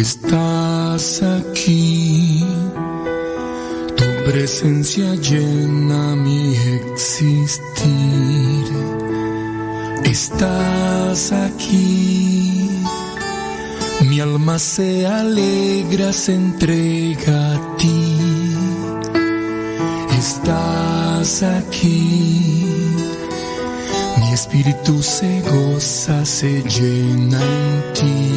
[0.00, 2.44] estás aquí.
[3.96, 7.86] Tu presencia llena mi existir.
[10.04, 12.70] Estás aquí.
[14.02, 18.18] Mi alma se alegra, se entrega a ti.
[20.18, 22.66] Estás aquí.
[24.18, 28.36] Mi espíritu se goza, se llena en ti.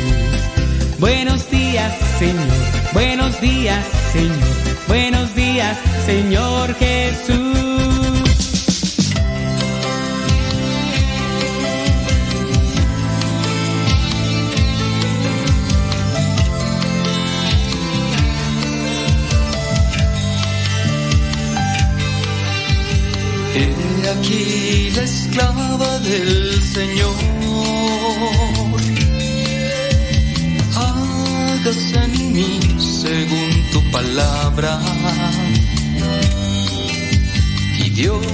[1.01, 2.45] Buenos días, Señor.
[2.93, 3.83] Buenos días,
[4.13, 4.37] Señor.
[4.87, 5.75] Buenos días,
[6.05, 7.41] Señor Jesús.
[23.55, 27.41] He aquí la esclava del Señor.
[31.63, 34.79] En mí según tu palabra.
[37.77, 38.25] Y Dios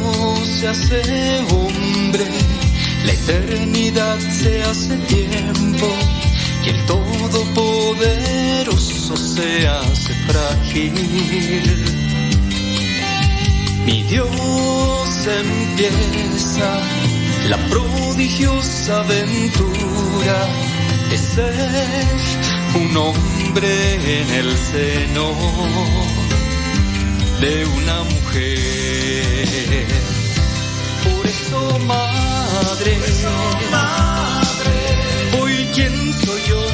[0.48, 2.26] se hace hombre,
[3.06, 5.94] la eternidad se hace tiempo.
[6.66, 10.94] Y el Todopoderoso se hace frágil.
[13.86, 14.30] Mi Dios
[15.28, 16.80] empieza
[17.50, 20.48] la prodigiosa aventura
[21.10, 21.54] de ser
[22.76, 25.34] un hombre en el seno
[27.40, 29.88] de una mujer.
[31.04, 32.98] Por eso, madre,
[35.40, 36.66] hoy quién soy yo,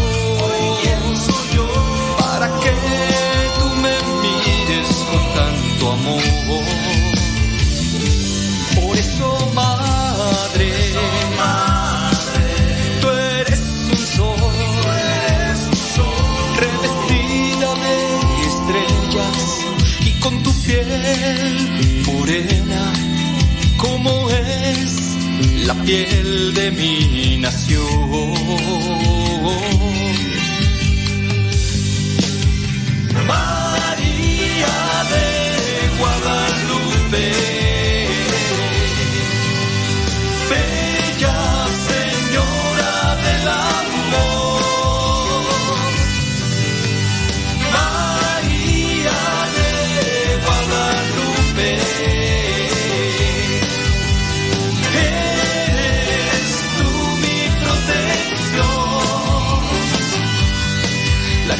[25.65, 27.83] la piel de mi nación.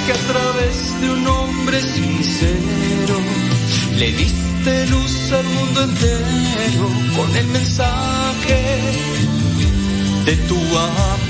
[0.06, 3.16] Que a través de un hombre sincero
[3.98, 8.60] le diste luz al mundo entero con el mensaje
[10.26, 11.23] de tu amor.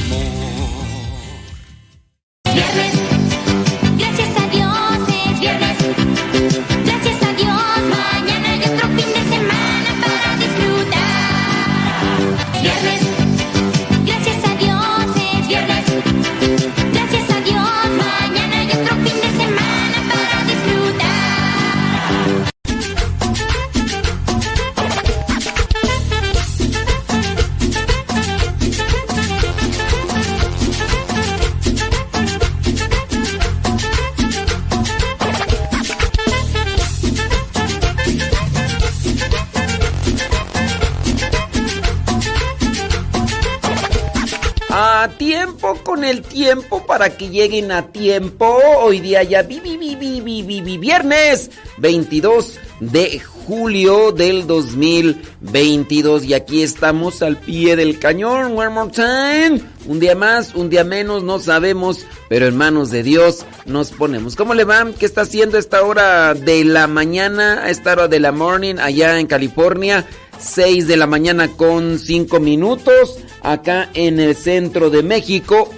[47.11, 48.59] Que lleguen a tiempo.
[48.79, 54.47] Hoy día ya vi, vi, vi, vi, vi, vi, vi, viernes 22 de julio del
[54.47, 58.57] 2022 y aquí estamos al pie del cañón.
[58.57, 59.61] One more time.
[59.85, 64.35] Un día más, un día menos, no sabemos, pero en manos de Dios nos ponemos.
[64.35, 64.87] ¿Cómo le va?
[64.97, 69.19] ¿Qué está haciendo esta hora de la mañana, a esta hora de la morning allá
[69.19, 70.05] en California?
[70.39, 73.17] 6 de la mañana con 5 minutos.
[73.43, 75.69] Acá en el centro de México,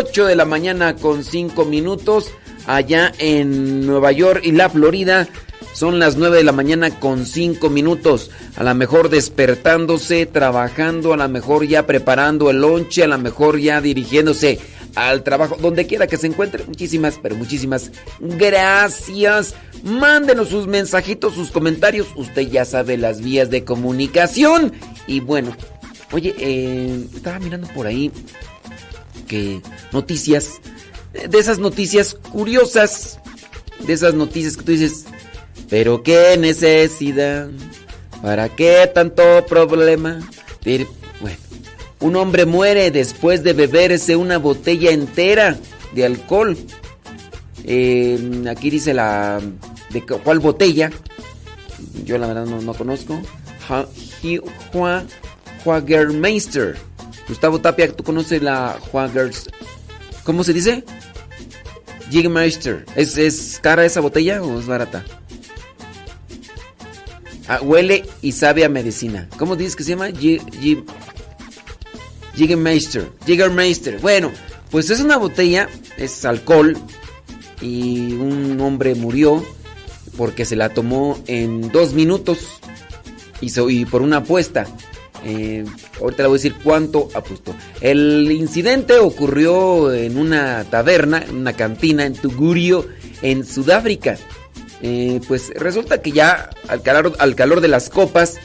[0.00, 2.30] 8 de la mañana con 5 minutos.
[2.66, 5.28] Allá en Nueva York y la Florida,
[5.72, 8.30] son las 9 de la mañana con 5 minutos.
[8.56, 13.58] A lo mejor despertándose, trabajando, a lo mejor ya preparando el lonche, a lo mejor
[13.58, 14.58] ya dirigiéndose
[14.94, 16.64] al trabajo, donde quiera que se encuentre.
[16.64, 19.54] Muchísimas, pero muchísimas gracias.
[19.82, 22.08] Mándenos sus mensajitos, sus comentarios.
[22.16, 24.72] Usted ya sabe las vías de comunicación.
[25.06, 25.56] Y bueno,
[26.12, 28.12] oye, eh, estaba mirando por ahí
[29.26, 29.60] que
[29.92, 30.60] noticias,
[31.12, 33.18] de esas noticias curiosas,
[33.86, 35.06] de esas noticias que tú dices,
[35.68, 37.48] pero qué necesidad,
[38.20, 40.20] para qué tanto problema.
[41.20, 41.36] Bueno,
[42.00, 45.56] un hombre muere después de beberse una botella entera
[45.94, 46.56] de alcohol.
[47.64, 49.40] Eh, aquí dice la
[49.90, 50.90] de cuál botella.
[52.04, 53.20] Yo la verdad no, no conozco.
[54.72, 55.06] Juan
[55.64, 56.76] Jagermeister.
[57.28, 59.48] Gustavo Tapia, ¿tú conoces la Jager's?
[60.24, 60.84] ¿Cómo se dice?
[62.10, 62.84] Jägermeister.
[62.94, 65.04] ¿Es, ¿Es cara esa botella o es barata?
[67.48, 69.28] Ah, huele y sabe a medicina.
[69.38, 70.10] ¿Cómo dices que se llama?
[72.34, 73.10] Jägermeister.
[73.26, 73.98] Jägermeister.
[74.00, 74.30] Bueno,
[74.70, 76.76] pues es una botella, es alcohol.
[77.60, 79.44] Y un hombre murió
[80.16, 82.60] porque se la tomó en dos minutos.
[83.40, 84.66] Y, y por una apuesta.
[85.24, 85.64] Eh,
[86.00, 87.54] ahorita le voy a decir cuánto apostó.
[87.80, 92.86] El incidente ocurrió en una taberna, en una cantina en Tugurio,
[93.22, 94.18] en Sudáfrica.
[94.82, 98.38] Eh, pues resulta que ya al calor, al calor de las copas,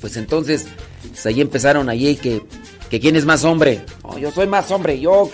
[0.00, 0.66] pues entonces
[1.08, 2.42] pues ahí empezaron allí que,
[2.88, 3.80] que quién es más hombre.
[4.20, 5.30] Yo soy más hombre, yo.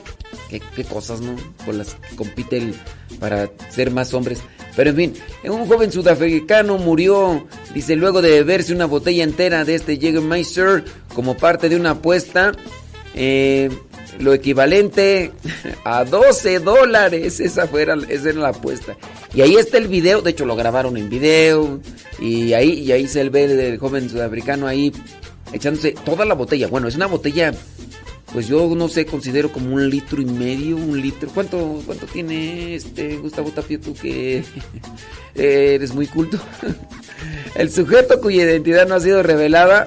[0.48, 1.36] Qué, qué cosas, ¿no?
[1.66, 2.72] Con las que compite
[3.20, 4.40] para ser más hombres.
[4.78, 9.74] Pero en fin, un joven sudafricano murió, dice, luego de beberse una botella entera de
[9.74, 10.84] este Jägermeister
[11.16, 12.52] como parte de una apuesta.
[13.12, 13.70] Eh,
[14.20, 15.32] lo equivalente
[15.84, 17.40] a 12 dólares.
[17.40, 18.96] Esa, fuera, esa era la apuesta.
[19.34, 21.80] Y ahí está el video, de hecho lo grabaron en video.
[22.20, 24.92] Y ahí, y ahí se ve el joven sudafricano ahí
[25.52, 26.68] echándose toda la botella.
[26.68, 27.52] Bueno, es una botella,
[28.32, 31.30] pues yo no sé, considero como un litro y medio, un litro.
[31.32, 34.44] ¿Cuánto, cuánto tiene este Gustavo Tapio tú que
[35.34, 36.38] eres muy culto?
[37.54, 39.86] el sujeto cuya identidad no ha sido revelada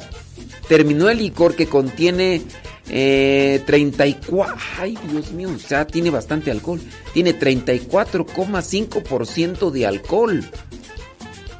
[0.71, 2.41] terminó el licor que contiene
[2.89, 4.55] eh, 34.
[4.79, 6.79] Ay, Dios mío, o sea, tiene bastante alcohol.
[7.13, 10.49] Tiene 34,5% de alcohol.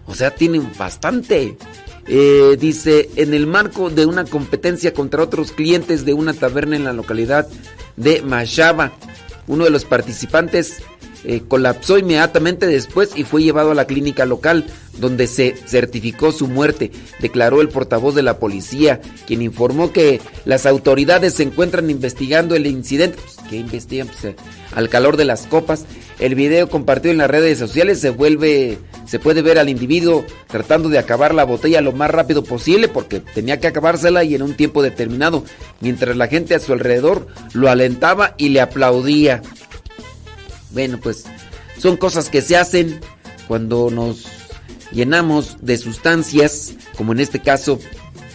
[0.06, 1.58] O sea, tiene bastante.
[2.08, 6.84] Eh, dice, en el marco de una competencia contra otros clientes de una taberna en
[6.84, 7.48] la localidad
[7.96, 8.94] de Mashaba,
[9.48, 10.82] uno de los participantes
[11.24, 14.66] eh, colapsó inmediatamente después y fue llevado a la clínica local
[14.98, 20.66] donde se certificó su muerte, declaró el portavoz de la policía, quien informó que las
[20.66, 23.18] autoridades se encuentran investigando el incidente.
[23.22, 24.08] Pues, ¿Qué investigan?
[24.08, 24.36] Pues, eh,
[24.74, 25.86] al calor de las copas.
[26.20, 30.90] El video compartido en las redes sociales se vuelve, se puede ver al individuo tratando
[30.90, 34.56] de acabar la botella lo más rápido posible porque tenía que acabársela y en un
[34.56, 35.44] tiempo determinado,
[35.80, 39.42] mientras la gente a su alrededor lo alentaba y le aplaudía.
[40.74, 41.26] Bueno, pues
[41.78, 43.00] son cosas que se hacen
[43.48, 44.26] cuando nos
[44.92, 47.80] llenamos de sustancias, como en este caso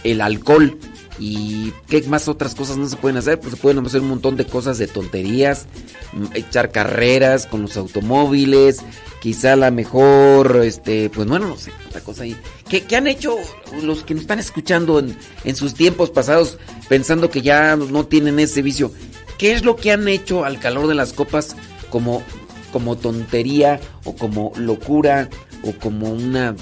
[0.03, 0.77] el alcohol.
[1.19, 3.39] ¿Y qué más otras cosas no se pueden hacer?
[3.39, 5.65] Pues se pueden hacer un montón de cosas de tonterías,
[6.13, 8.83] mm, echar carreras con los automóviles,
[9.19, 12.37] quizá la mejor, este, pues bueno, no sé, otra cosa ahí.
[12.69, 13.35] ¿Qué, qué han hecho
[13.81, 18.39] los que nos están escuchando en, en sus tiempos pasados pensando que ya no tienen
[18.39, 18.91] ese vicio?
[19.39, 21.55] ¿Qué es lo que han hecho al calor de las copas
[21.89, 22.23] como,
[22.71, 25.29] como tontería o como locura
[25.63, 26.55] o como una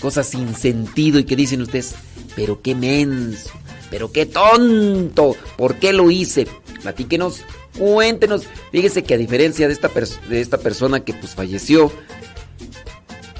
[0.00, 1.94] cosa sin sentido y que dicen ustedes,
[2.34, 3.50] pero qué menso,
[3.90, 6.46] pero qué tonto, ¿por qué lo hice?
[6.82, 7.42] Platíquenos,
[7.78, 8.44] cuéntenos.
[8.72, 9.90] Fíjese que a diferencia de esta,
[10.28, 11.92] de esta persona que pues falleció,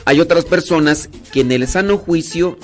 [0.05, 2.59] hay otras personas que en el sano juicio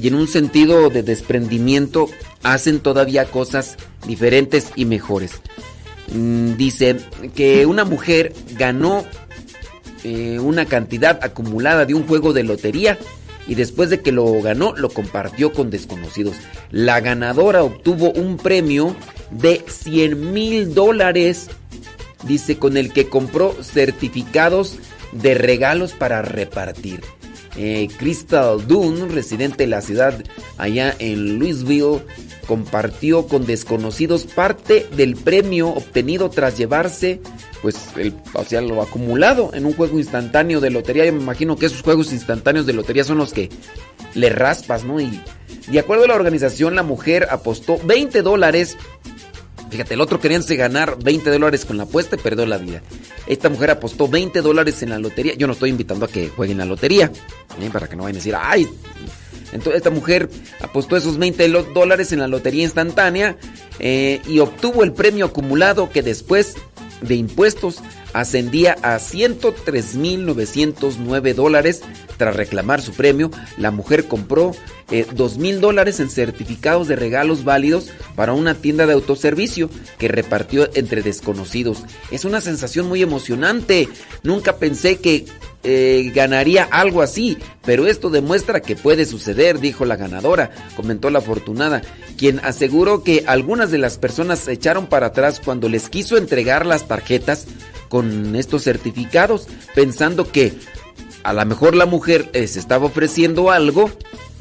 [0.00, 2.08] y en un sentido de desprendimiento
[2.42, 5.40] hacen todavía cosas diferentes y mejores.
[6.12, 6.96] Mm, dice
[7.34, 9.04] que una mujer ganó
[10.04, 12.98] eh, una cantidad acumulada de un juego de lotería
[13.46, 16.36] y después de que lo ganó lo compartió con desconocidos.
[16.70, 18.94] La ganadora obtuvo un premio
[19.30, 21.48] de 100 mil dólares.
[22.24, 24.78] Dice, con el que compró certificados
[25.12, 27.00] de regalos para repartir.
[27.56, 30.22] Eh, Crystal Dunn, residente de la ciudad
[30.56, 32.00] allá en Louisville,
[32.46, 37.20] compartió con desconocidos parte del premio obtenido tras llevarse
[37.62, 41.06] pues el, o lo acumulado en un juego instantáneo de lotería.
[41.06, 43.50] Yo me imagino que esos juegos instantáneos de lotería son los que
[44.14, 45.00] le raspas, ¿no?
[45.00, 45.22] Y
[45.68, 48.76] de acuerdo a la organización, la mujer apostó 20 dólares.
[49.70, 52.82] Fíjate, el otro queríanse ganar 20 dólares con la apuesta y perdió la vida.
[53.26, 55.34] Esta mujer apostó 20 dólares en la lotería.
[55.34, 57.10] Yo no estoy invitando a que jueguen la lotería,
[57.60, 57.70] ¿eh?
[57.72, 58.68] para que no vayan a decir, ay.
[59.52, 60.30] Entonces esta mujer
[60.60, 63.36] apostó esos 20 dólares en la lotería instantánea
[63.78, 66.56] eh, y obtuvo el premio acumulado que después
[67.02, 67.82] de impuestos
[68.12, 71.82] ascendía a 103.909 dólares.
[72.16, 74.56] Tras reclamar su premio, la mujer compró
[74.90, 80.68] eh, 2.000 dólares en certificados de regalos válidos para una tienda de autoservicio que repartió
[80.74, 81.84] entre desconocidos.
[82.10, 83.88] Es una sensación muy emocionante.
[84.22, 85.26] Nunca pensé que
[85.64, 91.20] eh, ganaría algo así, pero esto demuestra que puede suceder, dijo la ganadora, comentó la
[91.20, 91.82] afortunada,
[92.16, 96.66] quien aseguró que algunas de las personas se echaron para atrás cuando les quiso entregar
[96.66, 97.46] las tarjetas
[97.88, 100.52] con estos certificados, pensando que
[101.22, 103.90] a lo mejor la mujer les estaba ofreciendo algo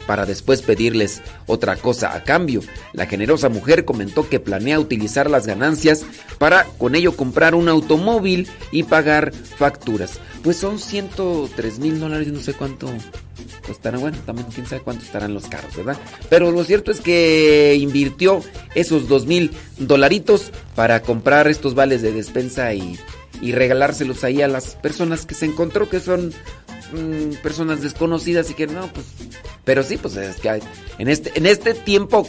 [0.07, 2.61] para después pedirles otra cosa a cambio.
[2.93, 6.05] La generosa mujer comentó que planea utilizar las ganancias
[6.37, 10.19] para con ello comprar un automóvil y pagar facturas.
[10.43, 12.89] Pues son 103 mil dólares, no sé cuánto
[13.65, 13.97] costará.
[13.97, 15.97] Bueno, también quién sabe cuánto estarán los carros, ¿verdad?
[16.29, 18.41] Pero lo cierto es que invirtió
[18.75, 22.99] esos 2 mil dolaritos para comprar estos vales de despensa y,
[23.41, 26.33] y regalárselos ahí a las personas que se encontró que son
[26.91, 29.05] mm, personas desconocidas y que no, pues
[29.63, 30.61] pero sí, pues es que hay-
[30.97, 32.27] en este, en este tiempo,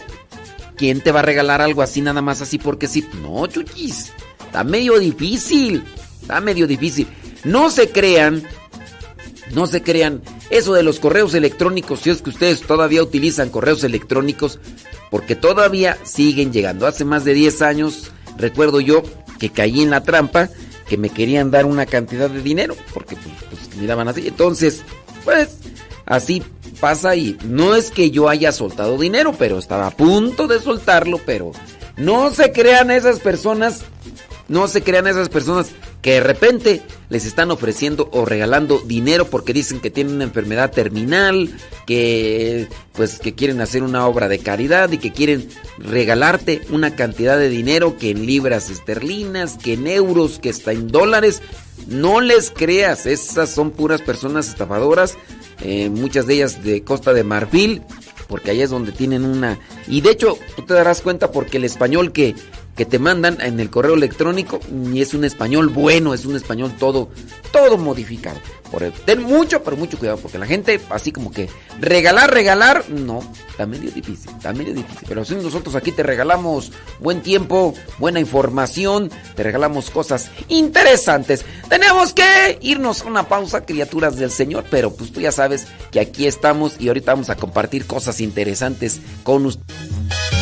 [0.77, 3.07] ¿quién te va a regalar algo así nada más así porque sí?
[3.22, 4.12] No, chuchis.
[4.44, 5.83] Está medio difícil.
[6.20, 7.07] Está medio difícil.
[7.44, 8.42] No se crean.
[9.55, 10.22] No se crean.
[10.51, 14.59] Eso de los correos electrónicos, si es que ustedes todavía utilizan correos electrónicos,
[15.11, 16.87] porque todavía siguen llegando.
[16.87, 19.03] Hace más de 10 años, recuerdo yo
[19.38, 20.51] que caí en la trampa,
[20.96, 24.26] me querían dar una cantidad de dinero, porque pues, pues, me daban así.
[24.28, 24.83] Entonces,
[25.24, 25.59] pues,
[26.07, 26.42] así
[26.81, 31.20] pasa y no es que yo haya soltado dinero, pero estaba a punto de soltarlo,
[31.24, 31.52] pero
[31.96, 33.83] no se crean esas personas,
[34.48, 35.70] no se crean esas personas
[36.02, 40.72] que de repente les están ofreciendo o regalando dinero porque dicen que tienen una enfermedad
[40.72, 41.48] terminal,
[41.86, 47.38] que pues que quieren hacer una obra de caridad y que quieren regalarte una cantidad
[47.38, 51.40] de dinero que en libras esterlinas, que en euros, que está en dólares.
[51.86, 55.16] No les creas, esas son puras personas estafadoras,
[55.60, 57.82] eh, muchas de ellas de Costa de Marfil,
[58.28, 59.58] porque allá es donde tienen una...
[59.86, 62.34] Y de hecho, tú te darás cuenta porque el español que,
[62.76, 66.72] que te mandan en el correo electrónico ni es un español bueno, es un español
[66.78, 67.11] todo,
[67.52, 68.38] todo modificado.
[68.70, 72.88] Por el- ten mucho, pero mucho cuidado, porque la gente así como que regalar, regalar,
[72.88, 75.06] no, está medio difícil, está medio difícil.
[75.06, 81.44] Pero si nosotros aquí te regalamos buen tiempo, buena información, te regalamos cosas interesantes.
[81.68, 86.00] Tenemos que irnos a una pausa, criaturas del Señor, pero pues tú ya sabes que
[86.00, 90.41] aquí estamos y ahorita vamos a compartir cosas interesantes con ustedes.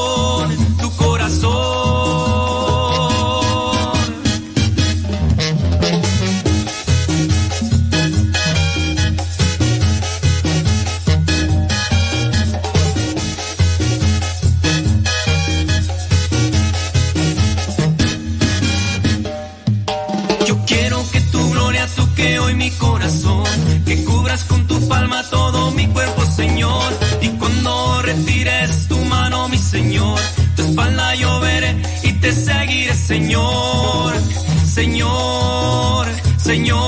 [29.71, 30.19] Señor,
[30.57, 34.13] tu espalda yo veré y te seguiré, Señor.
[34.65, 36.07] Señor,
[36.37, 36.81] Señor.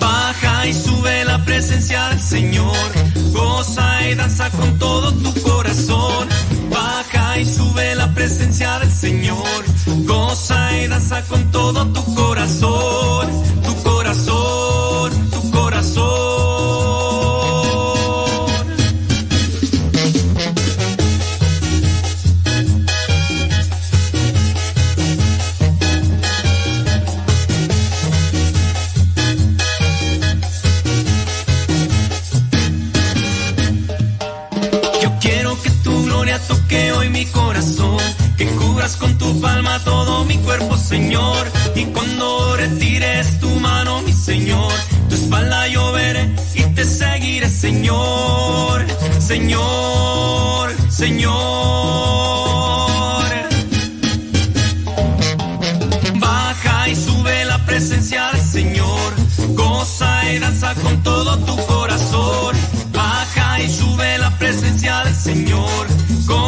[0.00, 2.88] Baja y sube la presencia del Señor.
[3.32, 6.28] Goza y danza con todo tu corazón.
[6.70, 9.64] Baja y sube la presencia del Señor.
[10.08, 13.28] Goza y danza con todo tu corazón.
[13.62, 16.31] Tu corazón, tu corazón.
[38.82, 41.46] Cubras con tu palma todo mi cuerpo, Señor.
[41.76, 44.72] Y cuando retires tu mano, mi Señor,
[45.08, 48.84] tu espalda yo veré y te seguiré, Señor,
[49.20, 51.32] Señor, Señor.
[56.18, 59.12] Baja y sube la presencia del Señor,
[59.50, 62.56] goza y danza con todo tu corazón.
[62.92, 65.86] Baja y sube la presencia del Señor,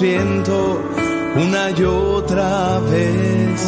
[0.00, 0.80] siento
[1.36, 3.60] una y otra vez.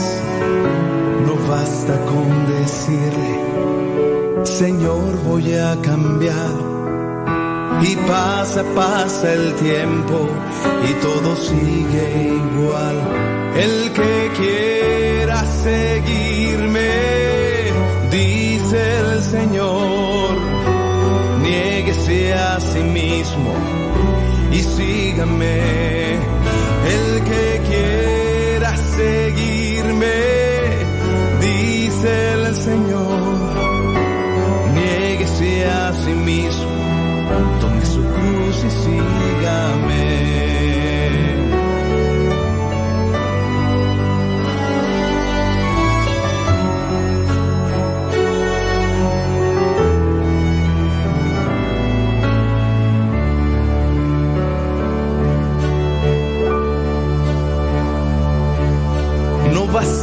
[1.27, 3.35] No basta con decirle,
[4.45, 6.55] Señor voy a cambiar.
[7.83, 10.18] Y pasa, pasa el tiempo
[10.88, 12.07] y todo sigue
[12.45, 12.97] igual.
[13.64, 16.92] El que quiera seguirme,
[18.11, 20.31] dice el Señor,
[21.42, 23.53] niéguese a sí mismo
[24.51, 25.82] y sígame.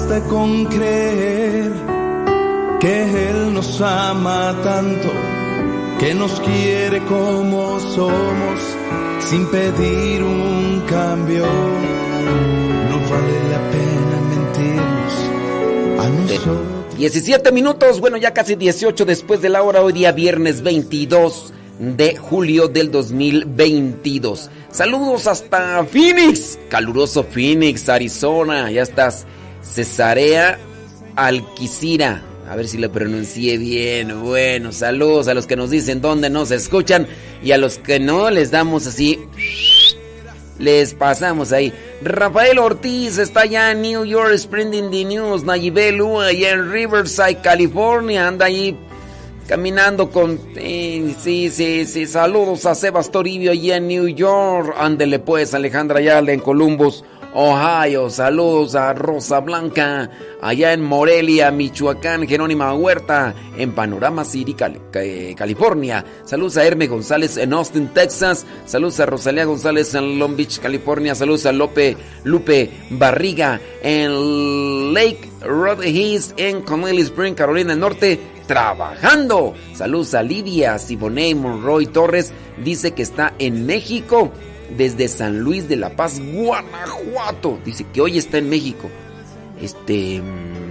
[0.10, 1.72] Basta con creer
[2.80, 5.10] que Él nos ama tanto,
[6.00, 8.60] que nos quiere como somos,
[9.20, 11.46] sin pedir un cambio.
[12.90, 15.14] No vale la pena mentirnos
[16.00, 16.98] a nosotros.
[16.98, 22.18] 17 minutos, bueno, ya casi 18 después de la hora, hoy día viernes 22 de
[22.18, 24.50] julio del 2022.
[24.72, 29.26] Saludos hasta Phoenix, caluroso Phoenix, Arizona, ya estás.
[29.70, 30.60] Cesarea
[31.16, 34.24] Alquicira, a ver si lo pronuncié bien.
[34.24, 37.08] Bueno, saludos a los que nos dicen dónde nos escuchan
[37.44, 39.20] y a los que no les damos así
[40.60, 41.74] les pasamos ahí.
[42.02, 45.44] Rafael Ortiz está allá en New York, spreading the news.
[45.44, 48.78] Nayibelu, allá en Riverside, California, anda ahí
[49.48, 50.40] caminando con.
[50.56, 52.06] eh, sí, sí, sí.
[52.06, 54.76] Saludos a Sebas Toribio allá en New York.
[54.78, 57.04] Ándele pues, Alejandra Ayala en Columbus,
[57.34, 58.10] Ohio.
[58.10, 60.10] Saludos a Rosa Blanca
[60.42, 62.28] allá en Morelia, Michoacán.
[62.28, 64.56] Jerónima Huerta en Panorama City,
[64.94, 66.04] eh, California.
[66.26, 68.46] Saludos a Herme González en Austin, Texas.
[68.66, 71.16] Saludos a Rosalía González en Long Beach, California.
[71.16, 75.30] Saludos a Lope, Lupe Barriga en Lake
[75.86, 78.20] Hills en Connelly Spring, Carolina del Norte.
[78.48, 79.54] Trabajando.
[79.76, 82.34] Saludos a Lidia Siboney Monroy Torres.
[82.64, 84.32] Dice que está en México
[84.78, 87.60] desde San Luis de la Paz, Guanajuato.
[87.66, 88.90] Dice que hoy está en México.
[89.62, 90.22] Este.
[90.22, 90.70] mm,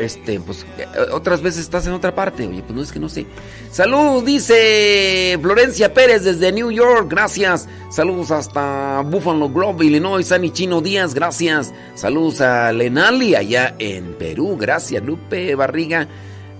[0.00, 2.46] Este, pues eh, otras veces estás en otra parte.
[2.46, 3.24] Oye, pues no es que no sé.
[3.70, 7.06] Saludos, dice Florencia Pérez desde New York.
[7.08, 7.68] Gracias.
[7.90, 10.26] Saludos hasta Buffalo Grove, Illinois.
[10.26, 11.14] Sani Chino Díaz.
[11.14, 11.72] Gracias.
[11.94, 14.56] Saludos a Lenali allá en Perú.
[14.60, 16.08] Gracias, Lupe Barriga.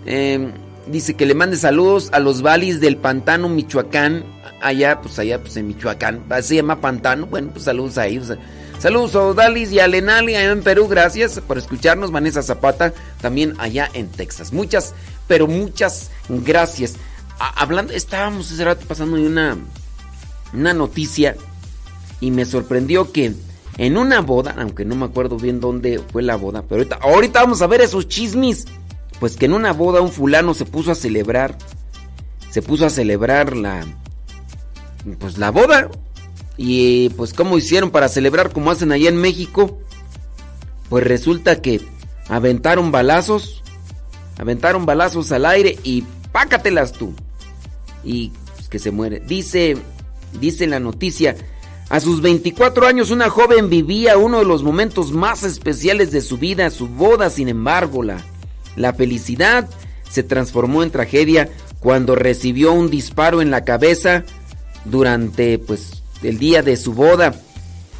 [0.07, 0.51] Eh,
[0.87, 4.25] dice que le mande saludos a los valis del Pantano, Michoacán.
[4.63, 6.23] Allá, pues allá, pues en Michoacán.
[6.41, 7.27] Se llama Pantano.
[7.27, 8.33] Bueno, pues saludos a ellos.
[8.79, 10.89] Saludos a Odalis y a Lenali allá en Perú.
[10.89, 12.11] Gracias por escucharnos.
[12.11, 14.53] Vanessa Zapata también allá en Texas.
[14.53, 14.95] Muchas,
[15.29, 16.95] pero muchas gracias.
[17.39, 19.57] Hablando, estábamos ese rato pasando una,
[20.53, 21.37] una noticia
[22.21, 23.35] y me sorprendió que
[23.79, 27.41] en una boda, aunque no me acuerdo bien dónde fue la boda, pero ahorita, ahorita
[27.41, 28.67] vamos a ver esos chismes.
[29.19, 31.57] Pues que en una boda un fulano se puso a celebrar,
[32.51, 33.87] se puso a celebrar la,
[35.19, 35.91] pues la boda.
[36.57, 39.79] Y pues cómo hicieron para celebrar como hacen allá en México.
[40.89, 41.81] Pues resulta que
[42.29, 43.63] aventaron balazos,
[44.39, 47.15] aventaron balazos al aire y pácatelas tú.
[48.05, 49.21] Y pues, que se muere.
[49.21, 49.77] Dice,
[50.39, 51.37] dice la noticia,
[51.89, 56.39] a sus 24 años una joven vivía uno de los momentos más especiales de su
[56.39, 58.25] vida, su boda, sin embargo, la,
[58.77, 59.69] la felicidad
[60.09, 64.25] se transformó en tragedia cuando recibió un disparo en la cabeza
[64.85, 67.35] durante pues el día de su boda.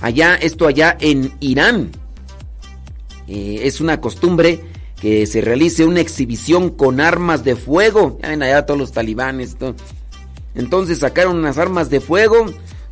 [0.01, 1.91] Allá, esto allá en Irán.
[3.29, 4.61] Eh, es una costumbre
[5.01, 8.19] que se realice una exhibición con armas de fuego.
[8.23, 9.57] Ya ven allá todos los talibanes.
[10.55, 12.47] Entonces sacaron unas armas de fuego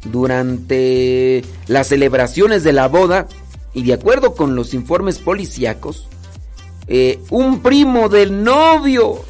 [0.04, 3.28] durante las celebraciones de la boda
[3.74, 6.08] y de acuerdo con los informes policíacos,
[6.88, 9.24] eh, un primo del novio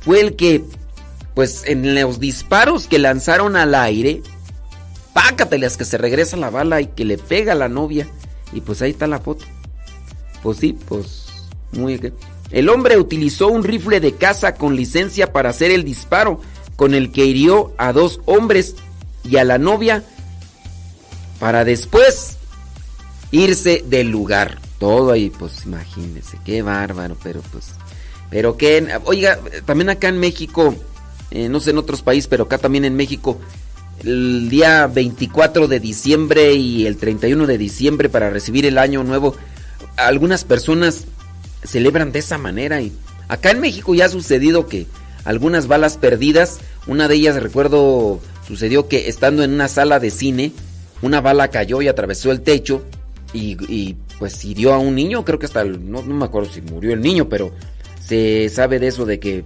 [0.00, 0.64] fue el que,
[1.40, 4.22] pues en los disparos que lanzaron al aire,
[5.14, 8.06] pácatelas que se regresa la bala y que le pega a la novia.
[8.52, 9.46] Y pues ahí está la foto.
[10.42, 11.28] Pues sí, pues
[11.72, 12.12] muy bien.
[12.50, 16.42] El hombre utilizó un rifle de caza con licencia para hacer el disparo,
[16.76, 18.76] con el que hirió a dos hombres
[19.24, 20.04] y a la novia
[21.38, 22.36] para después
[23.30, 24.58] irse del lugar.
[24.78, 27.68] Todo ahí, pues imagínense, qué bárbaro, pero pues,
[28.28, 30.74] pero que, oiga, también acá en México,
[31.30, 33.40] eh, no sé en otros países, pero acá también en México,
[34.04, 39.34] el día 24 de diciembre y el 31 de diciembre para recibir el año nuevo,
[39.96, 41.04] algunas personas
[41.64, 42.92] celebran de esa manera y
[43.28, 44.86] acá en México ya ha sucedido que
[45.24, 50.52] algunas balas perdidas, una de ellas recuerdo sucedió que estando en una sala de cine,
[51.02, 52.82] una bala cayó y atravesó el techo
[53.32, 56.60] y, pues hirió a un niño, creo que hasta, el- no, no me acuerdo si
[56.62, 57.52] murió el niño, pero
[58.04, 59.44] se sabe de eso de que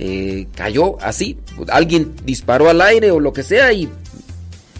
[0.00, 3.90] eh, cayó así, alguien disparó al aire o lo que sea y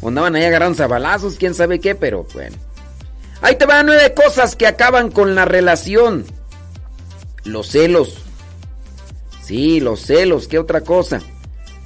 [0.01, 2.57] andaban ahí agarrándose a balazos, quién sabe qué, pero bueno.
[3.41, 6.25] Ahí te van nueve cosas que acaban con la relación.
[7.45, 8.19] Los celos.
[9.43, 11.21] Sí, los celos, ¿qué otra cosa?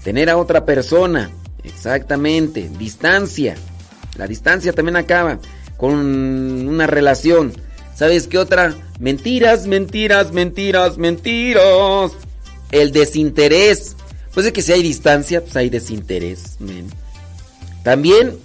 [0.04, 1.30] Tener a otra persona.
[1.64, 2.70] Exactamente.
[2.78, 3.54] Distancia.
[4.16, 5.38] La distancia también acaba
[5.78, 7.52] con una relación.
[7.94, 8.74] ¿Sabes qué otra?
[8.98, 12.12] Mentiras, mentiras, mentiras, mentiras.
[12.72, 13.96] El desinterés.
[14.34, 16.58] Pues es que si hay distancia, pues hay desinterés.
[17.84, 18.36] También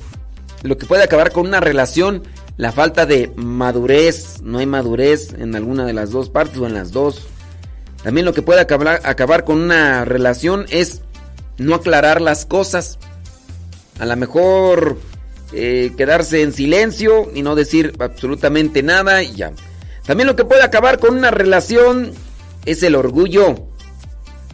[0.64, 2.24] lo que puede acabar con una relación,
[2.58, 4.42] la falta de madurez.
[4.42, 7.28] No hay madurez en alguna de las dos partes o en las dos.
[8.04, 11.02] También lo que puede acabar, acabar con una relación es
[11.58, 13.00] no aclarar las cosas.
[14.00, 14.98] A lo mejor
[15.54, 19.54] eh, quedarse en silencio y no decir absolutamente nada y ya.
[20.06, 22.12] También lo que puede acabar con una relación
[22.66, 23.68] es el orgullo.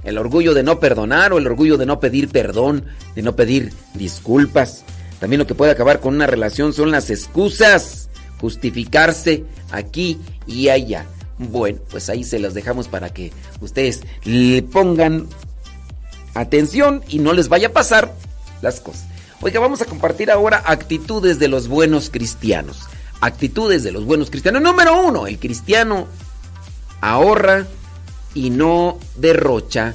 [0.03, 2.85] El orgullo de no perdonar o el orgullo de no pedir perdón,
[3.15, 4.83] de no pedir disculpas.
[5.19, 8.09] También lo que puede acabar con una relación son las excusas.
[8.39, 11.05] Justificarse aquí y allá.
[11.37, 15.27] Bueno, pues ahí se las dejamos para que ustedes le pongan
[16.33, 18.13] atención y no les vaya a pasar
[18.61, 19.05] las cosas.
[19.41, 22.87] Oiga, vamos a compartir ahora actitudes de los buenos cristianos.
[23.21, 24.61] Actitudes de los buenos cristianos.
[24.61, 26.07] Número uno, el cristiano
[27.01, 27.67] ahorra
[28.33, 29.93] y no derrocha.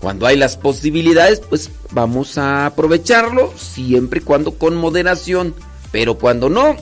[0.00, 5.54] Cuando hay las posibilidades, pues vamos a aprovecharlo siempre y cuando con moderación.
[5.90, 6.76] Pero cuando no,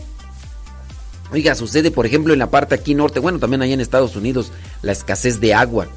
[1.33, 4.51] oiga, sucede por ejemplo en la parte aquí norte, bueno, también allá en Estados Unidos,
[4.83, 5.89] la escasez de agua.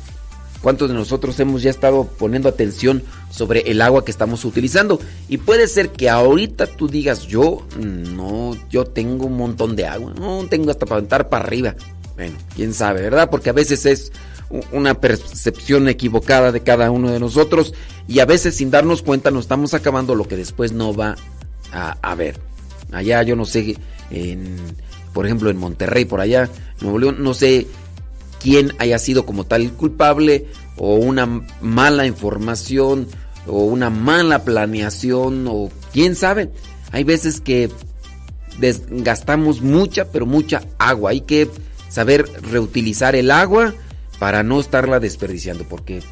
[0.62, 5.00] ¿Cuántos de nosotros hemos ya estado poniendo atención sobre el agua que estamos utilizando?
[5.30, 10.14] Y puede ser que ahorita tú digas, yo no, yo tengo un montón de agua,
[10.18, 11.76] no tengo hasta para aventar para arriba.
[12.18, 13.30] Bueno, quién sabe, ¿verdad?
[13.30, 14.12] Porque a veces es
[14.72, 17.74] una percepción equivocada de cada uno de nosotros
[18.08, 21.16] y a veces sin darnos cuenta nos estamos acabando lo que después no va
[21.72, 22.40] a, a ver.
[22.92, 23.78] Allá yo no sé,
[24.10, 24.58] en,
[25.14, 26.50] por ejemplo en Monterrey, por allá,
[26.82, 27.68] Nuevo León, no sé
[28.42, 33.08] quién haya sido como tal el culpable o una mala información
[33.46, 36.50] o una mala planeación o quién sabe.
[36.92, 37.70] Hay veces que
[38.60, 41.12] desgastamos mucha, pero mucha agua.
[41.12, 41.50] Hay que
[41.98, 43.74] saber reutilizar el agua
[44.20, 46.04] para no estarla desperdiciando porque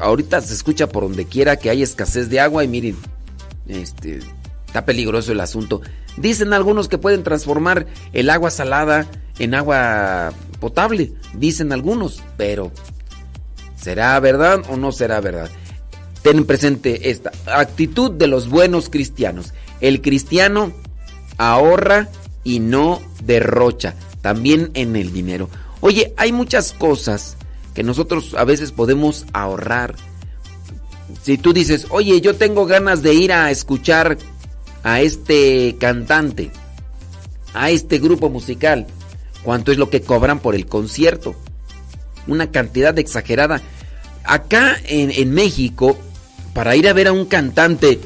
[0.00, 2.96] ahorita se escucha por donde quiera que hay escasez de agua y miren,
[3.68, 4.18] este
[4.66, 5.80] está peligroso el asunto.
[6.16, 9.06] Dicen algunos que pueden transformar el agua salada
[9.38, 12.72] en agua potable, dicen algunos, pero
[13.76, 15.52] ¿será verdad o no será verdad?
[16.22, 19.54] Ten presente esta actitud de los buenos cristianos.
[19.80, 20.72] El cristiano
[21.38, 22.08] ahorra
[22.42, 25.50] y no derrocha, también en el dinero.
[25.80, 27.36] Oye, hay muchas cosas
[27.74, 29.94] que nosotros a veces podemos ahorrar.
[31.22, 34.16] Si tú dices, oye, yo tengo ganas de ir a escuchar
[34.82, 36.50] a este cantante,
[37.54, 38.86] a este grupo musical,
[39.42, 41.34] ¿cuánto es lo que cobran por el concierto?
[42.26, 43.60] Una cantidad exagerada.
[44.24, 45.98] Acá en, en México,
[46.54, 47.98] para ir a ver a un cantante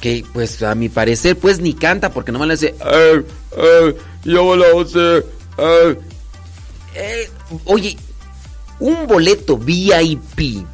[0.00, 3.24] que, pues a mi parecer, pues ni canta porque nomás le hace, "Eh,
[3.56, 5.24] eh, yo lo sé,
[5.58, 5.98] eh".
[6.94, 7.28] Eh,
[7.64, 7.96] oye,
[8.78, 10.64] un boleto VIP,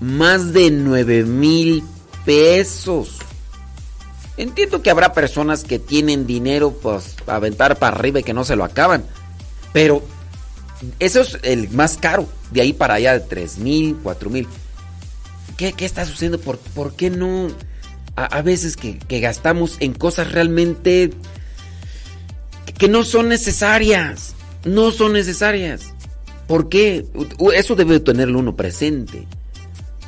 [0.00, 1.84] más de 9 mil
[2.24, 3.18] pesos.
[4.36, 8.44] Entiendo que habrá personas que tienen dinero pues a aventar para arriba y que no
[8.44, 9.04] se lo acaban.
[9.72, 10.02] Pero
[10.98, 12.28] eso es el más caro.
[12.50, 14.48] De ahí para allá de 3 mil, 4 mil.
[15.56, 16.40] ¿Qué, qué está sucediendo?
[16.40, 17.48] ¿Por, por qué no?
[18.16, 21.12] A, a veces que, que gastamos en cosas realmente
[22.76, 24.34] que, no son necesarias.
[24.64, 25.94] No son necesarias.
[26.46, 27.06] ¿Por qué?
[27.54, 29.26] Eso debe tenerlo uno presente.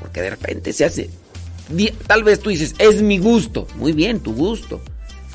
[0.01, 1.11] Porque de repente se hace.
[2.07, 3.67] Tal vez tú dices, es mi gusto.
[3.77, 4.81] Muy bien, tu gusto.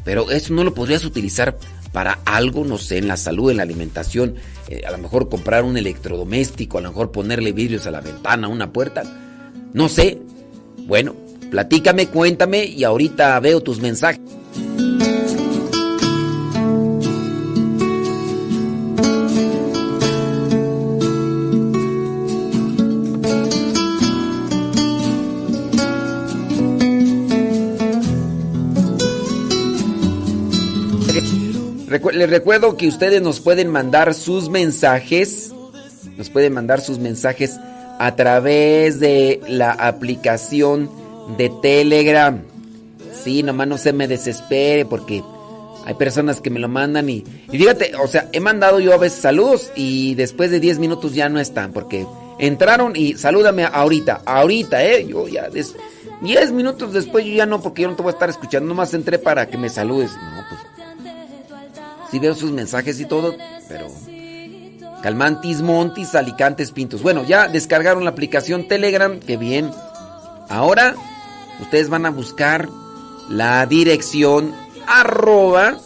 [0.03, 1.57] Pero eso no lo podrías utilizar
[1.91, 4.35] para algo, no sé, en la salud, en la alimentación.
[4.69, 8.47] eh, a lo mejor comprar un electrodoméstico, a lo mejor ponerle vidrios a la ventana,
[8.47, 9.03] una puerta.
[9.73, 10.19] No sé.
[10.85, 11.15] Bueno,
[11.49, 14.21] platícame, cuéntame y ahorita veo tus mensajes.
[32.13, 35.51] Les recuerdo que ustedes nos pueden mandar sus mensajes.
[36.17, 37.57] Nos pueden mandar sus mensajes
[37.99, 40.89] a través de la aplicación
[41.37, 42.41] de Telegram.
[43.23, 45.23] Sí, nomás no se me desespere porque
[45.85, 48.97] hay personas que me lo mandan y, y fíjate, o sea, he mandado yo a
[48.97, 52.05] veces saludos y después de 10 minutos ya no están porque
[52.39, 55.75] entraron y salúdame ahorita, ahorita, eh, yo ya des-
[56.21, 58.93] 10 minutos después yo ya no porque yo no te voy a estar escuchando, nomás
[58.93, 60.11] entré para que me saludes.
[60.11, 60.43] No,
[62.11, 63.35] sí veo sus mensajes y todo,
[63.67, 63.87] pero
[65.01, 67.01] Calmantis, Montis, Alicantes, Pintos.
[67.01, 69.71] Bueno, ya descargaron la aplicación Telegram, qué bien.
[70.49, 70.95] Ahora
[71.61, 72.69] ustedes van a buscar
[73.29, 74.53] la dirección
[74.87, 75.77] arroba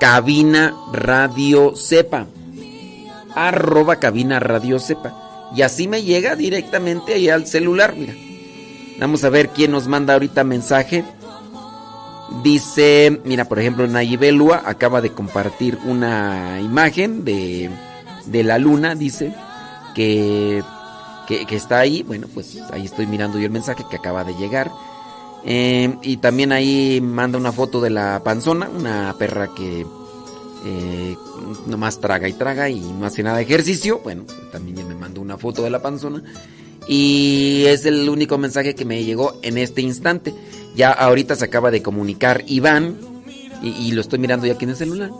[0.00, 2.26] cabina radio sepa.
[3.34, 5.50] Arroba cabina radio sepa.
[5.54, 8.14] Y así me llega directamente ahí al celular, mira.
[8.98, 11.04] Vamos a ver quién nos manda ahorita mensaje.
[12.42, 17.70] Dice, mira, por ejemplo, Nayibelua acaba de compartir una imagen de,
[18.26, 19.34] de la luna, dice,
[19.94, 20.62] que,
[21.26, 22.02] que, está ahí.
[22.02, 24.70] Bueno, pues ahí estoy mirando yo el mensaje que acaba de llegar.
[25.44, 29.86] Eh, y también ahí manda una foto de la panzona, una perra que
[30.64, 31.16] eh,
[31.66, 34.00] nomás traga y traga y no hace nada de ejercicio.
[34.04, 36.22] Bueno, también ya me mandó una foto de la panzona.
[36.86, 40.34] Y es el único mensaje que me llegó en este instante.
[40.78, 42.96] Ya ahorita se acaba de comunicar Iván.
[43.60, 45.10] Y, lo estoy mirando ya aquí en el celular.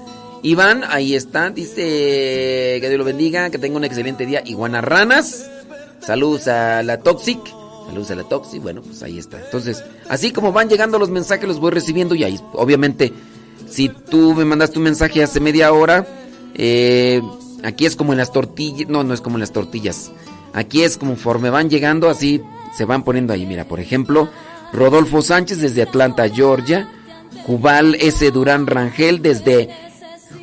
[0.45, 1.51] Iván, ahí está.
[1.51, 3.51] Dice que Dios lo bendiga.
[3.51, 4.41] Que tenga un excelente día.
[4.47, 5.51] Iguana Ranas.
[5.99, 7.41] Saludos a la Toxic.
[7.89, 8.63] Saludos a la Toxic.
[8.63, 9.43] Bueno, pues ahí está.
[9.45, 12.15] Entonces, así como van llegando los mensajes, los voy recibiendo.
[12.15, 13.13] Y ahí, obviamente,
[13.69, 16.07] si tú me mandaste un mensaje hace media hora.
[16.55, 17.21] eh,
[17.65, 18.89] aquí es como en las tortillas.
[18.89, 20.13] No, no es como en las tortillas.
[20.53, 22.43] Aquí es conforme van llegando, así
[22.77, 23.45] se van poniendo ahí.
[23.45, 24.29] Mira, por ejemplo,
[24.73, 26.89] Rodolfo Sánchez desde Atlanta, Georgia.
[27.47, 28.31] Jubal S.
[28.31, 29.71] Durán Rangel desde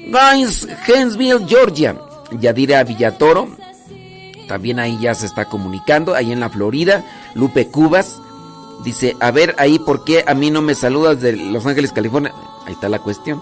[0.08, 1.96] Gaines, Gainesville, Georgia.
[2.40, 3.50] Yadira Villatoro.
[4.48, 6.16] También ahí ya se está comunicando.
[6.16, 7.04] Ahí en la Florida.
[7.36, 8.20] Lupe Cubas.
[8.84, 12.34] Dice, a ver ahí por qué a mí no me saludas de Los Ángeles, California.
[12.66, 13.42] Ahí está la cuestión.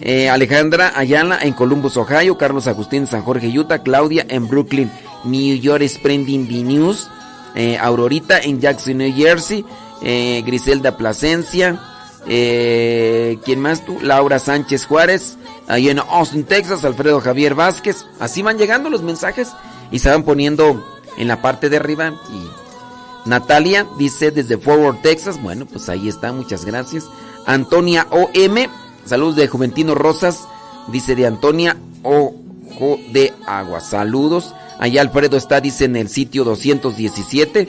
[0.00, 2.36] Eh, Alejandra Ayala en Columbus, Ohio.
[2.36, 3.80] Carlos Agustín en San Jorge, Utah.
[3.80, 4.90] Claudia en Brooklyn,
[5.24, 7.08] New York, Spreading the News.
[7.54, 9.64] Eh, Aurorita en Jackson, New Jersey.
[10.02, 11.80] Eh, Griselda Plasencia.
[12.26, 13.98] Eh, ¿Quién más tú?
[14.00, 15.36] Laura Sánchez Juárez.
[15.68, 16.84] Ahí en Austin, Texas.
[16.84, 18.06] Alfredo Javier Vázquez.
[18.20, 19.52] Así van llegando los mensajes
[19.90, 20.84] y se van poniendo
[21.18, 22.14] en la parte de arriba.
[22.32, 25.40] Y Natalia dice desde Forward, Texas.
[25.42, 26.32] Bueno, pues ahí está.
[26.32, 27.08] Muchas gracias.
[27.46, 28.68] Antonia OM.
[29.04, 30.48] Saludos de Juventino Rosas.
[30.88, 33.80] Dice de Antonia Ojo de Agua.
[33.80, 34.54] Saludos.
[34.78, 37.68] Allá Alfredo está, dice, en el sitio 217.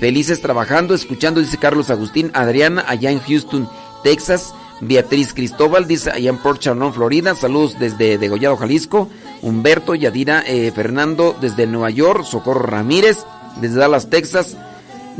[0.00, 2.30] Felices trabajando, escuchando, dice Carlos Agustín.
[2.34, 3.68] Adriana, allá en Houston,
[4.02, 4.54] Texas.
[4.80, 7.34] Beatriz Cristóbal, dice, allá en Port Charlotte, Florida.
[7.34, 9.08] Saludos desde Degollado, Jalisco.
[9.42, 12.24] Humberto, Yadira, eh, Fernando, desde Nueva York.
[12.24, 13.24] Socorro Ramírez,
[13.60, 14.56] desde Dallas, Texas.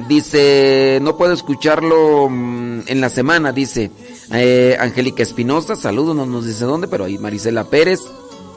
[0.09, 3.91] Dice, no puedo escucharlo mm, en la semana, dice.
[4.33, 8.01] Eh, Angélica Espinosa, saludos, no nos dice dónde, pero ahí Marisela Pérez.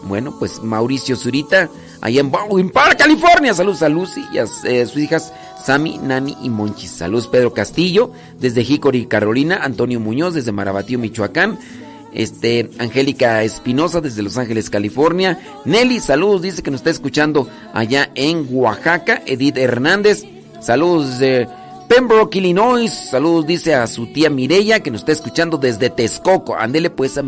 [0.03, 1.69] Bueno, pues Mauricio Zurita,
[2.01, 3.53] ahí en Baldwin Park, California.
[3.53, 5.33] Saludos a Lucy y a eh, sus hijas
[5.63, 6.91] Sami, Nani y Monchis.
[6.91, 9.59] Saludos Pedro Castillo, desde Hickory, Carolina.
[9.61, 11.59] Antonio Muñoz, desde Marabatío, Michoacán.
[12.11, 15.39] Este, Angélica Espinosa, desde Los Ángeles, California.
[15.65, 19.21] Nelly, saludos, dice que nos está escuchando allá en Oaxaca.
[19.25, 20.23] Edith Hernández,
[20.59, 21.47] saludos de
[21.87, 22.91] Pembroke, Illinois.
[22.91, 26.55] Saludos, dice a su tía Mireya, que nos está escuchando desde Texcoco.
[26.55, 27.23] Ándele pues a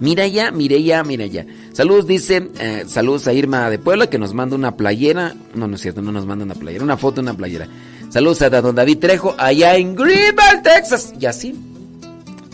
[0.00, 1.46] Mira ya, mire ya, mira ya.
[1.72, 5.34] Saludos, dice, eh, saludos a Irma de Puebla que nos manda una playera.
[5.54, 7.68] No, no es cierto, no nos manda una playera, una foto una playera.
[8.10, 11.12] Saludos a don David Trejo allá en Greenville, Texas.
[11.18, 11.54] Y así.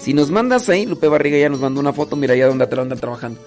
[0.01, 2.99] Si nos mandas ahí, Lupe Barriga ya nos mandó una foto, mira ya dónde andan
[2.99, 3.38] trabajando.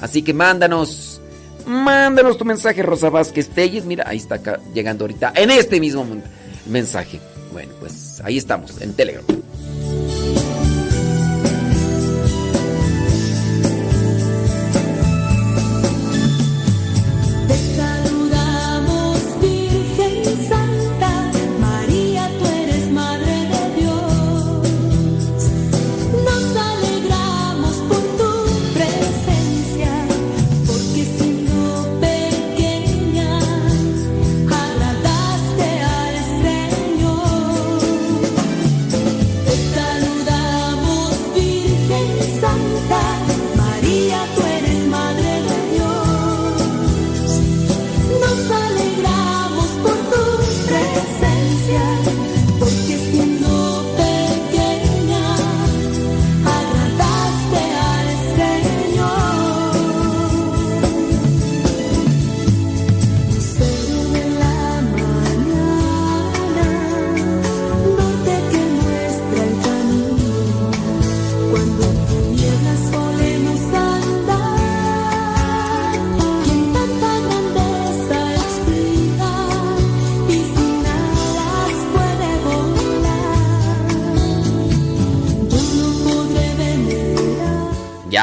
[0.00, 1.22] Así que mándanos,
[1.66, 3.86] mándanos tu mensaje, Rosa Vázquez Telles.
[3.86, 6.06] Mira, ahí está acá, llegando ahorita, en este mismo
[6.66, 7.18] mensaje.
[7.52, 9.24] Bueno, pues ahí estamos, en Telegram.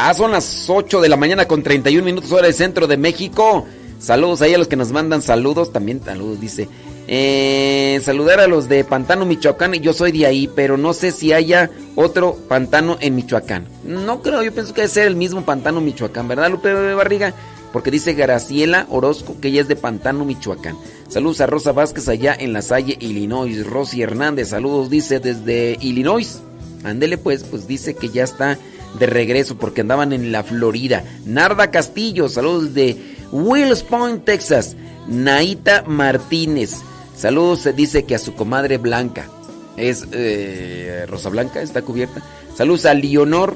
[0.10, 3.68] Ya son las 8 de la mañana con 31 minutos hora del centro de México.
[4.00, 5.72] Saludos ahí a los que nos mandan saludos.
[5.72, 6.68] También saludos, dice.
[7.08, 9.74] Eh, saludar a los de Pantano, Michoacán.
[9.74, 13.68] Yo soy de ahí, pero no sé si haya otro pantano en Michoacán.
[13.84, 17.36] No creo, yo pienso que debe ser el mismo Pantano, Michoacán, ¿verdad, Lupe Barriga?
[17.72, 20.76] Porque dice Graciela Orozco que ella es de Pantano, Michoacán.
[21.08, 23.64] Saludos a Rosa Vázquez allá en La Salle, Illinois.
[23.64, 26.42] Rosy Hernández, saludos, dice desde Illinois.
[26.84, 28.58] Ándele pues, pues dice que ya está
[28.98, 31.04] de regreso porque andaban en la Florida.
[31.26, 32.98] Narda Castillo, saludos de
[33.32, 34.76] Wills Point, Texas.
[35.08, 36.78] Naita Martínez,
[37.16, 39.28] saludos, se dice que a su comadre Blanca.
[39.76, 42.22] Es eh, Rosa Blanca, está cubierta.
[42.56, 43.56] Saludos a Leonor.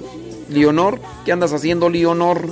[0.50, 2.48] Leonor, ¿qué andas haciendo, Leonor?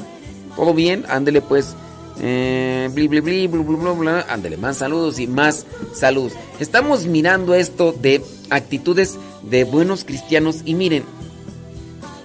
[0.55, 1.05] ¿Todo bien?
[1.07, 1.75] Ándele pues.
[2.19, 4.09] Eh, bli, bli, bli, blu, blu, blu.
[4.27, 6.33] Ándele, más saludos y más saludos.
[6.59, 11.03] Estamos mirando esto de actitudes de buenos cristianos y miren,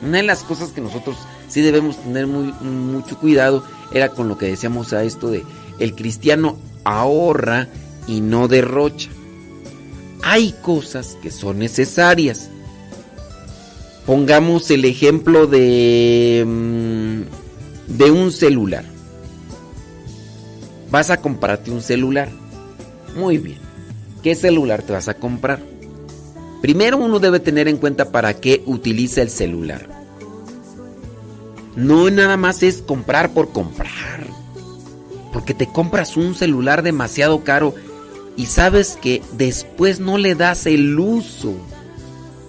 [0.03, 1.17] una de las cosas que nosotros
[1.49, 5.45] sí debemos tener muy, mucho cuidado era con lo que decíamos a esto de
[5.79, 7.69] el cristiano ahorra
[8.07, 9.11] y no derrocha.
[10.23, 12.51] Hay cosas que son necesarias.
[14.07, 18.85] Pongamos el ejemplo de mm, de un celular.
[20.91, 22.29] Vas a comprarte un celular.
[23.17, 23.59] Muy bien.
[24.23, 25.61] ¿Qué celular te vas a comprar?
[26.61, 29.89] Primero uno debe tener en cuenta para qué utiliza el celular.
[31.77, 34.27] No nada más es comprar por comprar.
[35.33, 37.75] Porque te compras un celular demasiado caro
[38.37, 41.55] y sabes que después no le das el uso.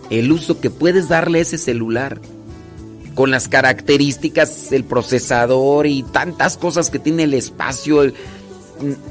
[0.10, 2.22] El uso que puedes darle a ese celular.
[3.14, 8.06] Con las características, el procesador y tantas cosas que tiene el espacio.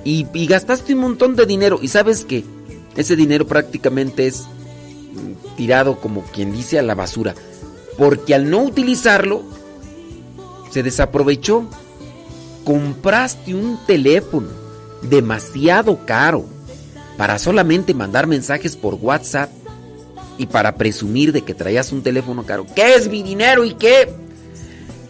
[0.04, 1.78] Y, y gastaste un montón de dinero.
[1.82, 2.44] Y sabes que
[2.96, 4.46] ese dinero prácticamente es
[5.56, 7.34] tirado como quien dice a la basura.
[7.98, 9.42] Porque al no utilizarlo,
[10.70, 11.64] se desaprovechó.
[12.64, 14.48] Compraste un teléfono
[15.02, 16.44] demasiado caro
[17.16, 19.50] para solamente mandar mensajes por WhatsApp
[20.38, 22.66] y para presumir de que traías un teléfono caro.
[22.74, 24.08] ¿Qué es mi dinero y qué?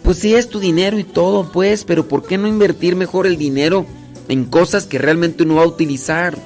[0.03, 3.37] Pues sí es tu dinero y todo, pues, pero ¿por qué no invertir mejor el
[3.37, 3.85] dinero
[4.29, 6.37] en cosas que realmente uno va a utilizar?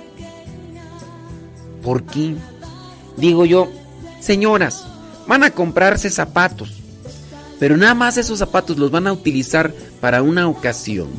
[1.83, 2.35] ¿Por qué?
[3.17, 3.69] Digo yo,
[4.19, 4.85] señoras,
[5.27, 6.81] van a comprarse zapatos,
[7.59, 11.09] pero nada más esos zapatos los van a utilizar para una ocasión.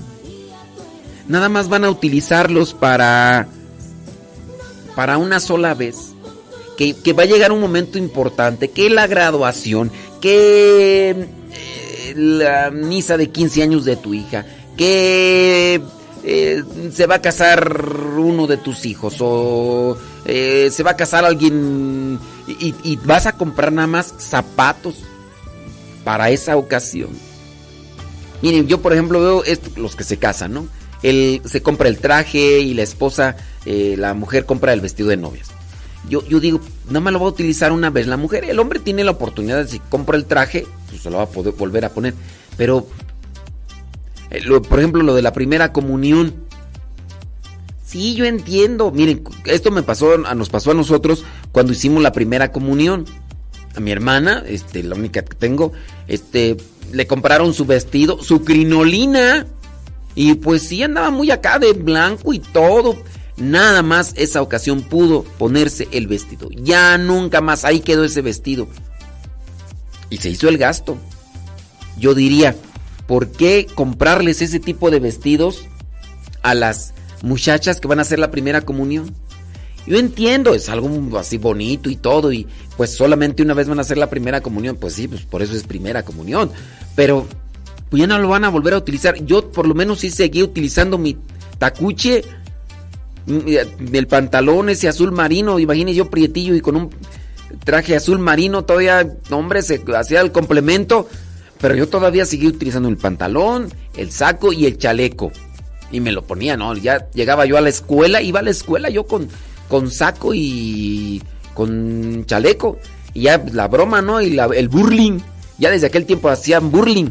[1.28, 3.48] Nada más van a utilizarlos para
[4.94, 6.12] para una sola vez.
[6.76, 13.30] Que, va a llegar un momento importante, que la graduación, que eh, la misa de
[13.30, 14.44] 15 años de tu hija,
[14.76, 15.80] que
[16.24, 16.62] eh,
[16.92, 17.76] se va a casar
[18.16, 23.72] uno de tus hijos o eh, se va a casar alguien y, vas a comprar
[23.72, 24.96] nada más zapatos
[26.04, 27.10] para esa ocasión.
[28.40, 30.66] Miren, yo por ejemplo veo esto, los que se casan, ¿no?
[31.02, 35.16] Él se compra el traje y la esposa, eh, la mujer compra el vestido de
[35.16, 35.48] novias.
[36.08, 38.44] Yo, yo digo, nada más lo va a utilizar una vez la mujer.
[38.44, 41.28] El hombre tiene la oportunidad de si compra el traje, pues se lo va a
[41.28, 42.14] poder volver a poner.
[42.56, 42.86] Pero,
[44.44, 46.34] lo- por ejemplo, lo de la primera comunión.
[47.84, 48.90] Sí, yo entiendo.
[48.90, 53.04] Miren, esto me pasó, nos pasó a nosotros cuando hicimos la primera comunión.
[53.74, 55.72] A mi hermana, este, la única que tengo,
[56.08, 56.56] este,
[56.92, 59.46] le compraron su vestido, su crinolina.
[60.14, 62.96] Y pues sí andaba muy acá de blanco y todo.
[63.38, 66.48] Nada más esa ocasión pudo ponerse el vestido.
[66.50, 68.68] Ya nunca más ahí quedó ese vestido.
[70.10, 70.98] Y se hizo el gasto.
[71.98, 72.54] Yo diría,
[73.06, 75.64] ¿por qué comprarles ese tipo de vestidos
[76.42, 79.14] a las muchachas que van a hacer la primera comunión?
[79.86, 82.46] Yo entiendo, es algo así bonito y todo, y
[82.76, 85.56] pues solamente una vez van a hacer la primera comunión, pues sí, pues por eso
[85.56, 86.50] es primera comunión,
[86.94, 87.26] pero
[87.90, 89.22] pues ya no lo van a volver a utilizar.
[89.24, 91.16] Yo por lo menos sí seguí utilizando mi
[91.58, 92.22] tacuche,
[93.26, 96.90] mm, el pantalón ese azul marino, imagínese yo prietillo y con un
[97.64, 101.08] traje azul marino, todavía, hombre, se hacía el complemento,
[101.62, 105.32] pero yo todavía seguí utilizando el pantalón, el saco y el chaleco.
[105.90, 106.74] Y me lo ponía, ¿no?
[106.76, 109.28] Ya llegaba yo a la escuela, iba a la escuela yo con,
[109.68, 111.22] con saco y
[111.54, 112.78] con chaleco.
[113.14, 114.20] Y ya la broma, ¿no?
[114.20, 115.20] Y la- el burling.
[115.58, 117.10] Ya desde aquel tiempo hacían burling.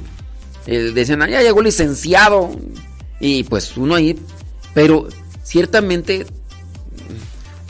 [0.68, 2.52] Eh, decían, "Ah, ya llegó licenciado.
[3.20, 4.20] Y pues uno ahí.
[4.74, 5.08] Pero
[5.44, 6.26] ciertamente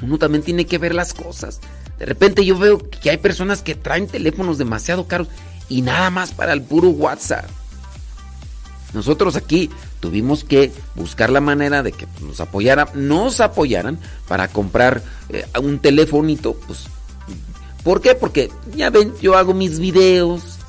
[0.01, 1.59] uno también tiene que ver las cosas.
[1.99, 5.27] De repente yo veo que hay personas que traen teléfonos demasiado caros
[5.71, 7.45] y nada más para el puro WhatsApp.
[8.93, 9.69] Nosotros aquí
[10.01, 13.97] tuvimos que buscar la manera de que nos apoyaran, nos apoyaran
[14.27, 16.87] para comprar eh, un telefonito, pues
[17.85, 18.15] ¿por qué?
[18.15, 20.59] Porque ya ven, yo hago mis videos,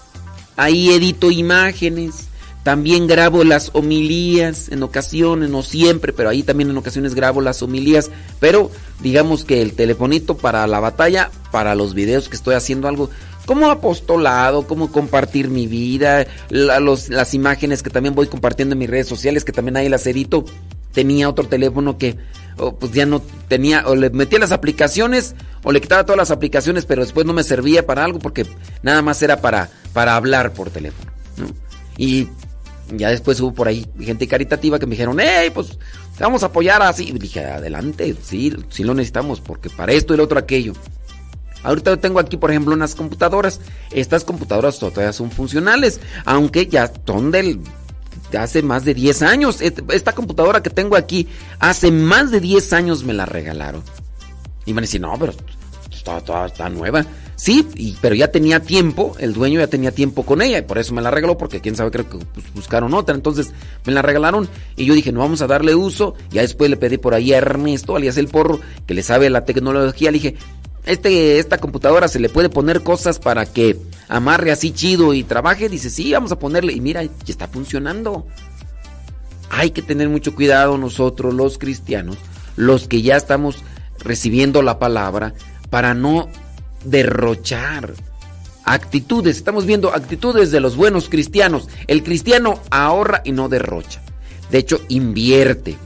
[0.57, 2.29] ahí edito imágenes,
[2.63, 7.61] también grabo las homilías en ocasiones, no siempre, pero ahí también en ocasiones grabo las
[7.61, 12.87] homilías, pero digamos que el telefonito para la batalla, para los videos que estoy haciendo
[12.87, 13.11] algo
[13.47, 19.09] como apostolado, como compartir mi vida, las imágenes que también voy compartiendo en mis redes
[19.09, 20.45] sociales, que también ahí las edito.
[20.93, 22.19] Tenía otro teléfono que
[22.59, 25.35] oh, pues ya no tenía, o le metía las aplicaciones,
[25.65, 28.47] o le quitaba todas las aplicaciones, pero después no me servía para algo porque
[28.83, 31.11] nada más era para, para hablar por teléfono.
[31.39, 31.47] ¿no?
[31.97, 32.29] Y
[32.97, 35.79] ya después hubo por ahí gente caritativa que me dijeron, hey, pues
[36.19, 37.09] vamos a apoyar así.
[37.09, 40.75] Y dije, adelante, sí, sí lo necesitamos, porque para esto y lo otro aquello.
[41.63, 43.61] Ahorita tengo aquí, por ejemplo, unas computadoras.
[43.91, 47.61] Estas computadoras todavía son funcionales, aunque ya son del
[48.31, 49.61] de hace más de 10 años.
[49.61, 51.29] Esta computadora que tengo aquí,
[51.61, 53.83] hace más de 10 años me la regalaron.
[54.65, 55.33] Y me a decir, no, pero
[55.91, 57.05] está, nueva.
[57.37, 60.95] Sí, pero ya tenía tiempo, el dueño ya tenía tiempo con ella, y por eso
[60.95, 63.15] me la regaló, porque quién sabe, creo que pues, buscaron otra.
[63.15, 63.53] Entonces
[63.85, 66.15] me la regalaron y yo dije, no vamos a darle uso.
[66.31, 69.45] Ya después le pedí por ahí a Ernesto, alias el porro, que le sabe la
[69.45, 70.11] tecnología.
[70.11, 70.37] Le dije,
[70.85, 73.79] este, esta computadora se le puede poner cosas para que
[74.09, 75.69] amarre así chido y trabaje.
[75.69, 76.73] Dice, sí, vamos a ponerle.
[76.73, 78.27] Y mira, ya está funcionando.
[79.51, 82.17] Hay que tener mucho cuidado nosotros los cristianos,
[82.57, 83.63] los que ya estamos
[83.99, 85.35] recibiendo la palabra,
[85.71, 86.29] para no
[86.85, 87.95] derrochar
[88.65, 89.37] actitudes.
[89.37, 91.69] Estamos viendo actitudes de los buenos cristianos.
[91.87, 94.03] El cristiano ahorra y no derrocha.
[94.51, 95.77] De hecho, invierte,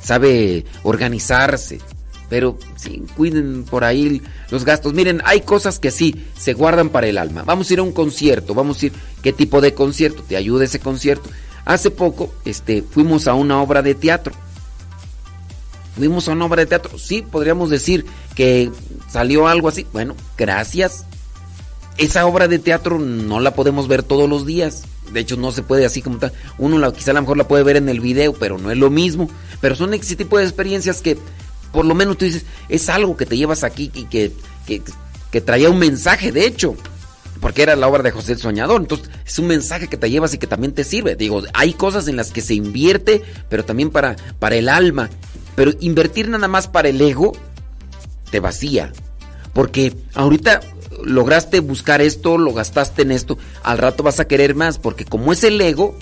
[0.00, 1.80] sabe organizarse.
[2.28, 4.94] Pero sí, cuiden por ahí los gastos.
[4.94, 7.42] Miren, hay cosas que sí se guardan para el alma.
[7.44, 10.22] Vamos a ir a un concierto, vamos a ir, ¿qué tipo de concierto?
[10.22, 11.28] ¿Te ayuda ese concierto?
[11.64, 14.34] Hace poco este, fuimos a una obra de teatro.
[15.96, 16.98] Fuimos a una obra de teatro.
[16.98, 18.04] Sí, podríamos decir
[18.34, 18.70] que
[19.08, 19.86] salió algo así.
[19.92, 21.04] Bueno, gracias.
[21.96, 24.84] Esa obra de teatro no la podemos ver todos los días.
[25.12, 26.32] De hecho, no se puede así como tal.
[26.58, 28.78] Uno la, quizá a lo mejor la puede ver en el video, pero no es
[28.78, 29.30] lo mismo.
[29.60, 31.16] Pero son ese tipo de experiencias que
[31.74, 34.30] por lo menos tú dices, es algo que te llevas aquí y que,
[34.64, 34.80] que,
[35.32, 36.76] que traía un mensaje, de hecho.
[37.40, 38.80] Porque era la obra de José el Soñador.
[38.80, 41.16] Entonces, es un mensaje que te llevas y que también te sirve.
[41.16, 45.10] Digo, hay cosas en las que se invierte, pero también para, para el alma.
[45.56, 47.32] Pero invertir nada más para el ego
[48.30, 48.92] te vacía.
[49.52, 50.60] Porque ahorita
[51.02, 55.32] lograste buscar esto, lo gastaste en esto, al rato vas a querer más, porque como
[55.32, 55.98] es el ego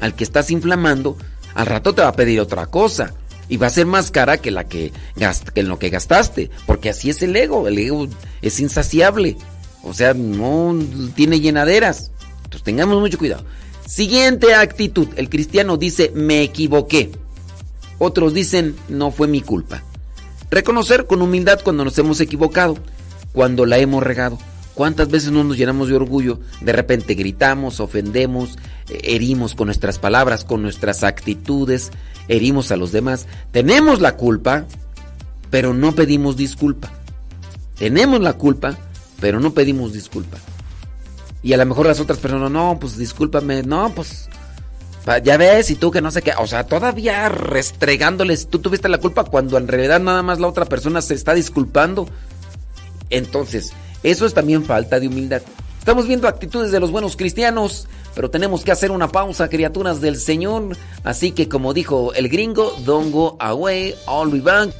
[0.00, 1.16] al que estás inflamando,
[1.54, 3.14] al rato te va a pedir otra cosa.
[3.48, 6.50] Y va a ser más cara que la que, gast que en lo que gastaste.
[6.66, 7.68] Porque así es el ego.
[7.68, 8.08] El ego
[8.42, 9.36] es insaciable.
[9.82, 10.76] O sea, no
[11.14, 12.10] tiene llenaderas.
[12.38, 13.44] Entonces tengamos mucho cuidado.
[13.86, 15.08] Siguiente actitud.
[15.16, 17.12] El cristiano dice, me equivoqué.
[17.98, 19.82] Otros dicen, no fue mi culpa.
[20.50, 22.76] Reconocer con humildad cuando nos hemos equivocado,
[23.32, 24.38] cuando la hemos regado.
[24.76, 26.38] ¿Cuántas veces no nos llenamos de orgullo?
[26.60, 28.58] De repente gritamos, ofendemos,
[28.90, 31.92] herimos con nuestras palabras, con nuestras actitudes,
[32.28, 33.26] herimos a los demás.
[33.52, 34.66] Tenemos la culpa,
[35.48, 36.90] pero no pedimos disculpa.
[37.78, 38.76] Tenemos la culpa,
[39.18, 40.36] pero no pedimos disculpa.
[41.42, 44.28] Y a lo mejor las otras personas, no, pues discúlpame, no, pues
[45.24, 48.98] ya ves, y tú que no sé qué, o sea, todavía restregándoles, tú tuviste la
[48.98, 52.06] culpa cuando en realidad nada más la otra persona se está disculpando.
[53.08, 53.72] Entonces,
[54.06, 55.42] eso es también falta de humildad.
[55.80, 60.16] Estamos viendo actitudes de los buenos cristianos, pero tenemos que hacer una pausa, criaturas del
[60.16, 60.76] Señor.
[61.02, 64.72] Así que como dijo el gringo, don't go away, all be back.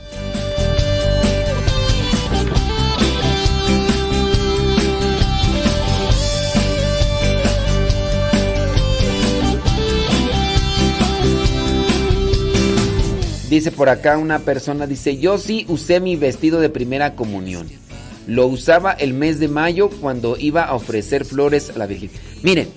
[13.50, 17.85] Dice por acá una persona, dice, yo sí usé mi vestido de primera comunión.
[18.26, 22.10] Lo usaba el mes de mayo cuando iba a ofrecer flores a la Virgen.
[22.42, 22.68] Miren,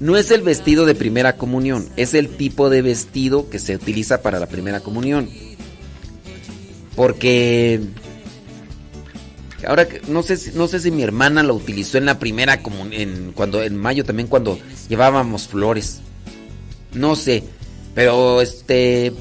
[0.00, 4.22] no es el vestido de primera comunión, es el tipo de vestido que se utiliza
[4.22, 5.28] para la primera comunión.
[6.94, 7.80] Porque
[9.66, 13.62] ahora no sé no sé si mi hermana lo utilizó en la primera comunión, cuando
[13.62, 14.58] en mayo también cuando
[14.88, 16.00] llevábamos flores.
[16.92, 17.44] No sé,
[17.94, 19.12] pero este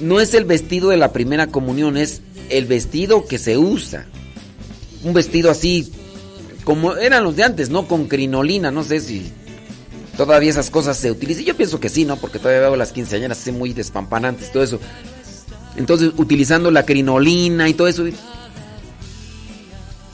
[0.00, 4.06] no es el vestido de la primera comunión, es el vestido que se usa.
[5.04, 5.92] Un vestido así
[6.64, 7.88] como eran los de antes, ¿no?
[7.88, 9.32] Con crinolina, no sé si
[10.18, 11.44] todavía esas cosas se utilizan.
[11.44, 12.16] Yo pienso que sí, ¿no?
[12.16, 14.78] Porque todavía veo las quinceañeras así muy despampanantes, todo eso.
[15.76, 18.04] Entonces, utilizando la crinolina y todo eso.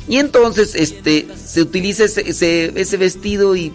[0.08, 3.72] Y entonces, este, se utiliza ese, ese, vestido y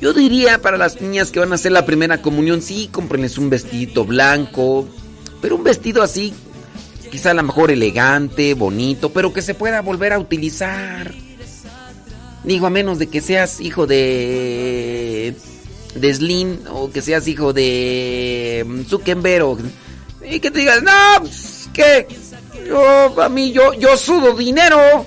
[0.00, 3.48] yo diría para las niñas que van a hacer la primera comunión, sí, cómprenles un
[3.48, 4.86] vestidito blanco,
[5.40, 6.34] pero un vestido así,
[7.16, 11.14] quizá a lo mejor elegante, bonito, pero que se pueda volver a utilizar.
[12.44, 15.34] Digo, a menos de que seas hijo de.
[15.94, 18.66] de Slim o que seas hijo de.
[18.68, 19.60] mm, Zuckerberg
[20.30, 22.06] y que te digas, no, pues, que
[22.68, 25.06] yo, a mí, yo, yo sudo dinero,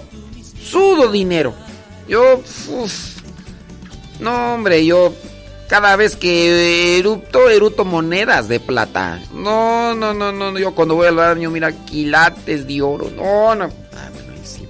[0.60, 1.54] sudo dinero.
[2.08, 2.42] Yo,
[4.20, 5.14] no, hombre, yo
[5.70, 9.22] cada vez que erupto, eruto monedas de plata.
[9.32, 13.12] No, no, no, no, yo cuando voy al baño, mira, quilates de oro.
[13.16, 13.66] No, no.
[13.66, 14.64] Ah, bueno, ahí sí.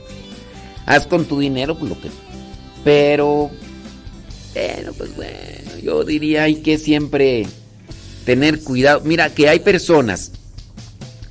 [0.86, 2.10] Haz con tu dinero pues, lo que.
[2.84, 3.50] Pero.
[4.54, 7.48] Bueno, pues bueno, yo diría hay que siempre
[8.26, 9.02] tener cuidado.
[9.06, 10.34] Mira, que hay personas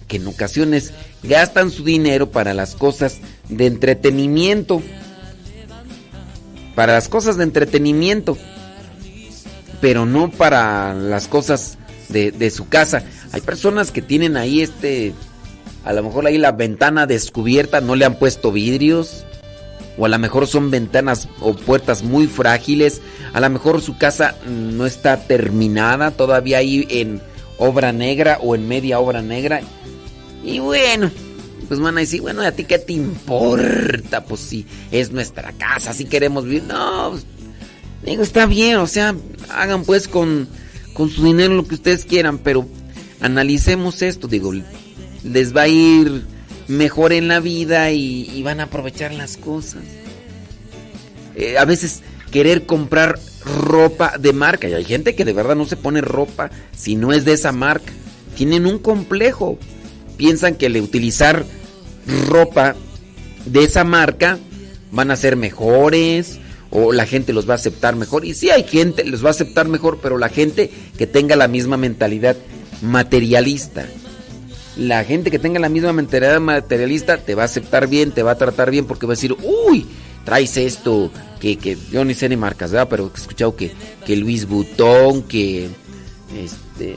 [0.06, 3.18] que en ocasiones gastan su dinero para las cosas
[3.50, 4.82] de entretenimiento.
[6.74, 8.38] Para las cosas de entretenimiento.
[9.80, 13.02] Pero no para las cosas de, de su casa.
[13.32, 15.14] Hay personas que tienen ahí este...
[15.84, 19.24] A lo mejor ahí la ventana descubierta, no le han puesto vidrios.
[19.96, 23.00] O a lo mejor son ventanas o puertas muy frágiles.
[23.32, 27.20] A lo mejor su casa no está terminada, todavía ahí en
[27.58, 29.60] obra negra o en media obra negra.
[30.44, 31.10] Y bueno,
[31.66, 34.24] pues van a decir, bueno, ¿a ti qué te importa?
[34.24, 36.62] Pues si es nuestra casa, si queremos vivir.
[36.64, 37.26] No, pues,
[38.10, 39.14] digo, está bien, o sea,
[39.50, 40.48] hagan pues con,
[40.92, 42.66] con su dinero lo que ustedes quieran, pero
[43.20, 44.52] analicemos esto, digo,
[45.24, 46.24] les va a ir
[46.68, 49.82] mejor en la vida y, van a aprovechar las cosas.
[51.34, 55.64] Eh, a veces querer comprar ropa de marca, y hay gente que de verdad no
[55.64, 57.92] se pone ropa si no es de esa marca.
[58.36, 59.58] Tienen un complejo.
[60.16, 61.44] Piensan que el utilizar
[62.28, 62.74] ropa
[63.46, 64.38] de esa marca
[64.90, 66.38] van a ser mejores
[66.70, 68.24] o la gente los va a aceptar mejor.
[68.24, 71.48] Y sí hay gente los va a aceptar mejor, pero la gente que tenga la
[71.48, 72.36] misma mentalidad
[72.82, 73.86] materialista.
[74.76, 78.32] La gente que tenga la misma mentalidad materialista te va a aceptar bien, te va
[78.32, 79.86] a tratar bien porque va a decir, uy,
[80.24, 81.10] traes esto,
[81.40, 82.88] que, que yo ni sé ni marcas, ¿verdad?
[82.88, 83.72] Pero he escuchado que,
[84.06, 85.68] que Luis Butón, que
[86.36, 86.96] este,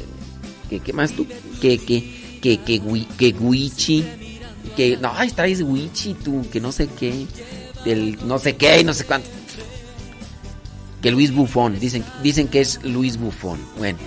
[0.70, 1.26] que qué más tú,
[1.60, 2.82] que, que, que, que,
[3.18, 4.06] que Guichi,
[4.76, 7.26] que, no, ay, traes Guichi tú, que no sé qué,
[7.86, 9.30] del no sé qué y no sé cuánto.
[11.02, 13.60] Que Luis Bufón, dicen, dicen que es Luis Bufón.
[13.78, 13.98] Bueno,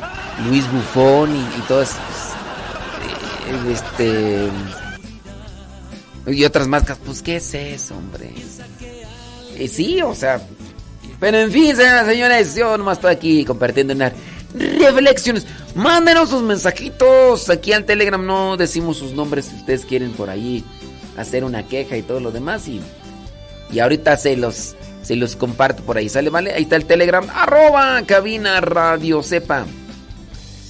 [0.48, 1.92] Luis Bufón y, y todas
[3.48, 4.48] eh, este
[6.26, 8.32] y otras marcas, pues qué es eso, hombre.
[9.56, 10.40] Eh, sí, o sea,
[11.20, 14.12] pero en fin, señoras señores, yo nomás estoy aquí compartiendo unas
[14.54, 15.46] reflexiones.
[15.74, 20.64] Mándenos sus mensajitos aquí al Telegram, no decimos sus nombres si ustedes quieren por ahí
[21.16, 22.80] hacer una queja y todo lo demás y
[23.70, 26.08] Y ahorita se los, se los comparto por ahí.
[26.08, 26.52] ¿Sale, vale?
[26.52, 27.26] Ahí está el Telegram.
[27.32, 29.66] Arroba cabina radio sepa.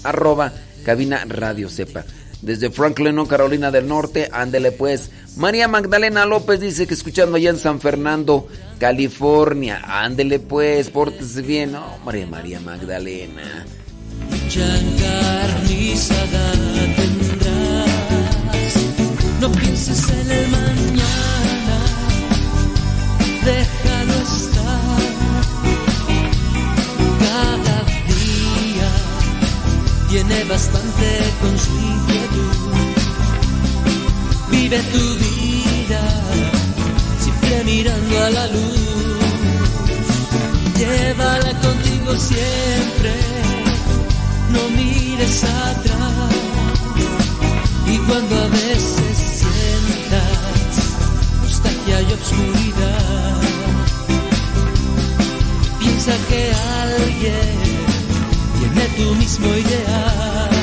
[0.02, 0.52] Arroba
[0.84, 2.04] cabina radio sepa.
[2.42, 4.28] Desde Franklin, Carolina del Norte.
[4.32, 5.10] Ándele pues.
[5.36, 8.46] María Magdalena López dice que escuchando allá en San Fernando,
[8.78, 9.82] California.
[9.84, 11.72] Ándele pues, pórtese bien.
[11.72, 13.64] No, María María Magdalena.
[19.40, 21.78] No pienses en el mañana,
[23.44, 23.93] déjalo
[30.14, 31.06] tiene bastante
[31.40, 31.54] con.
[34.48, 36.02] Vive tu vida,
[37.18, 38.78] siempre mirando a la luz.
[40.78, 43.12] Llévala contigo siempre
[44.50, 46.34] no mires atrás
[47.92, 50.74] y cuando a veces sientas
[51.42, 53.40] nostalgia y obscuridad
[55.80, 56.52] piensa que
[56.82, 57.63] alguien
[58.72, 60.54] tiene tu mismo ideal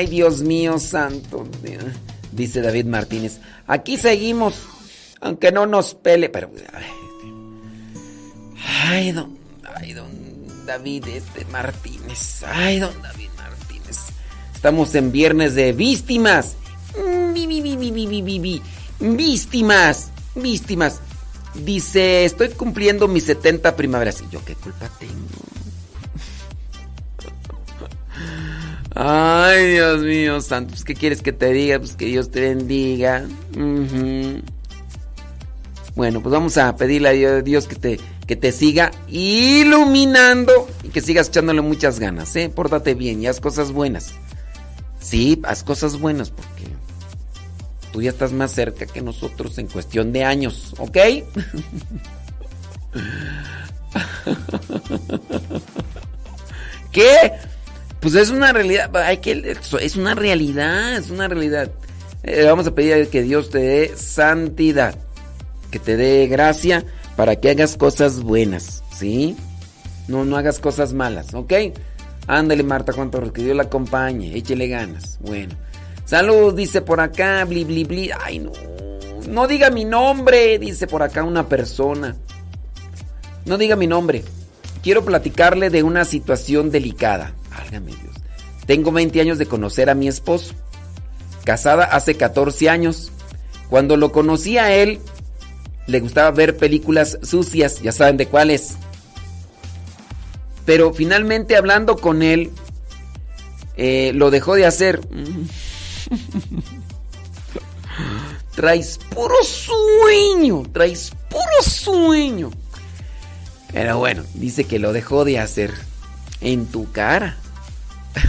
[0.00, 1.44] Ay, Dios mío santo.
[2.38, 3.40] Dice David Martínez.
[3.66, 4.54] Aquí seguimos.
[5.20, 6.28] Aunque no nos pele.
[6.28, 6.50] Pero.
[8.86, 9.36] Ay, don.
[9.74, 12.44] Ay, don David este Martínez.
[12.46, 13.98] Ay, don David Martínez.
[14.54, 16.54] Estamos en viernes de víctimas.
[19.00, 20.10] Víctimas.
[20.36, 21.00] Víctimas.
[21.54, 24.22] Dice, estoy cumpliendo mis 70 primaveras.
[24.22, 25.57] ¿Y yo qué culpa tengo?
[29.00, 31.78] Ay, Dios mío, santos, ¿qué quieres que te diga?
[31.78, 33.24] Pues que Dios te bendiga.
[35.94, 41.00] Bueno, pues vamos a pedirle a Dios que te, que te siga iluminando y que
[41.00, 42.50] sigas echándole muchas ganas, ¿eh?
[42.52, 44.14] Pórtate bien y haz cosas buenas.
[44.98, 46.64] Sí, haz cosas buenas porque
[47.92, 50.96] tú ya estás más cerca que nosotros en cuestión de años, ¿ok?
[56.90, 57.32] ¿Qué?
[58.00, 61.70] Pues es una realidad, hay que, es una realidad, es una realidad.
[62.22, 64.94] Eh, vamos a pedir que Dios te dé santidad,
[65.70, 66.84] que te dé gracia
[67.16, 69.36] para que hagas cosas buenas, ¿sí?
[70.06, 71.52] No, no hagas cosas malas, ¿ok?
[72.28, 75.18] Ándale, Marta Juan Torres, que Dios la acompañe, échele ganas.
[75.20, 75.54] Bueno.
[76.04, 78.10] Salud, dice por acá, bli, bli, bli.
[78.18, 78.52] Ay, no.
[79.28, 82.16] No diga mi nombre, dice por acá una persona.
[83.44, 84.24] No diga mi nombre.
[84.82, 87.32] Quiero platicarle de una situación delicada.
[87.58, 88.14] Válgame Dios.
[88.66, 90.54] Tengo 20 años de conocer a mi esposo.
[91.44, 93.12] Casada hace 14 años.
[93.68, 95.00] Cuando lo conocí a él,
[95.86, 98.76] le gustaba ver películas sucias, ya saben de cuáles.
[100.64, 102.50] Pero finalmente hablando con él,
[103.76, 105.00] eh, lo dejó de hacer.
[108.54, 112.50] traes puro sueño, traes puro sueño.
[113.72, 115.72] Pero bueno, dice que lo dejó de hacer
[116.40, 117.36] en tu cara.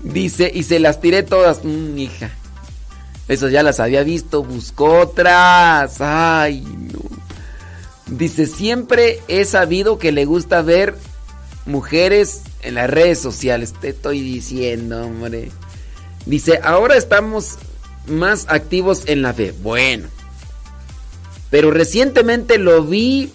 [0.00, 1.64] Dice, y se las tiré todas.
[1.64, 2.30] Mm, hija.
[3.28, 6.00] Esas ya las había visto, buscó otras.
[6.00, 7.00] Ay, no.
[8.06, 10.96] Dice, siempre he sabido que le gusta ver
[11.66, 13.74] mujeres en las redes sociales.
[13.80, 15.50] Te estoy diciendo, hombre.
[16.24, 17.58] Dice, ahora estamos
[18.06, 19.52] más activos en la fe.
[19.60, 20.08] Bueno.
[21.50, 23.32] Pero recientemente lo vi.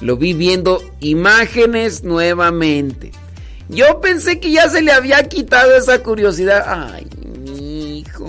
[0.00, 3.12] Lo vi viendo imágenes nuevamente.
[3.68, 6.64] Yo pensé que ya se le había quitado esa curiosidad.
[6.66, 7.06] Ay,
[7.44, 8.26] mi hijo.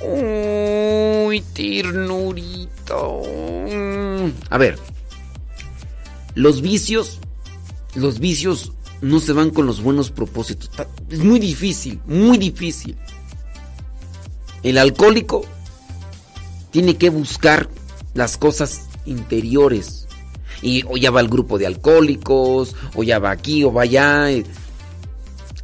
[0.00, 3.22] Uy, ternurito.
[3.70, 4.30] Mm.
[4.50, 4.78] A ver.
[6.34, 7.20] Los vicios.
[7.94, 10.70] Los vicios no se van con los buenos propósitos.
[11.10, 12.96] Es muy difícil, muy difícil.
[14.62, 15.44] El alcohólico
[16.70, 17.68] tiene que buscar
[18.14, 20.06] las cosas interiores.
[20.62, 24.28] Y o ya va al grupo de alcohólicos, o ya va aquí, o va allá.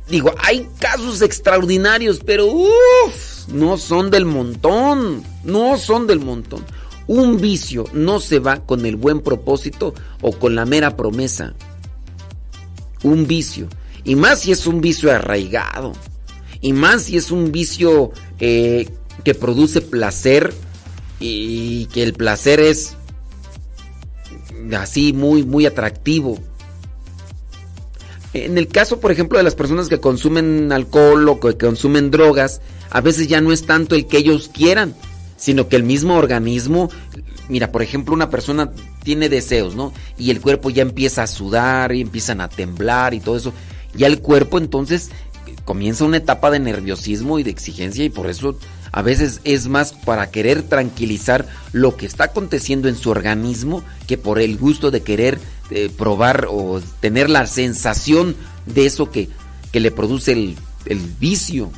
[0.08, 5.22] Digo, hay casos extraordinarios, pero uff, no son del montón.
[5.44, 6.64] No son del montón.
[7.06, 11.54] Un vicio no se va con el buen propósito o con la mera promesa.
[13.02, 13.68] Un vicio.
[14.04, 15.92] Y más si es un vicio arraigado.
[16.60, 18.88] Y más si es un vicio eh,
[19.24, 20.54] que produce placer
[21.18, 22.96] y que el placer es
[24.76, 26.38] así muy, muy atractivo.
[28.34, 32.62] En el caso, por ejemplo, de las personas que consumen alcohol o que consumen drogas,
[32.90, 34.94] a veces ya no es tanto el que ellos quieran,
[35.36, 36.90] sino que el mismo organismo,
[37.48, 39.92] mira, por ejemplo, una persona tiene deseos, ¿no?
[40.16, 43.52] Y el cuerpo ya empieza a sudar y empiezan a temblar y todo eso.
[43.94, 45.10] Ya el cuerpo entonces
[45.64, 48.56] comienza una etapa de nerviosismo y de exigencia y por eso
[48.92, 54.18] a veces es más para querer tranquilizar lo que está aconteciendo en su organismo que
[54.18, 55.38] por el gusto de querer
[55.70, 58.36] eh, probar o tener la sensación
[58.66, 59.30] de eso que,
[59.72, 61.72] que le produce el, el vicio.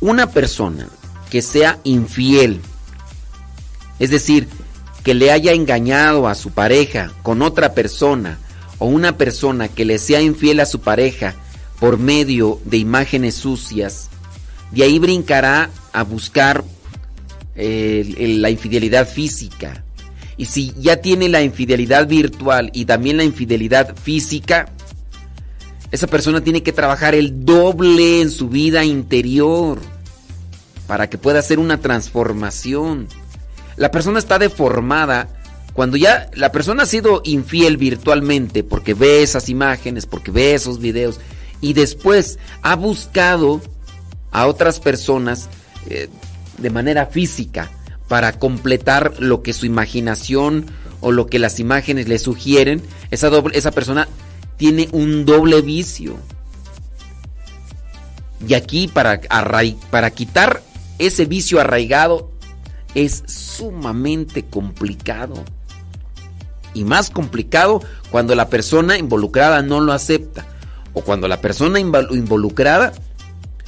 [0.00, 0.88] Una persona
[1.30, 2.60] que sea infiel,
[3.98, 4.46] es decir,
[5.02, 8.38] que le haya engañado a su pareja con otra persona,
[8.78, 11.34] o una persona que le sea infiel a su pareja
[11.78, 14.10] por medio de imágenes sucias,
[14.70, 16.64] de ahí brincará a buscar
[17.56, 19.84] eh, la infidelidad física.
[20.36, 24.72] Y si ya tiene la infidelidad virtual y también la infidelidad física,
[25.90, 29.80] esa persona tiene que trabajar el doble en su vida interior
[30.86, 33.08] para que pueda hacer una transformación.
[33.76, 35.28] La persona está deformada
[35.72, 40.80] cuando ya la persona ha sido infiel virtualmente porque ve esas imágenes, porque ve esos
[40.80, 41.20] videos
[41.60, 43.60] y después ha buscado
[44.30, 45.48] a otras personas
[45.88, 46.08] eh,
[46.58, 47.70] de manera física
[48.08, 50.66] para completar lo que su imaginación
[51.00, 54.08] o lo que las imágenes le sugieren, esa, doble, esa persona
[54.56, 56.16] tiene un doble vicio.
[58.46, 59.20] Y aquí para,
[59.90, 60.62] para quitar
[60.98, 62.30] ese vicio arraigado
[62.94, 65.44] es sumamente complicado.
[66.74, 70.46] Y más complicado cuando la persona involucrada no lo acepta.
[70.92, 72.92] O cuando la persona involucrada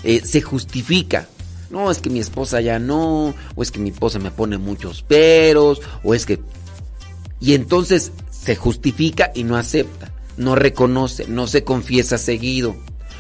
[0.05, 1.29] eh, se justifica.
[1.71, 5.03] No, es que mi esposa ya no, o es que mi esposa me pone muchos
[5.03, 6.41] peros, o es que...
[7.41, 12.77] Y entonces se justifica y no acepta, no reconoce, no se confiesa seguido,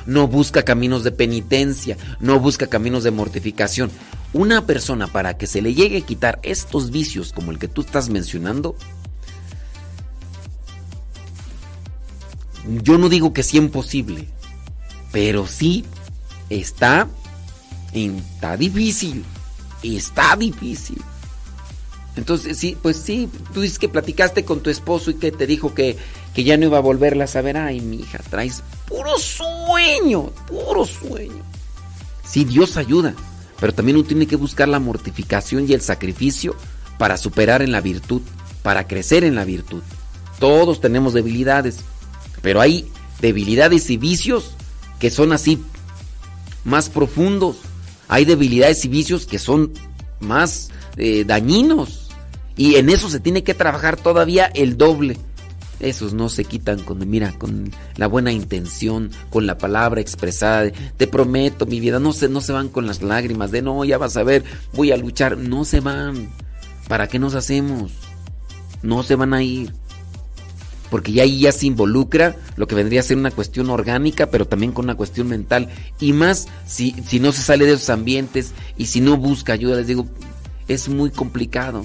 [0.06, 3.90] no busca caminos de penitencia, no busca caminos de mortificación.
[4.32, 7.82] Una persona para que se le llegue a quitar estos vicios como el que tú
[7.82, 8.76] estás mencionando,
[12.82, 14.28] yo no digo que sea imposible,
[15.10, 15.84] pero sí
[16.60, 17.08] está,
[17.92, 19.24] está difícil,
[19.82, 21.00] está difícil.
[22.14, 25.74] Entonces, sí, pues sí, tú dices que platicaste con tu esposo y que te dijo
[25.74, 25.96] que,
[26.34, 27.56] que ya no iba a volverla a saber.
[27.56, 31.42] Ay, mi hija, traes puro sueño, puro sueño.
[32.22, 33.14] Sí, Dios ayuda,
[33.58, 36.54] pero también uno tiene que buscar la mortificación y el sacrificio
[36.98, 38.20] para superar en la virtud,
[38.62, 39.82] para crecer en la virtud.
[40.38, 41.78] Todos tenemos debilidades,
[42.42, 42.90] pero hay
[43.20, 44.54] debilidades y vicios
[44.98, 45.62] que son así
[46.64, 47.56] más profundos.
[48.08, 49.72] Hay debilidades y vicios que son
[50.20, 52.10] más eh, dañinos.
[52.56, 55.18] Y en eso se tiene que trabajar todavía el doble.
[55.80, 60.70] Esos no se quitan con, mira, con la buena intención, con la palabra expresada.
[60.96, 63.98] Te prometo, mi vida, no se, no se van con las lágrimas de no, ya
[63.98, 64.44] vas a ver,
[64.74, 65.36] voy a luchar.
[65.36, 66.28] No se van.
[66.88, 67.92] ¿Para qué nos hacemos?
[68.82, 69.72] No se van a ir.
[70.92, 74.46] Porque ya ahí ya se involucra lo que vendría a ser una cuestión orgánica, pero
[74.46, 75.70] también con una cuestión mental.
[75.98, 79.76] Y más si, si no se sale de esos ambientes y si no busca ayuda,
[79.76, 80.06] les digo,
[80.68, 81.82] es muy complicado.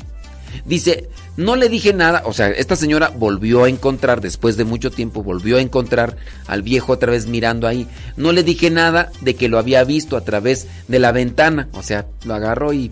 [0.66, 4.91] Dice, no le dije nada, o sea, esta señora volvió a encontrar, después de mucho
[4.91, 7.88] tiempo, volvió a encontrar al viejo otra vez mirando ahí.
[8.18, 11.82] No le dije nada de que lo había visto a través de la ventana, o
[11.82, 12.91] sea, lo agarró y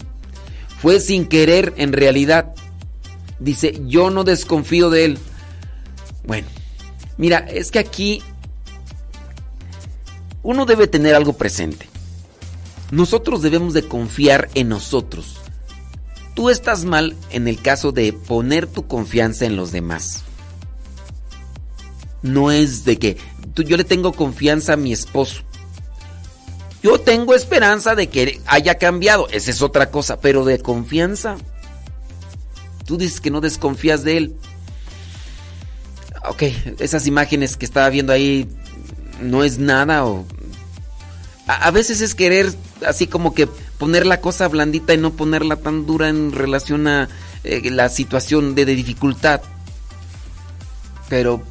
[0.81, 2.53] fue sin querer en realidad.
[3.39, 5.17] Dice, yo no desconfío de él.
[6.27, 6.47] Bueno,
[7.17, 8.23] mira, es que aquí
[10.43, 11.87] uno debe tener algo presente.
[12.91, 15.37] Nosotros debemos de confiar en nosotros.
[16.35, 20.23] Tú estás mal en el caso de poner tu confianza en los demás.
[22.21, 23.17] No es de que
[23.53, 25.41] tú- yo le tengo confianza a mi esposo.
[26.83, 29.27] Yo tengo esperanza de que haya cambiado.
[29.29, 30.19] Esa es otra cosa.
[30.19, 31.37] Pero de confianza.
[32.85, 34.35] Tú dices que no desconfías de él.
[36.27, 36.43] Ok,
[36.79, 38.47] esas imágenes que estaba viendo ahí
[39.21, 40.25] no es nada o...
[41.47, 42.51] A, veces es querer
[42.87, 43.47] así como que
[43.77, 47.07] poner la cosa blandita y no ponerla tan dura en relación a
[47.43, 49.41] eh, la situación de, de dificultad.
[51.07, 51.43] Pero,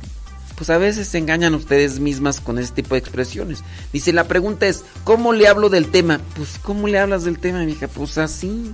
[0.57, 3.63] pues a veces se engañan ustedes mismas con ese tipo de expresiones.
[3.93, 6.21] Dice, la pregunta es, ¿cómo le hablo del tema?
[6.35, 7.87] Pues, ¿cómo le hablas del tema, mija?
[7.87, 8.73] Pues así.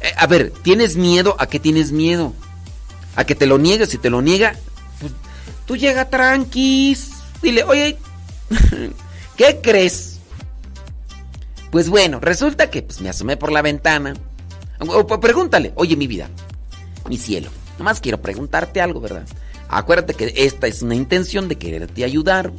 [0.00, 1.34] Eh, a ver, ¿tienes miedo?
[1.40, 2.34] ¿A qué tienes miedo?
[3.20, 3.90] ¿A que te lo niegues?
[3.90, 4.56] Si te lo niega,
[4.98, 5.12] pues
[5.66, 7.10] tú llega tranquis.
[7.42, 7.98] Dile, oye,
[9.36, 10.20] ¿qué crees?
[11.70, 14.14] Pues bueno, resulta que pues, me asomé por la ventana.
[14.78, 16.30] O, pregúntale, oye mi vida,
[17.10, 19.26] mi cielo, nomás quiero preguntarte algo, ¿verdad?
[19.68, 22.54] Acuérdate que esta es una intención de quererte ayudar,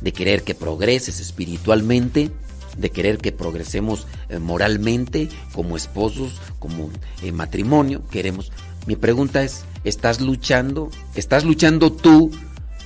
[0.00, 2.30] de querer que progreses espiritualmente,
[2.78, 6.90] de querer que progresemos eh, moralmente, como esposos, como
[7.22, 8.52] en matrimonio, queremos.
[8.86, 10.90] Mi pregunta es, ¿estás luchando?
[11.16, 12.30] ¿Estás luchando tú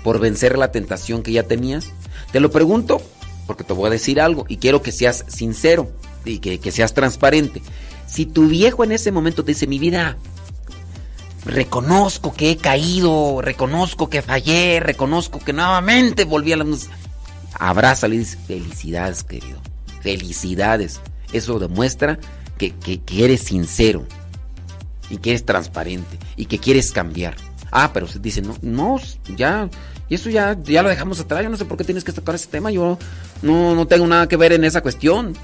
[0.03, 1.89] por vencer la tentación que ya tenías?
[2.33, 3.03] Te lo pregunto
[3.47, 5.91] porque te voy a decir algo y quiero que seas sincero
[6.25, 7.63] y que, seas transparente.
[8.07, 10.17] Si tu viejo en ese momento te dice, mi vida,
[11.45, 16.67] reconozco que he caído, reconozco que fallé, reconozco que nuevamente volví a la...
[17.55, 19.61] Abrázale y dice, felicidades, querido,
[20.01, 21.01] felicidades.
[21.33, 22.19] Eso demuestra
[22.57, 24.07] que, que eres sincero
[25.11, 27.37] y que eres transparente y que quieres cambiar.
[27.73, 28.99] Ah, pero se dice, no, no,
[29.37, 29.69] ya,
[30.11, 31.43] y eso ya, ya lo dejamos atrás.
[31.45, 32.73] Yo no sé por qué tienes que tocar ese tema.
[32.73, 32.99] Yo
[33.43, 35.37] no, no tengo nada que ver en esa cuestión.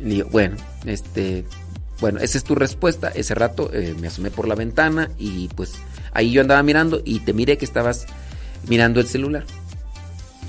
[0.00, 1.44] Y bueno, este,
[2.00, 3.08] bueno, esa es tu respuesta.
[3.08, 5.74] Ese rato eh, me asomé por la ventana y pues
[6.12, 8.06] ahí yo andaba mirando y te miré que estabas
[8.68, 9.44] mirando el celular.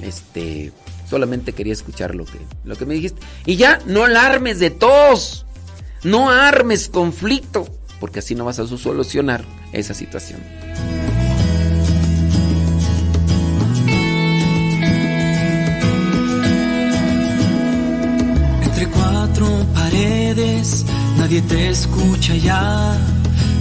[0.01, 0.71] Este,
[1.07, 3.21] solamente quería escuchar lo que, lo que me dijiste.
[3.45, 5.45] Y ya, no alarmes de tos.
[6.03, 7.67] No armes conflicto,
[7.99, 10.41] porque así no vas a solucionar esa situación.
[18.63, 20.85] Entre cuatro paredes,
[21.17, 22.97] nadie te escucha ya.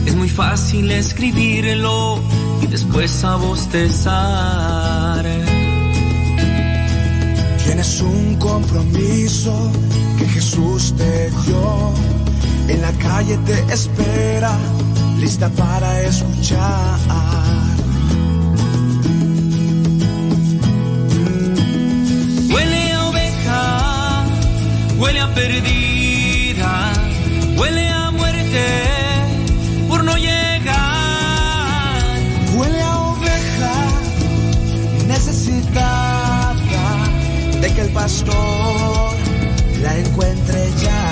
[0.04, 2.20] Es muy fácil escribirlo
[2.62, 5.24] y después a bostezar.
[7.64, 9.72] Tienes un compromiso
[10.18, 12.15] que Jesús te dio.
[12.68, 14.52] En la calle te espera,
[15.18, 16.98] lista para escuchar.
[22.52, 24.24] Huele a oveja,
[24.98, 26.92] huele a perdida,
[27.56, 28.64] huele a muerte
[29.88, 32.02] por no llegar.
[32.56, 33.74] Huele a oveja
[35.06, 36.64] necesitada
[37.60, 39.14] de que el pastor
[39.82, 41.05] la encuentre ya.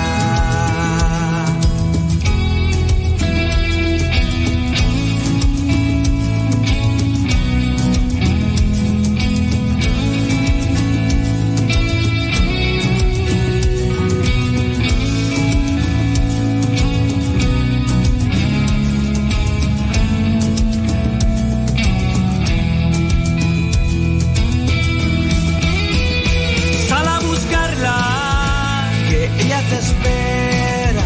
[29.77, 31.03] Espera.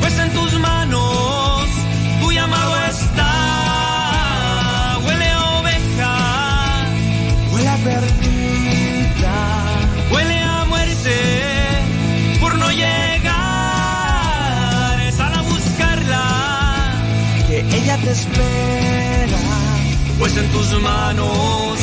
[0.00, 1.64] pues en tus manos
[2.20, 3.30] tu llamado está.
[5.04, 6.16] Huele a oveja,
[7.52, 9.34] Huele a perdida.
[10.10, 11.16] huele a muerte
[12.40, 13.32] por no llegar.
[15.16, 16.24] Sal a buscarla,
[17.48, 19.38] Que ella te espera.
[20.18, 21.78] pues en tus manos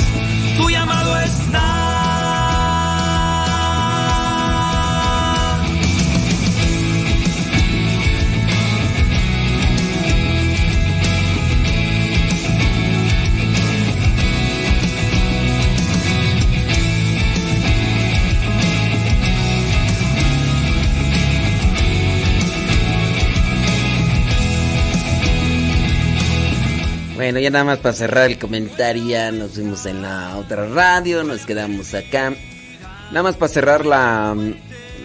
[27.21, 31.23] Bueno, ya nada más para cerrar el comentario, ya nos fuimos en la otra radio,
[31.23, 32.33] nos quedamos acá.
[33.11, 34.35] Nada más para cerrar la,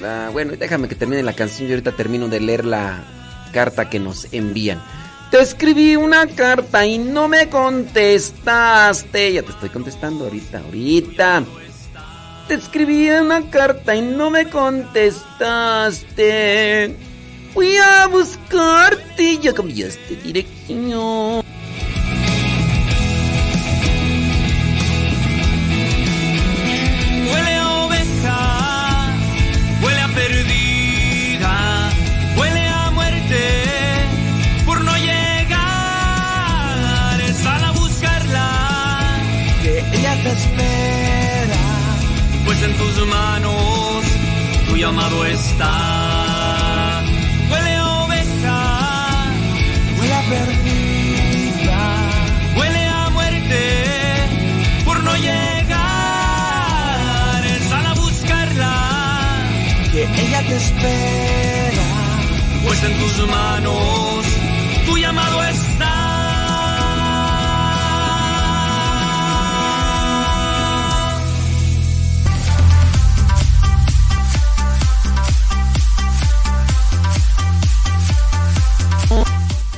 [0.00, 3.04] la- Bueno, déjame que termine la canción y ahorita termino de leer la
[3.52, 4.82] carta que nos envían.
[5.30, 9.34] Te escribí una carta y no me contestaste.
[9.34, 11.44] Ya te estoy contestando ahorita, ahorita.
[12.48, 16.96] Te escribí una carta y no me contestaste.
[17.52, 21.44] Fui a buscarte y ya cambiaste dirección.
[43.36, 44.04] Tus manos
[44.68, 47.02] tu llamado está.
[47.50, 48.60] Huele a oveja,
[49.98, 51.80] Huele a perdida.
[52.56, 53.62] huele a muerte
[54.84, 55.76] por no llegar.
[57.68, 58.74] Sal a buscarla.
[59.92, 61.84] Que ella te espera.
[62.64, 64.24] pues en tus manos
[64.86, 65.55] tu llamado está.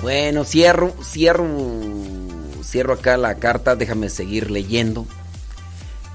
[0.09, 1.47] Bueno, cierro, cierro,
[2.63, 5.07] cierro acá la carta, déjame seguir leyendo.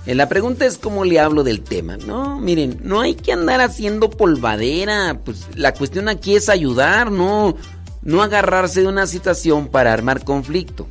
[0.08, 1.98] Eh, La pregunta es cómo le hablo del tema.
[1.98, 5.20] No, miren, no hay que andar haciendo polvadera.
[5.24, 7.56] Pues la cuestión aquí es ayudar, no,
[8.02, 10.88] no agarrarse de una situación para armar conflicto.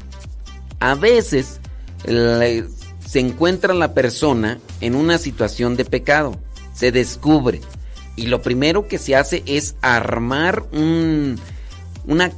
[0.78, 1.58] A veces
[2.04, 6.38] se encuentra la persona en una situación de pecado,
[6.72, 7.62] se descubre
[8.14, 11.40] y lo primero que se hace es armar un,
[12.06, 12.30] una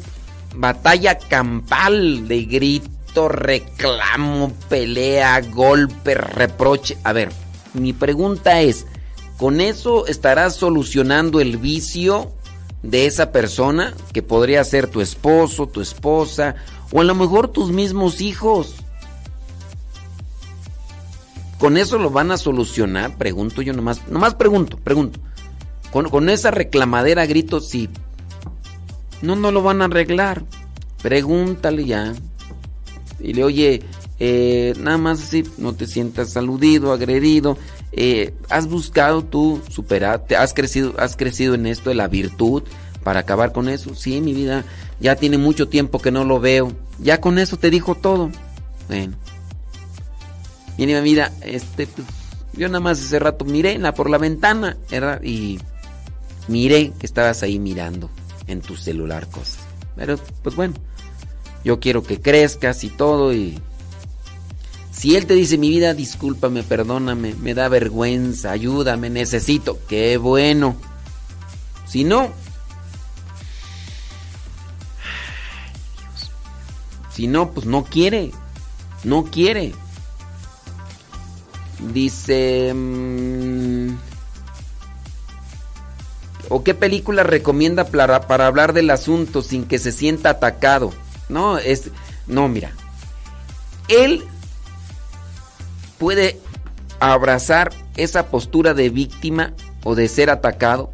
[0.55, 6.97] batalla campal de grito, reclamo, pelea, golpe, reproche.
[7.05, 7.31] A ver,
[7.75, 8.87] mi pregunta es,
[9.37, 12.33] ¿con eso estarás solucionando el vicio
[12.83, 16.55] de esa persona que podría ser tu esposo, tu esposa
[16.93, 18.77] o a lo mejor tus mismos hijos?
[21.59, 23.17] ¿Con eso lo van a solucionar?
[23.17, 25.21] Pregunto yo nomás, nomás pregunto, pregunto.
[25.93, 27.89] Con, con esa reclamadera a gritos, sí.
[29.25, 30.45] No, no lo van a arreglar.
[31.03, 32.13] Pregúntale ya.
[33.19, 33.83] Y le oye,
[34.21, 37.57] eh, nada más así, no te sientas aludido, agredido.
[37.93, 40.37] Eh, ¿Has buscado tú superarte?
[40.37, 42.65] ¿Has crecido, ¿Has crecido en esto de la virtud
[43.03, 43.95] para acabar con eso?
[43.95, 44.63] Sí, mi vida,
[45.01, 46.73] ya tiene mucho tiempo que no lo veo.
[46.99, 48.31] Ya con eso te dijo todo.
[48.89, 49.17] Bueno.
[50.77, 52.07] Mire, mira, este, pues,
[52.53, 54.77] yo nada más ese rato miré la, por la ventana
[55.23, 55.59] y
[56.47, 58.11] miré que estabas ahí mirando
[58.47, 59.59] en tu celular cosas.
[59.97, 60.75] Pero, pues bueno,
[61.65, 63.59] yo quiero que crezcas y todo y...
[64.91, 70.77] Si él te dice, mi vida, discúlpame, perdóname, me da vergüenza, ayúdame, necesito, qué bueno.
[71.87, 72.31] Si no...
[77.11, 78.31] Si no, pues no quiere.
[79.03, 79.73] No quiere.
[81.93, 82.73] Dice...
[82.75, 83.54] mm,
[86.49, 90.93] ¿O qué película recomienda para, hablar del asunto sin que se sienta atacado?
[91.29, 91.91] No, es...
[92.27, 92.73] No, mira.
[93.89, 94.25] Él
[95.99, 96.39] puede
[97.01, 99.53] abrazar esa postura de víctima
[99.85, 100.91] o de ser atacado.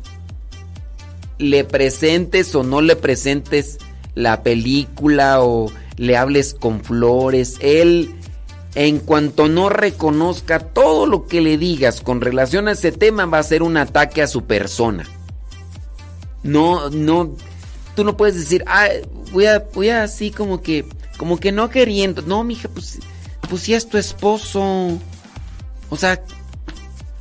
[1.39, 3.79] Le presentes o no le presentes
[4.15, 7.57] la película o le hables con flores.
[7.61, 8.15] Él,
[8.75, 13.39] en cuanto no reconozca todo lo que le digas con relación a ese tema, va
[13.39, 15.07] a ser un ataque a su persona.
[16.43, 17.37] No, no,
[17.95, 18.89] tú no puedes decir, ah,
[19.33, 20.87] voy a, voy a así como que,
[21.19, 22.23] como que no queriendo.
[22.23, 22.99] No, mija, pues,
[23.49, 24.99] pues si es tu esposo.
[25.91, 26.23] O sea,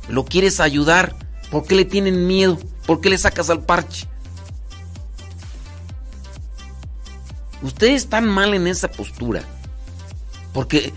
[0.08, 1.14] lo quieres ayudar.
[1.50, 2.58] ¿Por qué le tienen miedo?
[2.86, 4.06] ¿Por qué le sacas al parche?
[7.62, 9.42] Ustedes están mal en esa postura.
[10.52, 10.92] Porque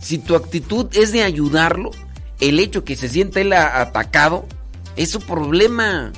[0.00, 1.90] si tu actitud es de ayudarlo,
[2.40, 4.46] el hecho que se sienta él atacado
[4.96, 6.12] es su problema.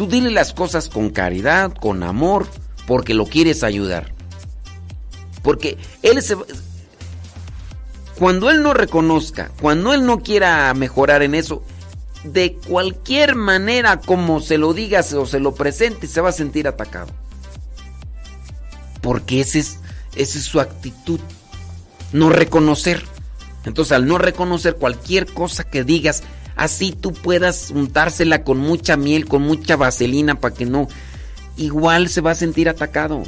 [0.00, 2.46] Tú dile las cosas con caridad, con amor,
[2.86, 4.14] porque lo quieres ayudar.
[5.42, 6.38] Porque él se
[8.18, 11.62] cuando él no reconozca, cuando él no quiera mejorar en eso,
[12.24, 16.66] de cualquier manera como se lo digas o se lo presente, se va a sentir
[16.66, 17.12] atacado.
[19.02, 19.80] Porque ese es,
[20.16, 21.20] esa es su actitud.
[22.14, 23.04] No reconocer.
[23.66, 26.22] Entonces, al no reconocer cualquier cosa que digas,
[26.60, 30.88] así tú puedas untársela con mucha miel, con mucha vaselina para que no.
[31.56, 33.22] Igual se va a sentir atacado.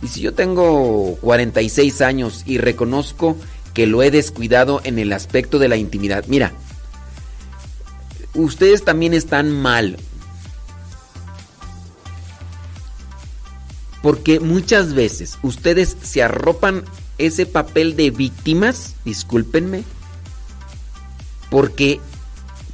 [0.00, 3.36] Y si yo tengo 46 años y reconozco
[3.74, 6.52] que lo he descuidado en el aspecto de la intimidad, mira,
[8.34, 9.96] ustedes también están mal.
[14.02, 16.84] Porque muchas veces ustedes se arropan
[17.18, 19.84] ese papel de víctimas, discúlpenme,
[21.50, 22.00] porque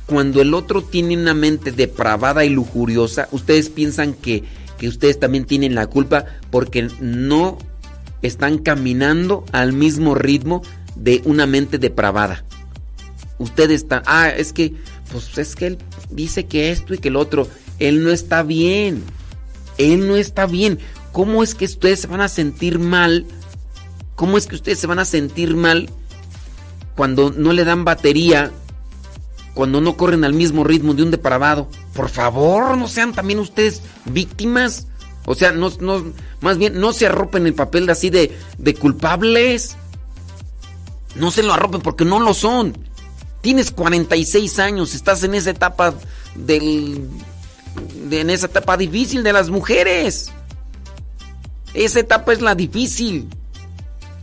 [0.07, 4.45] cuando el otro tiene una mente depravada y lujuriosa, ustedes piensan que,
[4.79, 7.59] que ustedes también tienen la culpa porque no
[8.23, 10.63] están caminando al mismo ritmo
[10.95, 12.45] de una mente depravada.
[13.39, 14.75] Ustedes están, ah, es que,
[15.11, 15.79] pues es que él
[16.11, 17.49] dice que esto y que el otro,
[17.79, 19.03] él no está bien,
[19.77, 20.79] él no está bien.
[21.17, 23.25] ¿Cómo es que ustedes se van a sentir mal?
[24.17, 25.89] ¿Cómo es que ustedes se van a sentir mal
[26.95, 28.53] cuando no le dan batería
[29.55, 31.71] cuando no corren al mismo ritmo de un depravado.
[31.95, 34.89] Por favor, no sean también ustedes víctimas.
[35.25, 36.05] O sea, no, no,
[36.43, 39.75] más bien no se arropen el papel de así de, de culpables.
[41.15, 42.77] No se lo arropen porque no lo son.
[43.41, 45.95] Tienes 46 años, estás en esa etapa
[46.35, 47.09] del.
[48.11, 50.31] de- en esa etapa difícil de las mujeres.
[51.77, 53.29] Esa etapa es la difícil.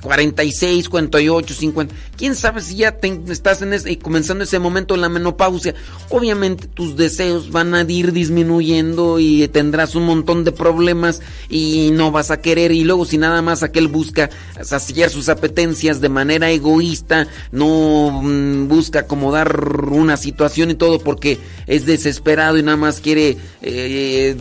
[0.02, 1.96] 46, 48, 50.
[2.18, 2.98] ¿Quién sabe si ya
[3.30, 5.76] estás en ese, comenzando ese momento en la menopausia?
[6.10, 12.12] Obviamente tus deseos van a ir disminuyendo y tendrás un montón de problemas y no
[12.12, 12.74] vas a querer.
[12.74, 14.30] Y luego si nada más aquel busca
[14.62, 19.58] saciar sus apetencias de manera egoísta, no mm, busca acomodar
[19.90, 24.36] una situación y todo porque es desesperado y nada más quiere, eh,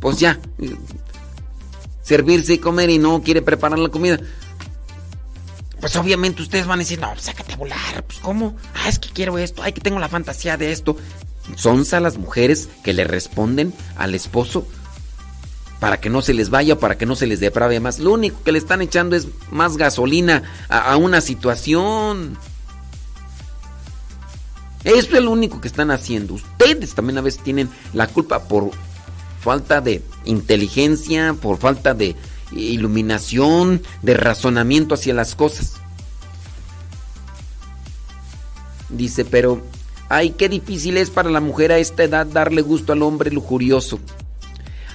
[0.00, 0.74] pues ya, eh,
[2.04, 4.20] servirse y comer y no quiere preparar la comida.
[5.80, 8.56] Pues obviamente ustedes van a decir, no, pues, sácate a volar, pues ¿cómo?
[8.74, 10.96] Ah, es que quiero esto, ay, que tengo la fantasía de esto.
[11.56, 14.66] Son las mujeres que le responden al esposo
[15.80, 17.98] para que no se les vaya, para que no se les deprave más.
[17.98, 22.38] Lo único que le están echando es más gasolina a, a una situación.
[24.84, 26.34] Eso es lo único que están haciendo.
[26.34, 28.70] Ustedes también a veces tienen la culpa por
[29.44, 32.16] falta de inteligencia, por falta de
[32.50, 35.74] iluminación, de razonamiento hacia las cosas.
[38.88, 39.60] Dice, pero,
[40.08, 44.00] ay, qué difícil es para la mujer a esta edad darle gusto al hombre lujurioso.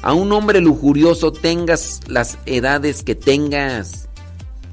[0.01, 4.09] A un hombre lujurioso tengas las edades que tengas.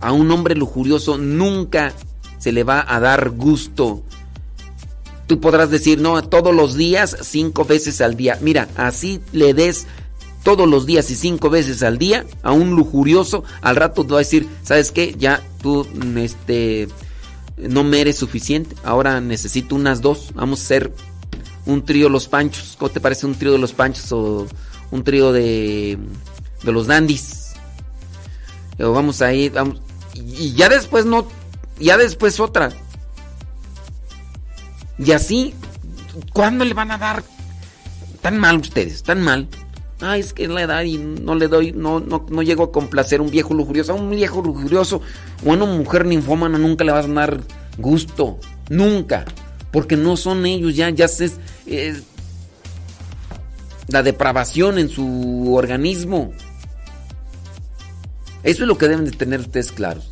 [0.00, 1.92] A un hombre lujurioso nunca
[2.38, 4.02] se le va a dar gusto.
[5.26, 8.38] Tú podrás decir, no, todos los días, cinco veces al día.
[8.40, 9.86] Mira, así le des
[10.44, 14.18] todos los días y cinco veces al día a un lujurioso, al rato te va
[14.18, 15.16] a decir, ¿sabes qué?
[15.18, 16.86] Ya tú, mm, este,
[17.56, 20.30] no me eres suficiente, ahora necesito unas dos.
[20.34, 20.92] Vamos a hacer
[21.64, 22.76] un trío Los Panchos.
[22.78, 24.46] ¿Cómo te parece un trío de Los Panchos o
[24.92, 25.98] un trío de,
[26.62, 27.54] de los Dandis?
[28.78, 29.80] Vamos a ir, vamos,
[30.14, 31.26] y ya después no,
[31.78, 32.72] ya después otra.
[34.98, 35.54] Y así,
[36.32, 37.22] ¿cuándo le van a dar
[38.22, 39.02] tan mal ustedes?
[39.02, 39.48] Tan mal.
[40.00, 42.72] Ay, es que es la edad y no le doy, no, no, no llego a
[42.72, 43.92] complacer a un viejo lujurioso.
[43.92, 45.00] A un viejo lujurioso
[45.44, 47.40] o a una mujer ninfómana nunca le vas a dar
[47.78, 48.38] gusto.
[48.68, 49.24] Nunca.
[49.70, 51.30] Porque no son ellos, ya, ya se.
[51.66, 52.00] eh,
[53.88, 56.32] la depravación en su organismo.
[58.42, 60.10] Eso es lo que deben de tener ustedes claros.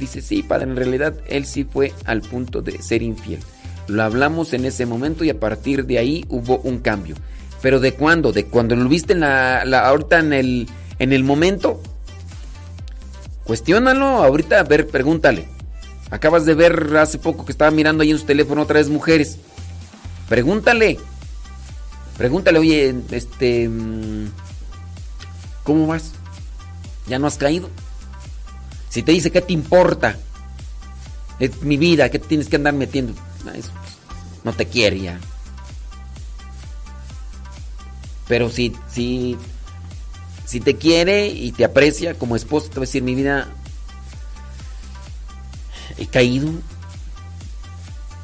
[0.00, 3.40] Dice, sí, padre, en realidad él sí fue al punto de ser infiel.
[3.86, 7.16] Lo hablamos en ese momento y a partir de ahí hubo un cambio.
[7.60, 8.32] Pero ¿de cuándo?
[8.32, 10.68] ¿De cuando lo viste en la, ahorita en el,
[10.98, 11.82] en el momento?
[13.44, 15.46] Cuestiónalo ahorita, a ver, pregúntale.
[16.10, 19.36] Acabas de ver hace poco que estaba mirando ahí en su teléfono otra vez mujeres.
[20.30, 20.98] Pregúntale.
[22.16, 23.68] Pregúntale, oye, este...
[23.68, 24.28] mm,
[25.62, 26.12] ¿Cómo vas?
[27.06, 27.68] ¿Ya no has caído?
[28.90, 30.16] Si te dice, ¿qué te importa?
[31.38, 33.14] Es mi vida, ¿qué tienes que andar metiendo?
[33.46, 33.70] Ah, pues,
[34.44, 35.20] no te quiere ya.
[38.26, 39.38] Pero si, si,
[40.44, 43.48] si te quiere y te aprecia como esposo, te va a decir, mi vida,
[45.96, 46.50] he caído,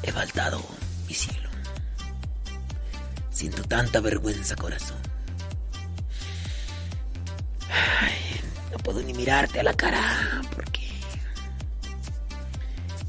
[0.03, 0.61] he faltado,
[1.07, 1.49] mi cielo.
[3.31, 4.97] Siento tanta vergüenza, corazón.
[7.69, 8.36] Ay,
[8.77, 10.81] no puedo ni mirarte a la cara porque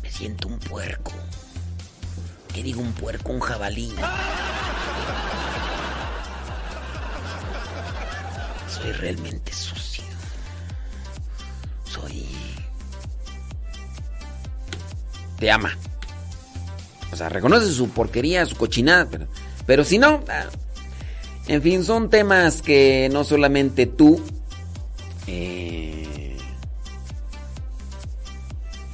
[0.02, 1.12] me siento un puerco.
[2.54, 3.32] ¿Qué digo un puerco?
[3.32, 3.92] Un jabalí.
[8.68, 10.04] Soy realmente sucio.
[11.84, 12.26] Soy...
[15.38, 15.76] Te ama.
[17.12, 19.26] O sea, reconoce su porquería, su cochinada, pero,
[19.66, 20.24] pero si no...
[20.28, 20.46] ah,
[21.46, 24.22] En fin, son temas que no solamente tú,
[25.28, 26.36] eh,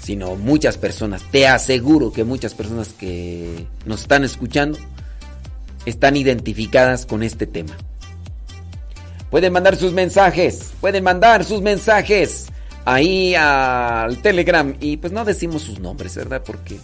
[0.01, 4.78] sino muchas personas, te aseguro que muchas personas que nos están escuchando
[5.86, 7.74] están identificadas con este tema.
[9.31, 12.47] Pueden mandar sus mensajes, pueden mandar sus mensajes
[12.85, 16.43] ahí al Telegram y pues no decimos sus nombres, ¿verdad?
[16.44, 16.78] Porque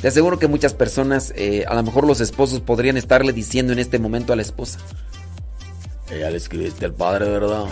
[0.00, 3.78] te aseguro que muchas personas, eh, a lo mejor los esposos podrían estarle diciendo en
[3.78, 4.78] este momento a la esposa.
[6.10, 7.64] Ella le escribiste al padre, ¿verdad?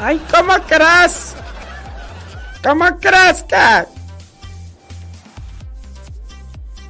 [0.00, 1.34] Ay, ¿cómo crees?
[2.62, 3.98] ¿Cómo crees que?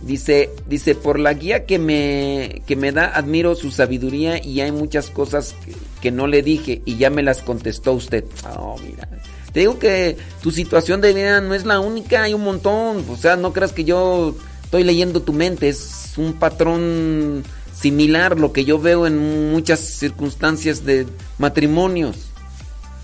[0.03, 4.73] Dice, dice, por la guía que me, que me da, admiro su sabiduría y hay
[4.73, 8.25] muchas cosas que, que no le dije y ya me las contestó usted.
[8.57, 9.09] Oh, mira.
[9.53, 13.05] Te digo que tu situación de vida no es la única, hay un montón.
[13.11, 17.43] O sea, no creas que yo estoy leyendo tu mente, es un patrón
[17.75, 21.07] similar lo que yo veo en muchas circunstancias de
[21.39, 22.28] matrimonios.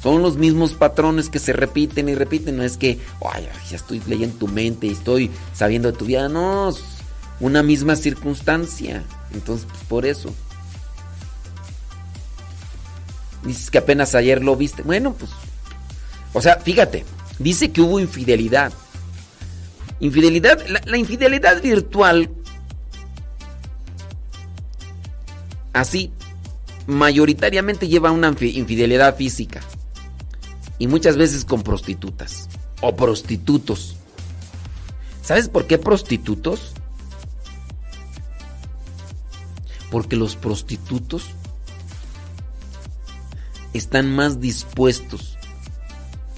[0.04, 2.58] Son los mismos patrones que se repiten y repiten.
[2.58, 3.00] No es que,
[3.32, 6.28] ay, ya estoy leyendo tu mente y estoy sabiendo de tu vida.
[6.28, 6.70] No,
[7.40, 9.02] una misma circunstancia.
[9.32, 10.34] Entonces, pues, por eso.
[13.44, 14.82] Dices que apenas ayer lo viste.
[14.82, 15.30] Bueno, pues.
[16.34, 17.06] O sea, fíjate,
[17.38, 18.74] dice que hubo infidelidad.
[20.00, 22.28] Infidelidad, la, infidelidad virtual,
[25.72, 26.12] así,
[26.86, 29.62] mayoritariamente lleva una infi- infidelidad física.
[30.78, 32.48] Y muchas veces con prostitutas.
[32.80, 33.96] O prostitutos.
[35.22, 36.72] ¿Sabes por qué prostitutos?
[39.90, 41.30] Porque los prostitutos
[43.72, 45.36] están más dispuestos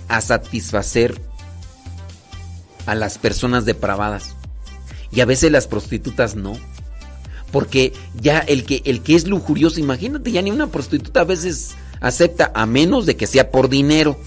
[0.09, 1.21] a satisfacer
[2.87, 4.35] a las personas depravadas.
[5.11, 6.55] Y a veces las prostitutas no.
[7.53, 11.75] Porque ya el que, el que es lujurioso, imagínate, ya ni una prostituta a veces
[12.01, 14.19] acepta, a menos de que sea por dinero.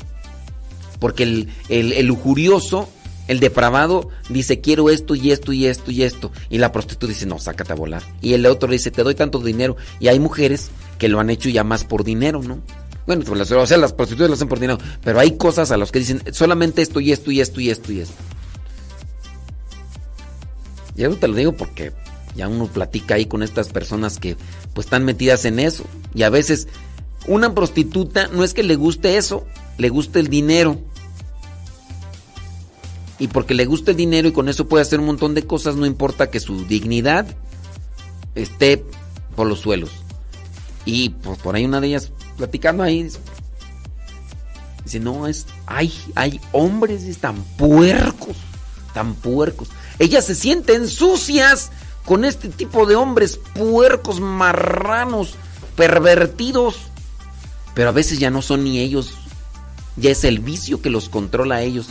[0.99, 2.89] Porque el, el- el lujurioso,
[3.27, 6.31] el depravado, dice quiero esto y esto y esto y esto.
[6.49, 8.03] Y la prostituta dice, no, sácate a volar.
[8.21, 9.77] Y el otro dice, te doy tanto dinero.
[9.99, 12.59] Y hay mujeres que lo han hecho ya más por dinero, ¿no?
[13.07, 14.77] Bueno, pues, o sea, las prostitutas lo hacen por dinero.
[15.03, 17.91] Pero hay cosas a las que dicen solamente esto y esto y esto y esto
[17.93, 18.15] y esto.
[20.95, 21.93] Y eso te lo digo porque
[22.35, 24.35] ya uno platica ahí con estas personas que
[24.73, 25.85] pues están metidas en eso.
[26.13, 26.67] Y a veces
[27.29, 29.45] una prostituta no es que le guste eso,
[29.77, 30.79] le gusta el dinero.
[33.19, 35.75] Y porque le gusta el dinero y con eso puede hacer un montón de cosas,
[35.75, 37.27] no importa que su dignidad
[38.33, 38.83] esté
[39.35, 39.91] por los suelos.
[40.85, 43.03] Y pues por ahí una de ellas platicando ahí
[44.83, 48.37] dice, no, es, hay, hay hombres tan puercos,
[48.95, 49.69] tan puercos.
[49.99, 51.69] Ellas se sienten sucias
[52.05, 55.35] con este tipo de hombres puercos, marranos,
[55.75, 56.77] pervertidos.
[57.79, 59.13] Pero a veces ya no son ni ellos,
[59.95, 61.87] ya es el vicio que los controla a ellos.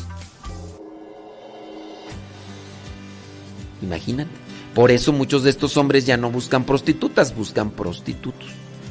[3.81, 4.29] Imagínate.
[4.75, 8.51] Por eso muchos de estos hombres ya no buscan prostitutas, buscan prostitutos.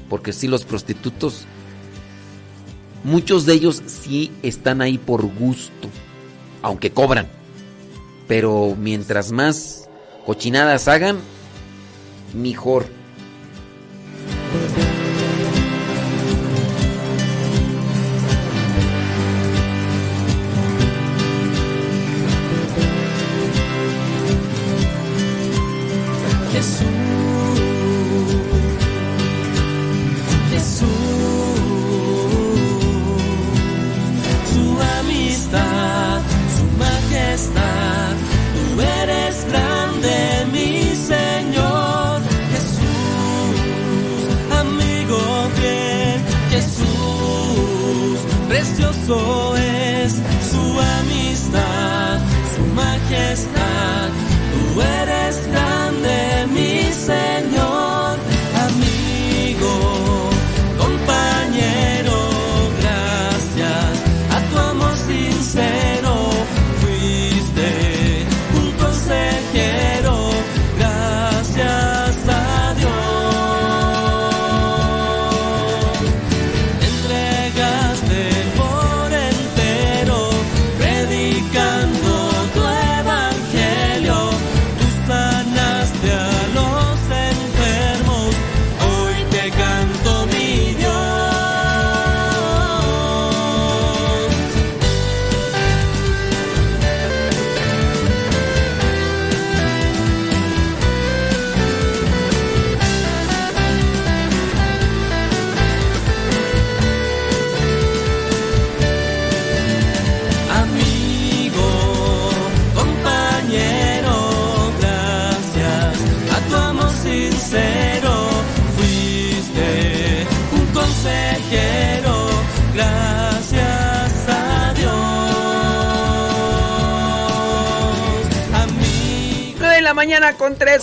[0.10, 1.46] Porque si los prostitutos,
[3.04, 5.90] muchos de ellos sí están ahí por gusto,
[6.64, 7.28] aunque cobran.
[8.28, 9.88] Pero mientras más
[10.26, 11.20] cochinadas hagan,
[12.34, 12.97] mejor.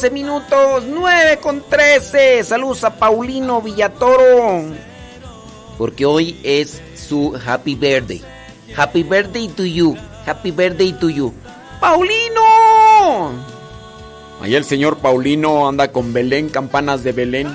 [0.05, 0.85] 13 minutos.
[0.87, 2.45] 9 con 13.
[2.45, 4.65] Saludos a Paulino Villatoro.
[5.79, 8.23] Porque hoy es su happy birthday.
[8.77, 9.97] Happy birthday to you.
[10.27, 11.33] Happy birthday to you.
[11.81, 13.33] ¡Paulino!
[14.43, 17.49] Ahí el señor Paulino anda con Belén, campanas de Belén.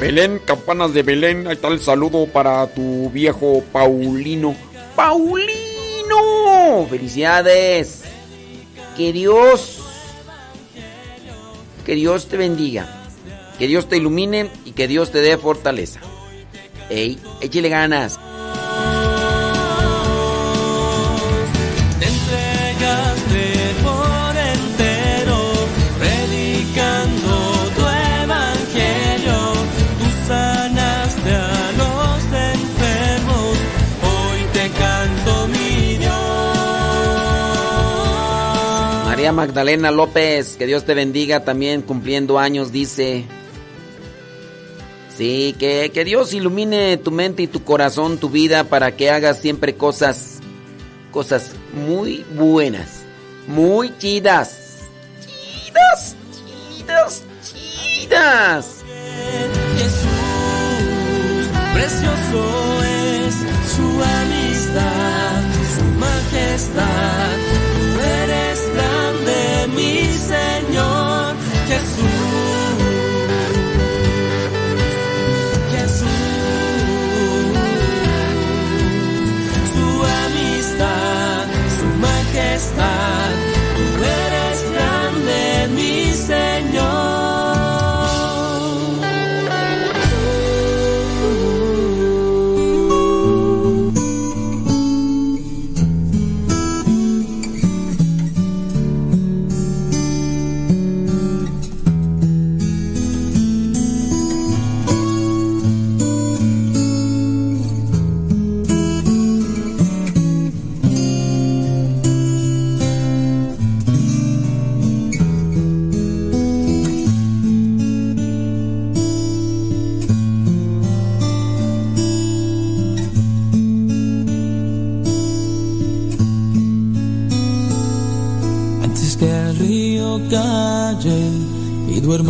[0.00, 4.56] Belén, campanas de Belén, ahí está el saludo para tu viejo Paulino.
[4.96, 6.86] ¡Paulino!
[6.88, 8.04] ¡Felicidades!
[8.96, 9.78] Que Dios,
[11.84, 13.12] que Dios te bendiga,
[13.58, 16.00] que Dios te ilumine y que Dios te dé fortaleza.
[16.88, 18.18] ¡Ey, échale ganas!
[39.32, 43.24] Magdalena López, que Dios te bendiga también cumpliendo años, dice.
[45.16, 49.38] Sí, que, que Dios ilumine tu mente y tu corazón, tu vida, para que hagas
[49.38, 50.38] siempre cosas,
[51.10, 53.02] cosas muy buenas,
[53.46, 54.78] muy chidas.
[55.20, 56.16] Chidas,
[56.78, 58.76] chidas, chidas.
[59.76, 63.34] Jesús, precioso es
[63.74, 65.42] su amistad,
[65.76, 67.69] su majestad.
[69.74, 71.34] Mi Señor
[71.68, 72.50] Jesús.
[75.72, 76.08] Jesús,
[79.72, 79.86] su
[80.24, 81.46] amistad,
[81.78, 83.29] su majestad.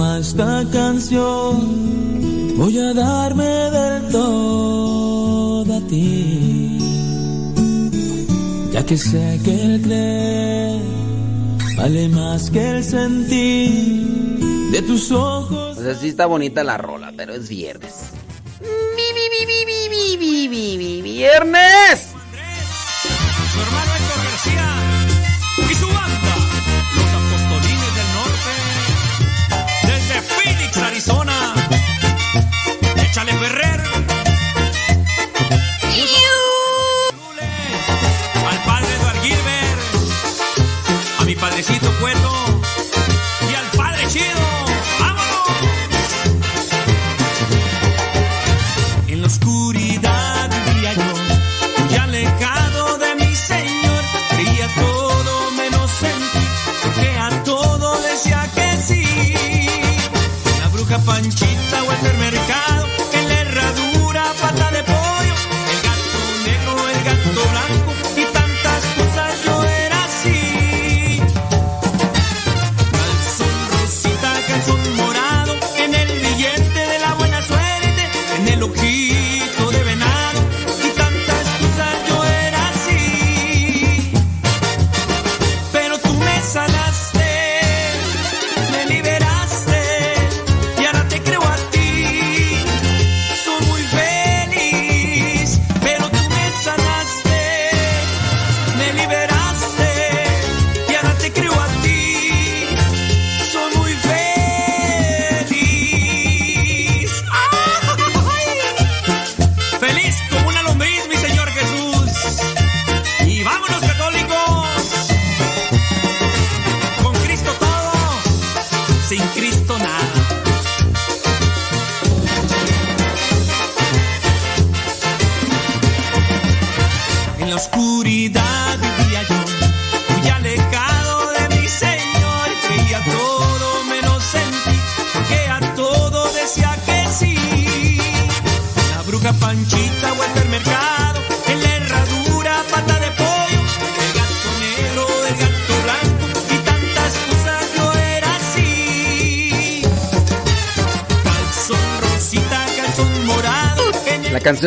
[0.05, 6.79] Esta canción, voy a darme del todo a ti.
[8.73, 10.83] Ya que sé que el creer
[11.77, 14.39] vale más que el sentir
[14.73, 15.79] de tus ojos.
[15.79, 18.11] O sea, sí está bonita la rola, pero es viernes.
[21.03, 22.10] ¡Viernes!
[30.87, 31.55] Arizona.
[32.97, 33.81] Échale Ferrer.
[38.49, 39.81] Al padre Eduard Gilbert,
[41.19, 42.60] a mi padrecito Cueto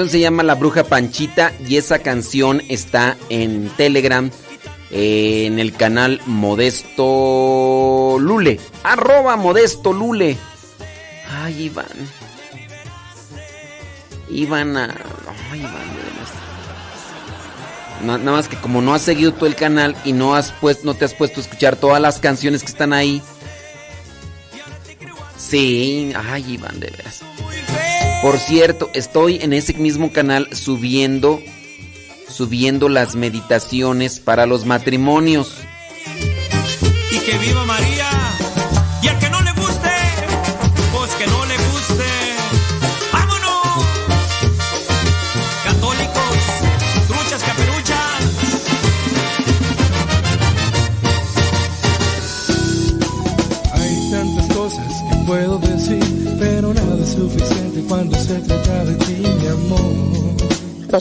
[0.10, 4.30] se llama La Bruja Panchita y esa canción está en Telegram,
[4.92, 8.60] eh, en el canal Modesto Lule.
[8.84, 10.38] Arroba Modesto Lule.
[11.30, 11.86] Ay, Iván.
[14.30, 14.96] Iván a...
[15.52, 16.04] Ay, Iván,
[18.04, 20.94] nada más que como no has seguido todo el canal y no has pues, no
[20.94, 23.22] te has puesto a escuchar todas las canciones que están ahí.
[25.38, 27.22] Sí, ay, Iván, de veras.
[28.24, 31.44] Por cierto, estoy en ese mismo canal subiendo
[32.30, 35.58] subiendo las meditaciones para los matrimonios.
[37.12, 37.93] y que viva María.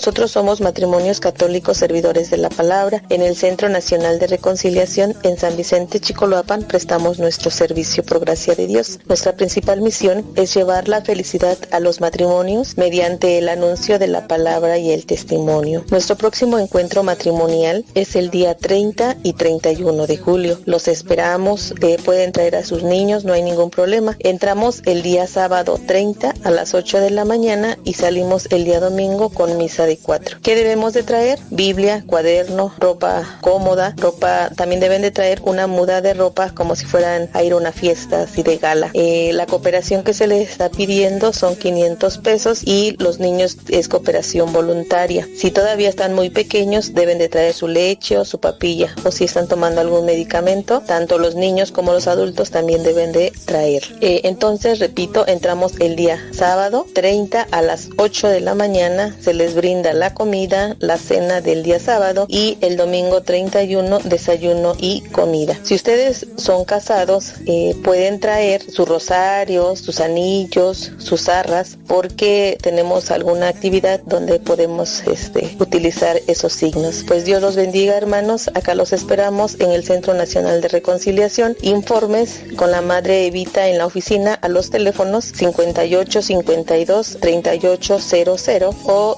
[0.02, 3.04] Nosotros somos matrimonios católicos servidores de la palabra.
[3.08, 8.56] En el Centro Nacional de Reconciliación en San Vicente Chicoloapan prestamos nuestro servicio por gracia
[8.56, 8.98] de Dios.
[9.06, 14.26] Nuestra principal misión es llevar la felicidad a los matrimonios mediante el anuncio de la
[14.26, 15.84] palabra y el testimonio.
[15.92, 20.58] Nuestro próximo encuentro matrimonial es el día 30 y 31 de julio.
[20.64, 24.16] Los esperamos, eh, pueden traer a sus niños, no hay ningún problema.
[24.18, 28.80] Entramos el día sábado 30 a las 8 de la mañana y salimos el día
[28.80, 30.38] domingo con misa de 4.
[30.42, 31.38] ¿Qué debemos de traer?
[31.50, 36.84] Biblia, cuaderno, ropa cómoda, ropa, también deben de traer una muda de ropa como si
[36.84, 38.90] fueran a ir a una fiesta así de gala.
[38.94, 43.88] Eh, la cooperación que se les está pidiendo son 500 pesos y los niños es
[43.88, 45.26] cooperación voluntaria.
[45.36, 49.24] Si todavía están muy pequeños deben de traer su leche o su papilla o si
[49.24, 53.82] están tomando algún medicamento, tanto los niños como los adultos también deben de traer.
[54.00, 59.34] Eh, entonces, repito, entramos el día sábado 30 a las 8 de la mañana, se
[59.34, 65.00] les brinda la comida, la cena del día sábado y el domingo 31 desayuno y
[65.10, 65.58] comida.
[65.64, 73.10] Si ustedes son casados, eh, pueden traer sus rosarios, sus anillos, sus arras, porque tenemos
[73.10, 77.04] alguna actividad donde podemos este, utilizar esos signos.
[77.06, 78.50] Pues Dios los bendiga, hermanos.
[78.54, 81.56] Acá los esperamos en el Centro Nacional de Reconciliación.
[81.62, 88.74] Informes con la Madre Evita en la oficina a los teléfonos 58 52 38 00
[88.84, 89.16] o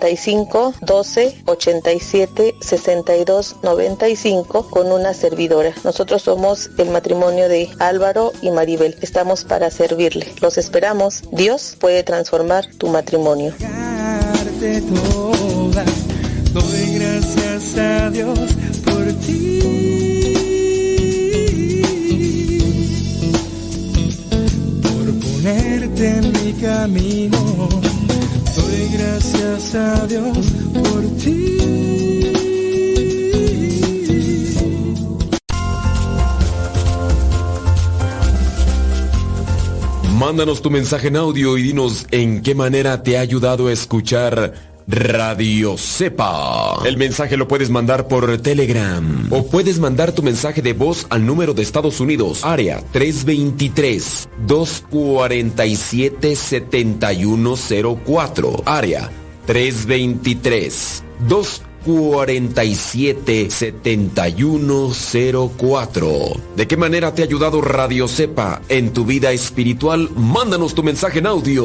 [0.00, 5.74] 55 12 87 62 95 con una servidora.
[5.84, 8.96] Nosotros somos el matrimonio de Álvaro y Maribel.
[9.02, 10.32] Estamos para servirle.
[10.40, 11.22] Los esperamos.
[11.30, 13.52] Dios puede transformar tu matrimonio.
[16.52, 18.38] Doy gracias a Dios
[18.84, 19.60] por ti.
[24.82, 27.91] Por ponerte en mi camino.
[28.92, 30.38] Gracias a Dios
[30.72, 31.52] por ti.
[40.18, 44.71] Mándanos tu mensaje en audio y dinos en qué manera te ha ayudado a escuchar
[44.92, 46.82] Radio Cepa.
[46.84, 51.24] El mensaje lo puedes mandar por Telegram o puedes mandar tu mensaje de voz al
[51.24, 59.10] número de Estados Unidos, área 323 247 7104, área
[59.46, 66.08] 323 247 7104.
[66.54, 70.10] ¿De qué manera te ha ayudado Radio Cepa en tu vida espiritual?
[70.14, 71.64] Mándanos tu mensaje en audio.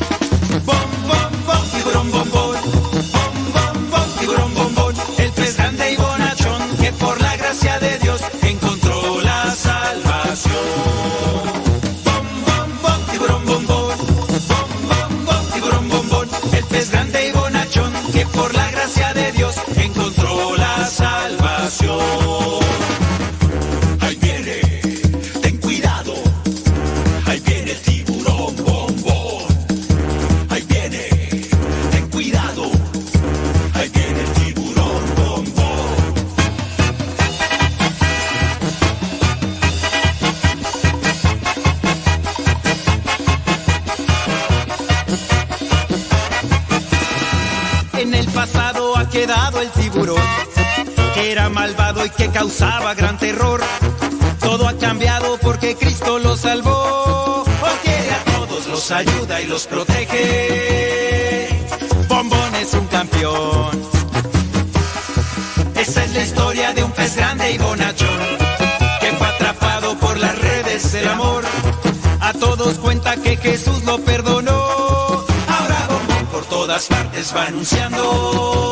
[2.11, 2.40] bom.
[76.81, 78.70] Todas partes va anunciando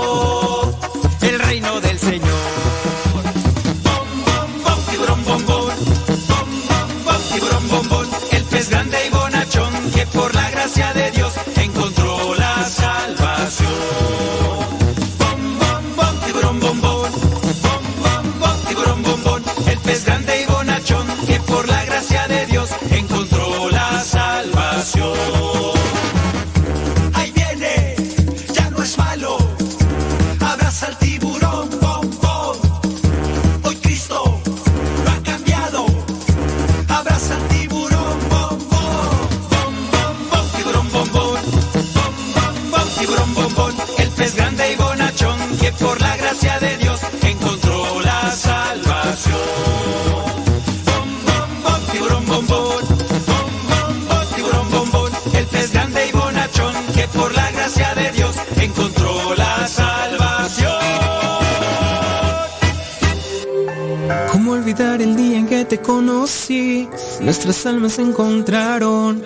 [67.59, 69.21] Nuestras almas se encontraron.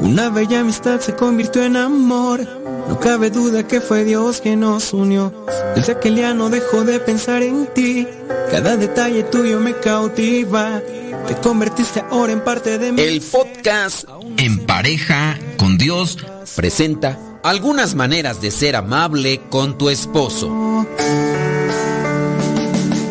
[0.00, 2.40] Una bella amistad se convirtió en amor.
[2.88, 5.34] No cabe duda que fue Dios quien nos unió.
[5.76, 8.08] Desde aquel día no dejo de pensar en ti.
[8.50, 10.80] Cada detalle tuyo me cautiva.
[11.26, 13.02] Te convertiste ahora en parte de mí.
[13.02, 14.08] El podcast
[14.38, 16.16] En pareja con Dios
[16.56, 20.86] presenta algunas maneras de ser amable con tu esposo.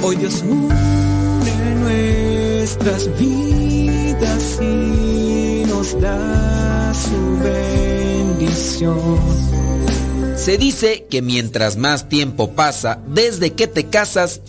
[0.02, 0.74] Hoy Dios une
[1.80, 3.87] nuestras vidas
[10.36, 14.42] Se dice que mientras más tiempo pasa desde que te casas,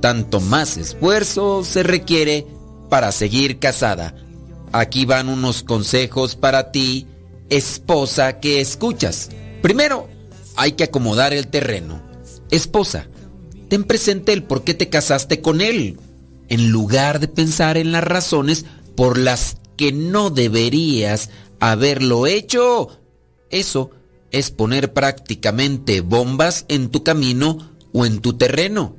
[0.00, 2.46] tanto más esfuerzo se requiere
[2.88, 4.14] para seguir casada.
[4.72, 7.06] Aquí van unos consejos para ti,
[7.48, 9.30] esposa que escuchas.
[9.62, 10.08] Primero,
[10.56, 12.02] hay que acomodar el terreno.
[12.50, 13.06] Esposa,
[13.68, 15.98] ten presente el por qué te casaste con él,
[16.48, 18.66] en lugar de pensar en las razones
[19.00, 23.00] por las que no deberías haberlo hecho.
[23.48, 23.92] Eso
[24.30, 28.96] es poner prácticamente bombas en tu camino o en tu terreno.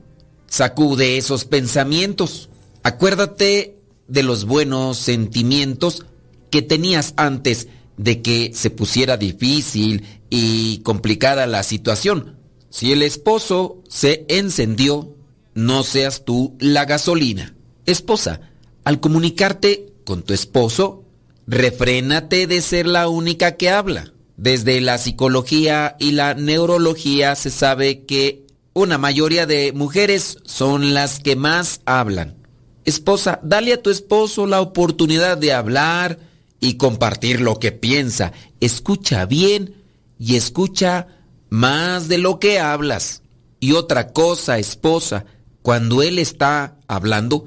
[0.48, 2.50] Sacude esos pensamientos.
[2.82, 6.04] Acuérdate de los buenos sentimientos
[6.50, 7.68] que tenías antes
[7.98, 12.40] de que se pusiera difícil y complicada la situación.
[12.72, 15.16] Si el esposo se encendió,
[15.54, 17.56] no seas tú la gasolina.
[17.86, 18.42] Esposa,
[18.84, 21.04] al comunicarte con tu esposo,
[21.48, 24.14] refrénate de ser la única que habla.
[24.38, 31.20] Desde la psicología y la neurología se sabe que una mayoría de mujeres son las
[31.20, 32.38] que más hablan.
[32.86, 36.20] Esposa, dale a tu esposo la oportunidad de hablar
[36.60, 38.32] y compartir lo que piensa.
[38.60, 39.76] Escucha bien
[40.18, 41.08] y escucha
[41.50, 43.22] más de lo que hablas.
[43.60, 45.26] Y otra cosa, esposa,
[45.62, 47.46] cuando él está hablando,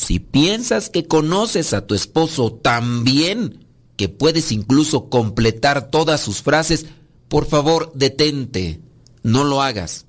[0.00, 3.66] si piensas que conoces a tu esposo tan bien
[3.96, 6.86] que puedes incluso completar todas sus frases,
[7.28, 8.80] por favor, detente.
[9.22, 10.06] No lo hagas.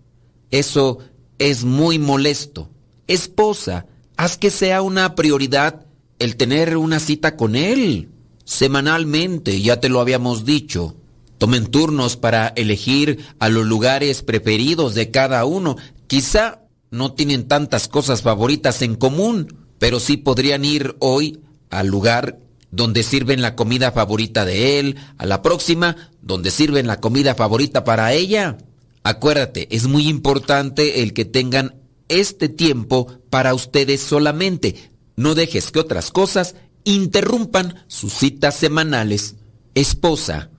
[0.49, 0.99] Eso
[1.39, 2.69] es muy molesto.
[3.07, 3.85] Esposa,
[4.15, 5.85] haz que sea una prioridad
[6.19, 8.07] el tener una cita con él.
[8.45, 10.95] Semanalmente, ya te lo habíamos dicho.
[11.37, 15.75] Tomen turnos para elegir a los lugares preferidos de cada uno.
[16.07, 16.61] Quizá
[16.91, 21.39] no tienen tantas cosas favoritas en común, pero sí podrían ir hoy
[21.71, 22.37] al lugar
[22.69, 27.83] donde sirven la comida favorita de él, a la próxima, donde sirven la comida favorita
[27.83, 28.59] para ella.
[29.01, 34.91] Acuérdate, es muy importante el que tengan este tiempo para ustedes solamente.
[35.15, 36.53] No dejes que otras cosas
[36.83, 39.33] interrumpan sus citas semanales.
[39.73, 40.51] Esposa,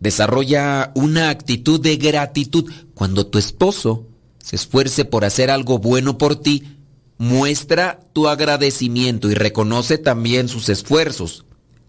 [0.00, 6.36] desarrolla una actitud de gratitud cuando tu esposo se esfuerce por hacer algo bueno por
[6.36, 6.75] ti.
[7.18, 11.44] Muestra tu agradecimiento y reconoce también sus esfuerzos.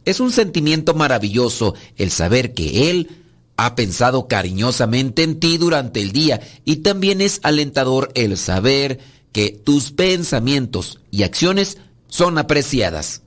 [0.05, 3.09] Es un sentimiento maravilloso el saber que Él
[3.57, 8.99] ha pensado cariñosamente en ti durante el día y también es alentador el saber
[9.31, 11.77] que tus pensamientos y acciones
[12.07, 13.23] son apreciadas.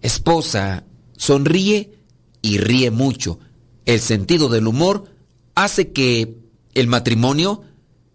[0.00, 0.84] Esposa,
[1.16, 1.92] sonríe
[2.42, 3.38] y ríe mucho.
[3.84, 5.04] El sentido del humor
[5.54, 6.36] hace que
[6.74, 7.62] el matrimonio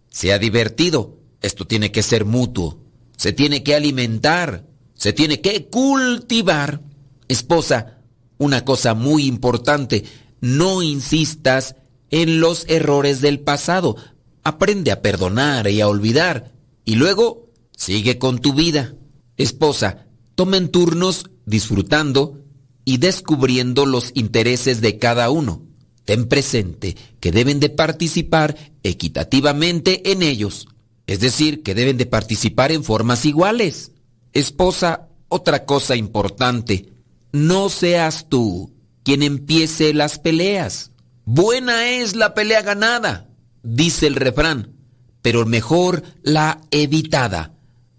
[0.09, 1.17] sea divertido.
[1.41, 2.78] Esto tiene que ser mutuo.
[3.19, 4.65] Se tiene que alimentar.
[4.93, 6.81] Se tiene que cultivar.
[7.27, 7.97] Esposa,
[8.37, 10.05] una cosa muy importante,
[10.39, 11.75] no insistas
[12.11, 13.97] en los errores del pasado.
[14.41, 16.53] Aprende a perdonar y a olvidar.
[16.85, 18.95] Y luego sigue con tu vida.
[19.35, 22.39] Esposa, tomen turnos disfrutando
[22.85, 25.63] y descubriendo los intereses de cada uno.
[26.05, 30.69] Ten presente que deben de participar equitativamente en ellos,
[31.09, 33.93] es decir, que deben de participar en formas iguales.
[34.31, 36.93] Esposa, otra cosa importante,
[37.31, 40.91] no seas tú quien empiece las peleas.
[41.25, 43.27] Buena es la pelea ganada,
[43.63, 44.75] dice el refrán,
[45.23, 47.55] pero mejor la evitada.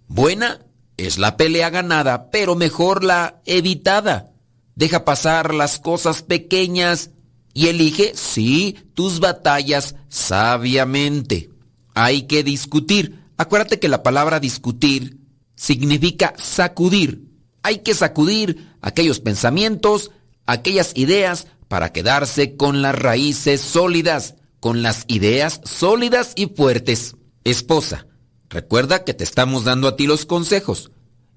[0.06, 0.64] Buena
[0.96, 4.30] es la pelea ganada, pero mejor la evitada.
[4.76, 7.10] Deja pasar las cosas pequeñas
[7.54, 11.49] y elige, sí, tus batallas sabiamente.
[11.94, 13.20] Hay que discutir.
[13.36, 15.18] Acuérdate que la palabra discutir
[15.54, 17.28] significa sacudir.
[17.62, 20.10] Hay que sacudir aquellos pensamientos,
[20.46, 27.16] aquellas ideas para quedarse con las raíces sólidas, con las ideas sólidas y fuertes.
[27.44, 28.06] Esposa,
[28.48, 30.90] recuerda que te estamos dando a ti los consejos.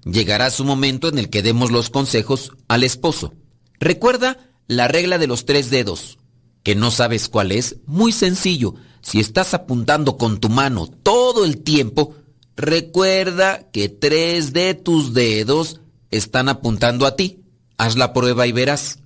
[0.04, 3.34] Llegará su momento en el que demos los consejos al esposo.
[3.80, 6.18] Recuerda la regla de los tres dedos.
[6.62, 7.76] ¿Que no sabes cuál es?
[7.86, 8.74] Muy sencillo.
[9.04, 12.14] Si estás apuntando con tu mano todo el tiempo,
[12.56, 17.40] recuerda que tres de tus dedos están apuntando a ti.
[17.76, 19.00] Haz la prueba y verás.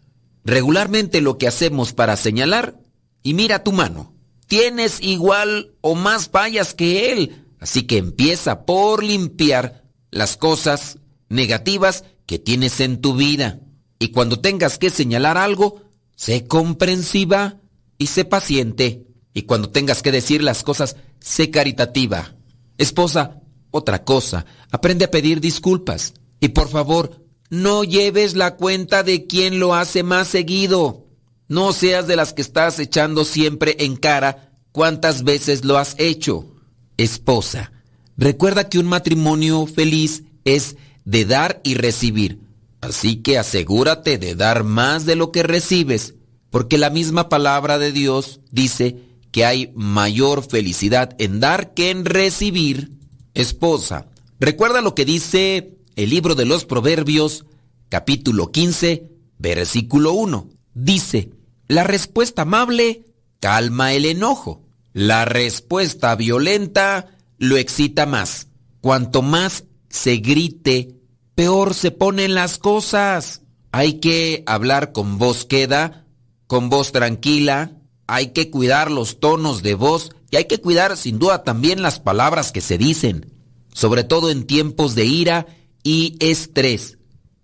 [0.45, 2.79] Regularmente lo que hacemos para señalar,
[3.25, 4.15] y mira tu mano,
[4.47, 10.99] tienes igual o más fallas que él, así que empieza por limpiar las cosas
[11.29, 13.59] negativas que tienes en tu vida.
[13.99, 15.83] Y cuando tengas que señalar algo,
[16.15, 17.57] sé comprensiva
[17.99, 19.08] y sé paciente.
[19.39, 22.35] Y cuando tengas que decir las cosas, sé caritativa.
[22.77, 23.41] Esposa,
[23.71, 26.13] otra cosa, aprende a pedir disculpas.
[26.41, 31.07] Y por favor, no lleves la cuenta de quién lo hace más seguido.
[31.47, 36.57] No seas de las que estás echando siempre en cara cuántas veces lo has hecho.
[36.97, 37.71] Esposa,
[38.17, 40.75] recuerda que un matrimonio feliz es
[41.05, 42.41] de dar y recibir.
[42.81, 46.15] Así que asegúrate de dar más de lo que recibes,
[46.51, 52.05] porque la misma palabra de Dios dice que hay mayor felicidad en dar que en
[52.05, 52.99] recibir.
[53.35, 54.07] Esposa,
[54.41, 57.45] recuerda lo que dice el libro de los Proverbios,
[57.89, 60.49] capítulo 15, versículo 1.
[60.75, 61.31] Dice,
[61.67, 63.05] la respuesta amable
[63.41, 64.65] calma el enojo.
[64.93, 68.49] La respuesta violenta lo excita más.
[68.81, 70.97] Cuanto más se grite,
[71.35, 73.43] peor se ponen las cosas.
[73.71, 76.07] Hay que hablar con voz queda,
[76.47, 77.78] con voz tranquila,
[78.09, 82.01] hay que cuidar los tonos de voz y hay que cuidar sin duda también las
[82.01, 83.33] palabras que se dicen,
[83.73, 85.47] sobre todo en tiempos de ira
[85.85, 86.99] y estrés.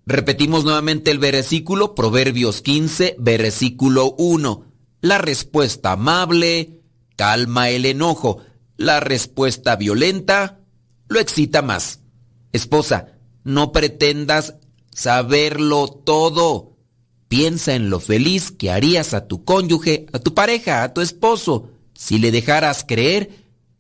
[0.07, 4.65] Repetimos nuevamente el versículo, Proverbios 15, versículo 1.
[5.03, 6.81] La respuesta amable
[7.15, 8.39] calma el enojo,
[8.77, 10.61] la respuesta violenta
[11.09, 12.01] lo excita más.
[12.53, 14.55] Esposa, no pretendas
[14.91, 16.74] saberlo todo.
[17.35, 21.69] Piensa en lo feliz que harías a tu cónyuge, a tu pareja, a tu esposo,
[21.93, 23.29] si le dejaras creer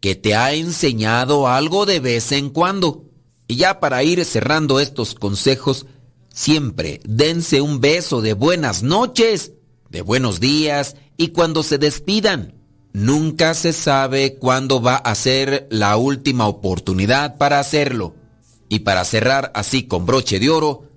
[0.01, 3.05] que te ha enseñado algo de vez en cuando.
[3.47, 5.87] Y ya para ir cerrando estos consejos,
[6.33, 9.53] siempre dense un beso de buenas noches,
[9.89, 12.55] de buenos días y cuando se despidan.
[12.93, 18.17] Nunca se sabe cuándo va a ser la última oportunidad para hacerlo.
[18.69, 20.89] Y para cerrar así con broche de oro,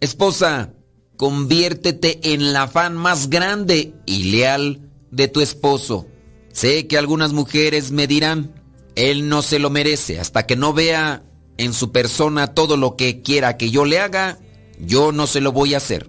[0.00, 0.74] esposa,
[1.20, 6.06] conviértete en la fan más grande y leal de tu esposo.
[6.50, 8.54] Sé que algunas mujeres me dirán,
[8.96, 11.22] él no se lo merece hasta que no vea
[11.58, 14.38] en su persona todo lo que quiera que yo le haga,
[14.78, 16.08] yo no se lo voy a hacer.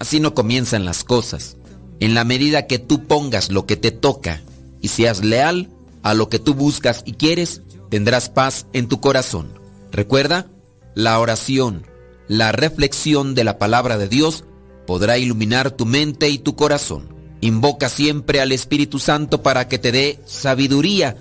[0.00, 1.56] Así no comienzan las cosas.
[2.00, 4.42] En la medida que tú pongas lo que te toca
[4.80, 5.68] y seas leal
[6.02, 9.52] a lo que tú buscas y quieres, tendrás paz en tu corazón.
[9.92, 10.48] Recuerda,
[10.96, 11.86] la oración,
[12.28, 14.44] la reflexión de la palabra de Dios
[14.86, 17.08] podrá iluminar tu mente y tu corazón.
[17.40, 21.16] Invoca siempre al Espíritu Santo para que te dé sabiduría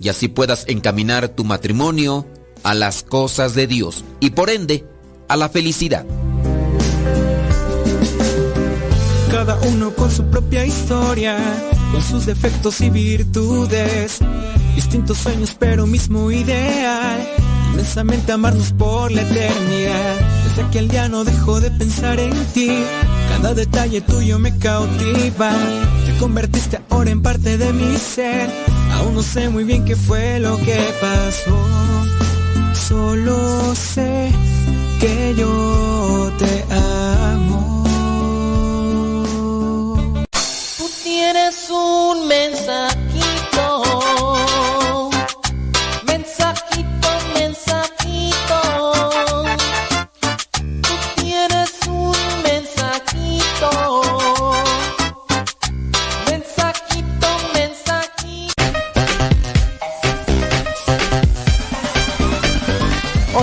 [0.00, 2.26] y así puedas encaminar tu matrimonio
[2.62, 4.84] a las cosas de Dios y por ende
[5.28, 6.06] a la felicidad.
[9.30, 11.38] Cada uno con su propia historia,
[11.90, 14.18] con sus defectos y virtudes.
[14.76, 17.26] Distintos sueños, pero mismo ideal.
[17.72, 20.41] Inmensamente amarnos por la eternidad.
[20.54, 22.68] Desde aquel día no dejo de pensar en ti.
[23.30, 25.50] Cada detalle tuyo me cautiva.
[26.04, 28.50] Te convertiste ahora en parte de mi ser.
[28.92, 31.56] Aún no sé muy bien qué fue lo que pasó.
[32.86, 34.30] Solo sé
[35.00, 36.64] que yo te
[37.30, 37.84] amo.
[40.76, 43.11] Tú tienes un mensajito.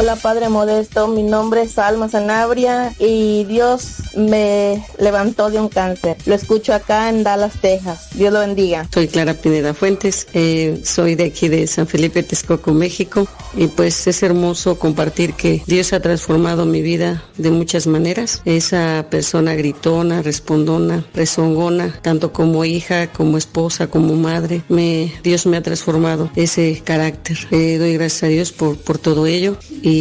[0.09, 6.17] Hola Padre Modesto, mi nombre es Alma Sanabria y Dios me levantó de un cáncer.
[6.25, 8.09] Lo escucho acá en Dallas, Texas.
[8.15, 8.87] Dios lo bendiga.
[8.91, 14.07] Soy Clara Pineda Fuentes, eh, soy de aquí de San Felipe, Texcoco, México y pues
[14.07, 18.41] es hermoso compartir que Dios ha transformado mi vida de muchas maneras.
[18.45, 25.57] Esa persona gritona, respondona, rezongona, tanto como hija, como esposa, como madre, me, Dios me
[25.57, 27.37] ha transformado ese carácter.
[27.51, 29.98] Eh, doy gracias a Dios por, por todo ello y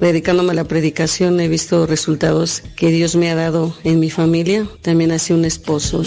[0.00, 4.66] dedicándome a la predicación he visto resultados que Dios me ha dado en mi familia,
[4.82, 6.02] también hacia un esposo.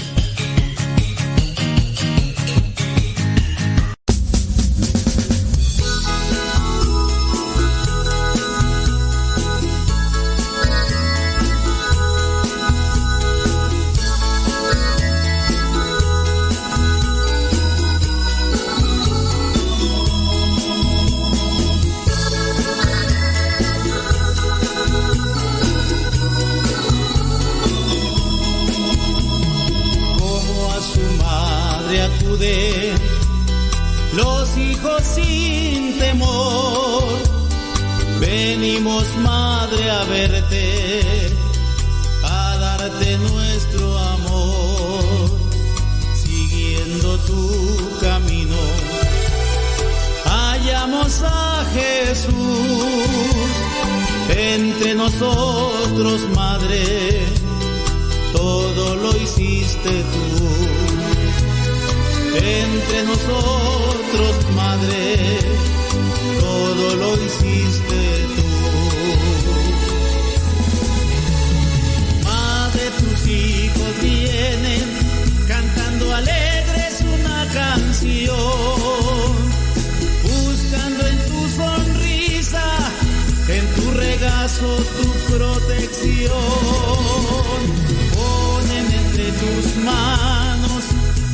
[89.78, 90.84] Manos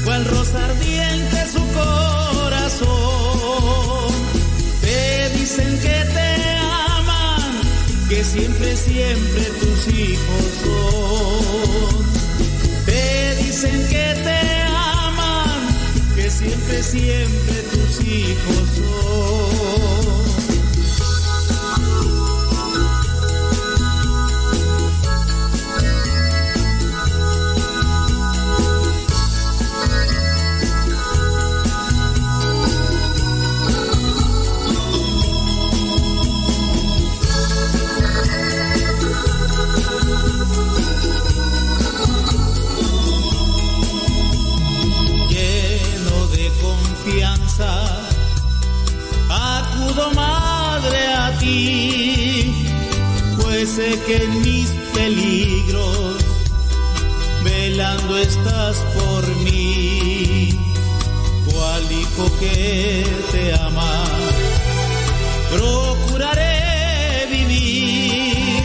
[0.06, 2.90] cual rosa ardiente su corazón.
[4.82, 6.56] Te dicen que te
[6.98, 7.62] aman,
[8.10, 12.06] que siempre, siempre tus hijos son.
[12.86, 15.60] Te dicen que te aman,
[16.16, 20.39] que siempre, siempre tus hijos son.
[53.98, 56.16] Que en mis peligros,
[57.44, 60.50] velando estás por mí,
[61.46, 64.04] cual hijo que te ama,
[65.52, 68.64] procuraré vivir.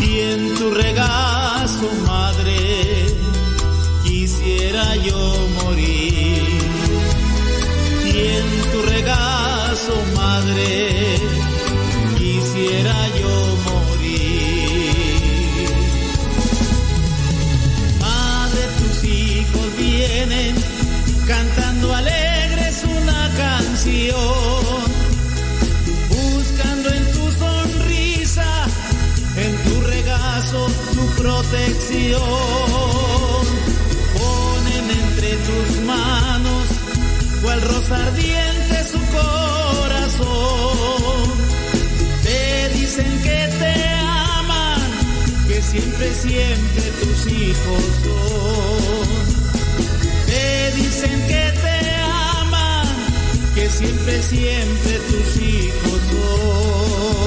[0.00, 3.14] Y en tu regazo, madre,
[4.04, 6.60] quisiera yo morir.
[8.04, 11.35] Y en tu regazo madre
[31.56, 32.20] protección
[34.14, 36.66] ponen entre tus manos
[37.42, 40.26] cual rosa ardiente su corazón.
[42.22, 43.74] Te dicen que te
[44.38, 44.90] aman,
[45.48, 49.08] que siempre, siempre tus hijos son.
[50.26, 51.78] Te dicen que te
[52.40, 52.86] aman,
[53.54, 57.26] que siempre, siempre tus hijos son.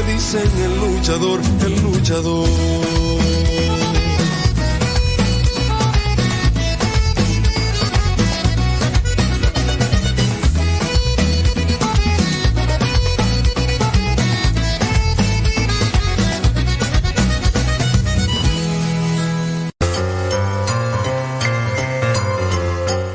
[0.00, 2.48] el luchador, el luchador.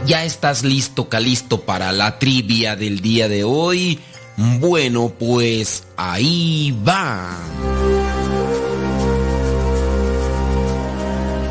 [0.05, 3.99] ¿Ya estás listo, Calisto, para la trivia del día de hoy?
[4.35, 7.37] Bueno, pues ahí va.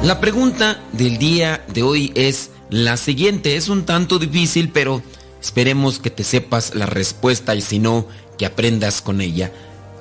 [0.02, 3.56] La pregunta del día de hoy es la siguiente.
[3.56, 5.02] Es un tanto difícil, pero
[5.40, 8.06] esperemos que te sepas la respuesta y si no,
[8.36, 9.52] que aprendas con ella.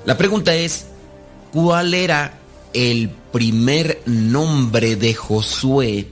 [0.04, 0.86] La pregunta es,
[1.52, 2.38] ¿cuál era
[2.74, 6.08] el primer nombre de Josué,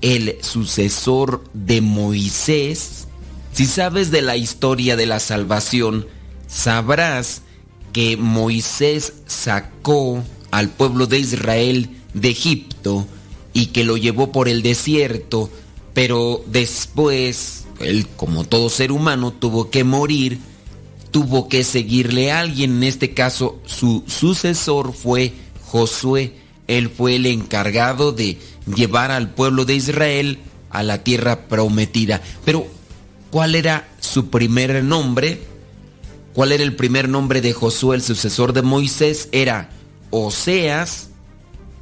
[0.00, 3.06] el sucesor de Moisés?
[3.52, 6.06] Si sabes de la historia de la salvación,
[6.46, 7.42] sabrás
[7.92, 13.06] que Moisés sacó al pueblo de Israel de Egipto
[13.52, 15.50] y que lo llevó por el desierto,
[15.94, 20.38] pero después, él como todo ser humano tuvo que morir,
[21.10, 25.32] tuvo que seguirle a alguien, en este caso su sucesor fue
[25.66, 26.34] Josué,
[26.66, 28.38] él fue el encargado de
[28.74, 30.38] llevar al pueblo de Israel
[30.70, 32.22] a la tierra prometida.
[32.44, 32.66] Pero,
[33.30, 35.51] ¿cuál era su primer nombre?
[36.34, 39.28] ¿Cuál era el primer nombre de Josué, el sucesor de Moisés?
[39.32, 39.68] Era
[40.10, 41.10] Oseas,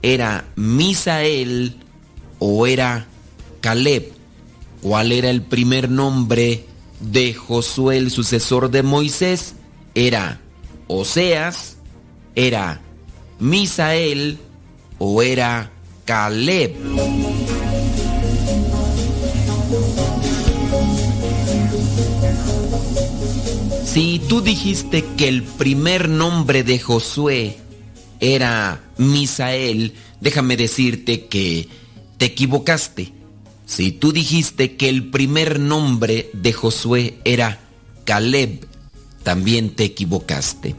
[0.02, 1.76] era Misael
[2.40, 3.06] o era
[3.60, 4.12] Caleb.
[4.82, 6.66] ¿Cuál era el primer nombre
[6.98, 9.54] de Josué, el sucesor de Moisés?
[9.94, 10.40] Era
[10.88, 11.76] Oseas,
[12.34, 12.80] era
[13.38, 14.38] Misael
[14.98, 15.70] o era
[16.06, 16.74] Caleb.
[23.92, 27.56] Si tú dijiste que el primer nombre de Josué
[28.20, 31.68] era Misael, déjame decirte que
[32.16, 33.12] te equivocaste.
[33.66, 37.58] Si tú dijiste que el primer nombre de Josué era
[38.04, 38.64] Caleb,
[39.24, 40.76] también te equivocaste.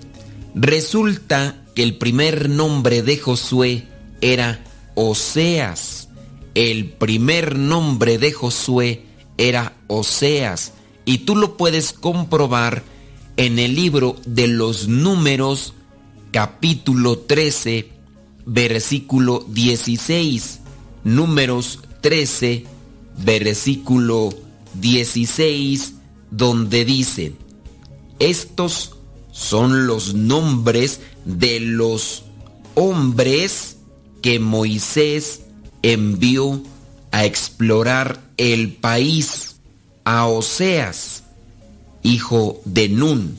[0.55, 3.87] Resulta que el primer nombre de Josué
[4.21, 4.63] era
[4.95, 6.07] Oseas.
[6.55, 9.03] El primer nombre de Josué
[9.37, 10.71] era Oseas.
[11.03, 12.89] Y tú lo puedes comprobar
[13.41, 15.73] en el libro de los números
[16.29, 17.89] capítulo 13
[18.45, 20.59] versículo 16.
[21.03, 22.65] Números 13
[23.17, 24.29] versículo
[24.75, 25.95] 16
[26.29, 27.33] donde dice,
[28.19, 28.97] estos
[29.31, 32.25] son los nombres de los
[32.75, 33.77] hombres
[34.21, 35.41] que Moisés
[35.81, 36.61] envió
[37.09, 39.55] a explorar el país
[40.03, 41.20] a Oseas,
[42.03, 43.37] hijo de Nun.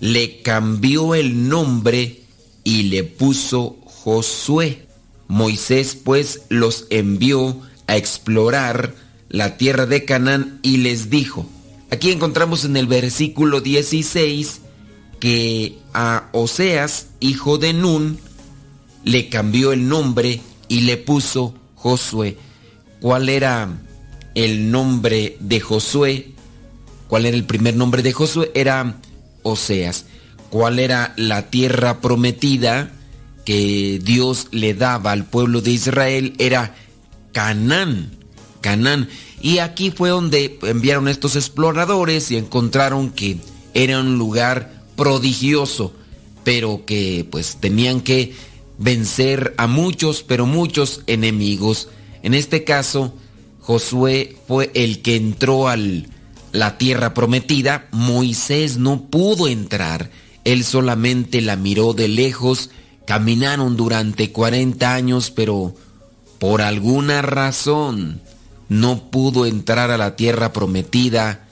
[0.00, 2.22] Le cambió el nombre
[2.64, 4.86] y le puso Josué.
[5.28, 8.94] Moisés pues los envió a explorar
[9.28, 11.46] la tierra de Canaán y les dijo,
[11.90, 14.60] aquí encontramos en el versículo 16
[15.20, 18.18] que a Oseas, hijo de Nun,
[19.04, 22.36] le cambió el nombre y le puso Josué.
[23.00, 23.68] ¿Cuál era
[24.34, 26.34] el nombre de Josué?
[27.10, 28.52] ¿Cuál era el primer nombre de Josué?
[28.54, 29.00] Era
[29.42, 30.04] Oseas.
[30.48, 32.92] ¿Cuál era la tierra prometida
[33.44, 36.34] que Dios le daba al pueblo de Israel?
[36.38, 36.76] Era
[37.32, 38.12] Canaán.
[38.60, 39.08] Canaán.
[39.42, 43.38] Y aquí fue donde enviaron estos exploradores y encontraron que
[43.74, 45.92] era un lugar prodigioso,
[46.44, 48.34] pero que pues tenían que
[48.78, 51.88] vencer a muchos, pero muchos enemigos.
[52.22, 53.16] En este caso,
[53.58, 55.76] Josué fue el que entró a
[56.52, 57.88] la tierra prometida.
[57.92, 60.10] Moisés no pudo entrar.
[60.44, 62.70] Él solamente la miró de lejos.
[63.06, 65.74] Caminaron durante 40 años, pero
[66.38, 68.20] por alguna razón
[68.68, 71.48] no pudo entrar a la tierra prometida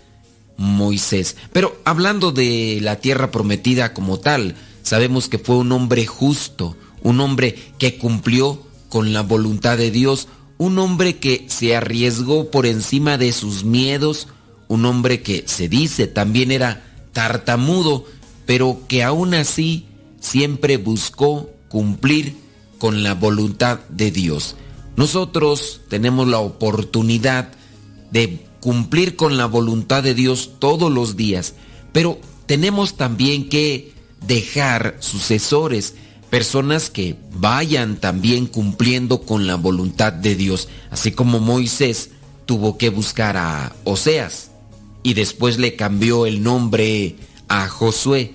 [0.56, 1.36] Moisés.
[1.52, 7.20] Pero hablando de la tierra prometida como tal, sabemos que fue un hombre justo, un
[7.20, 13.18] hombre que cumplió con la voluntad de Dios, un hombre que se arriesgó por encima
[13.18, 14.28] de sus miedos,
[14.68, 18.04] un hombre que se dice también era tartamudo,
[18.46, 19.86] pero que aún así
[20.20, 22.36] siempre buscó cumplir
[22.78, 24.56] con la voluntad de Dios.
[24.96, 27.50] Nosotros tenemos la oportunidad
[28.10, 31.54] de cumplir con la voluntad de Dios todos los días,
[31.92, 33.92] pero tenemos también que
[34.26, 35.94] dejar sucesores,
[36.30, 42.10] personas que vayan también cumpliendo con la voluntad de Dios, así como Moisés
[42.46, 44.47] tuvo que buscar a Oseas
[45.08, 47.16] y después le cambió el nombre
[47.48, 48.34] a Josué.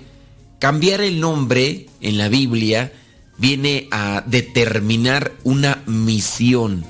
[0.58, 2.92] Cambiar el nombre en la Biblia
[3.38, 6.84] viene a determinar una misión.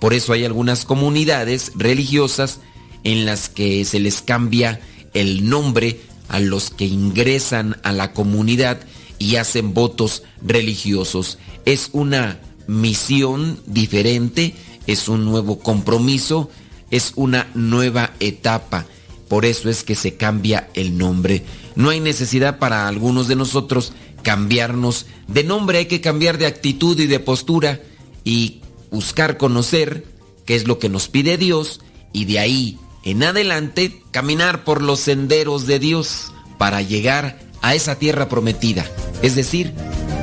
[0.00, 2.60] Por eso hay algunas comunidades religiosas
[3.02, 4.78] en las que se les cambia
[5.14, 5.98] el nombre
[6.28, 8.82] a los que ingresan a la comunidad
[9.18, 11.38] y hacen votos religiosos.
[11.64, 12.38] Es una
[12.68, 14.54] misión diferente,
[14.86, 16.50] es un nuevo compromiso,
[16.92, 18.86] es una nueva etapa.
[19.28, 21.42] Por eso es que se cambia el nombre.
[21.76, 23.92] No hay necesidad para algunos de nosotros
[24.22, 27.80] cambiarnos de nombre, hay que cambiar de actitud y de postura
[28.24, 30.04] y buscar conocer
[30.46, 31.80] qué es lo que nos pide Dios
[32.12, 37.98] y de ahí en adelante caminar por los senderos de Dios para llegar a esa
[37.98, 38.90] tierra prometida,
[39.22, 39.72] es decir,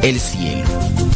[0.02, 1.11] el cielo.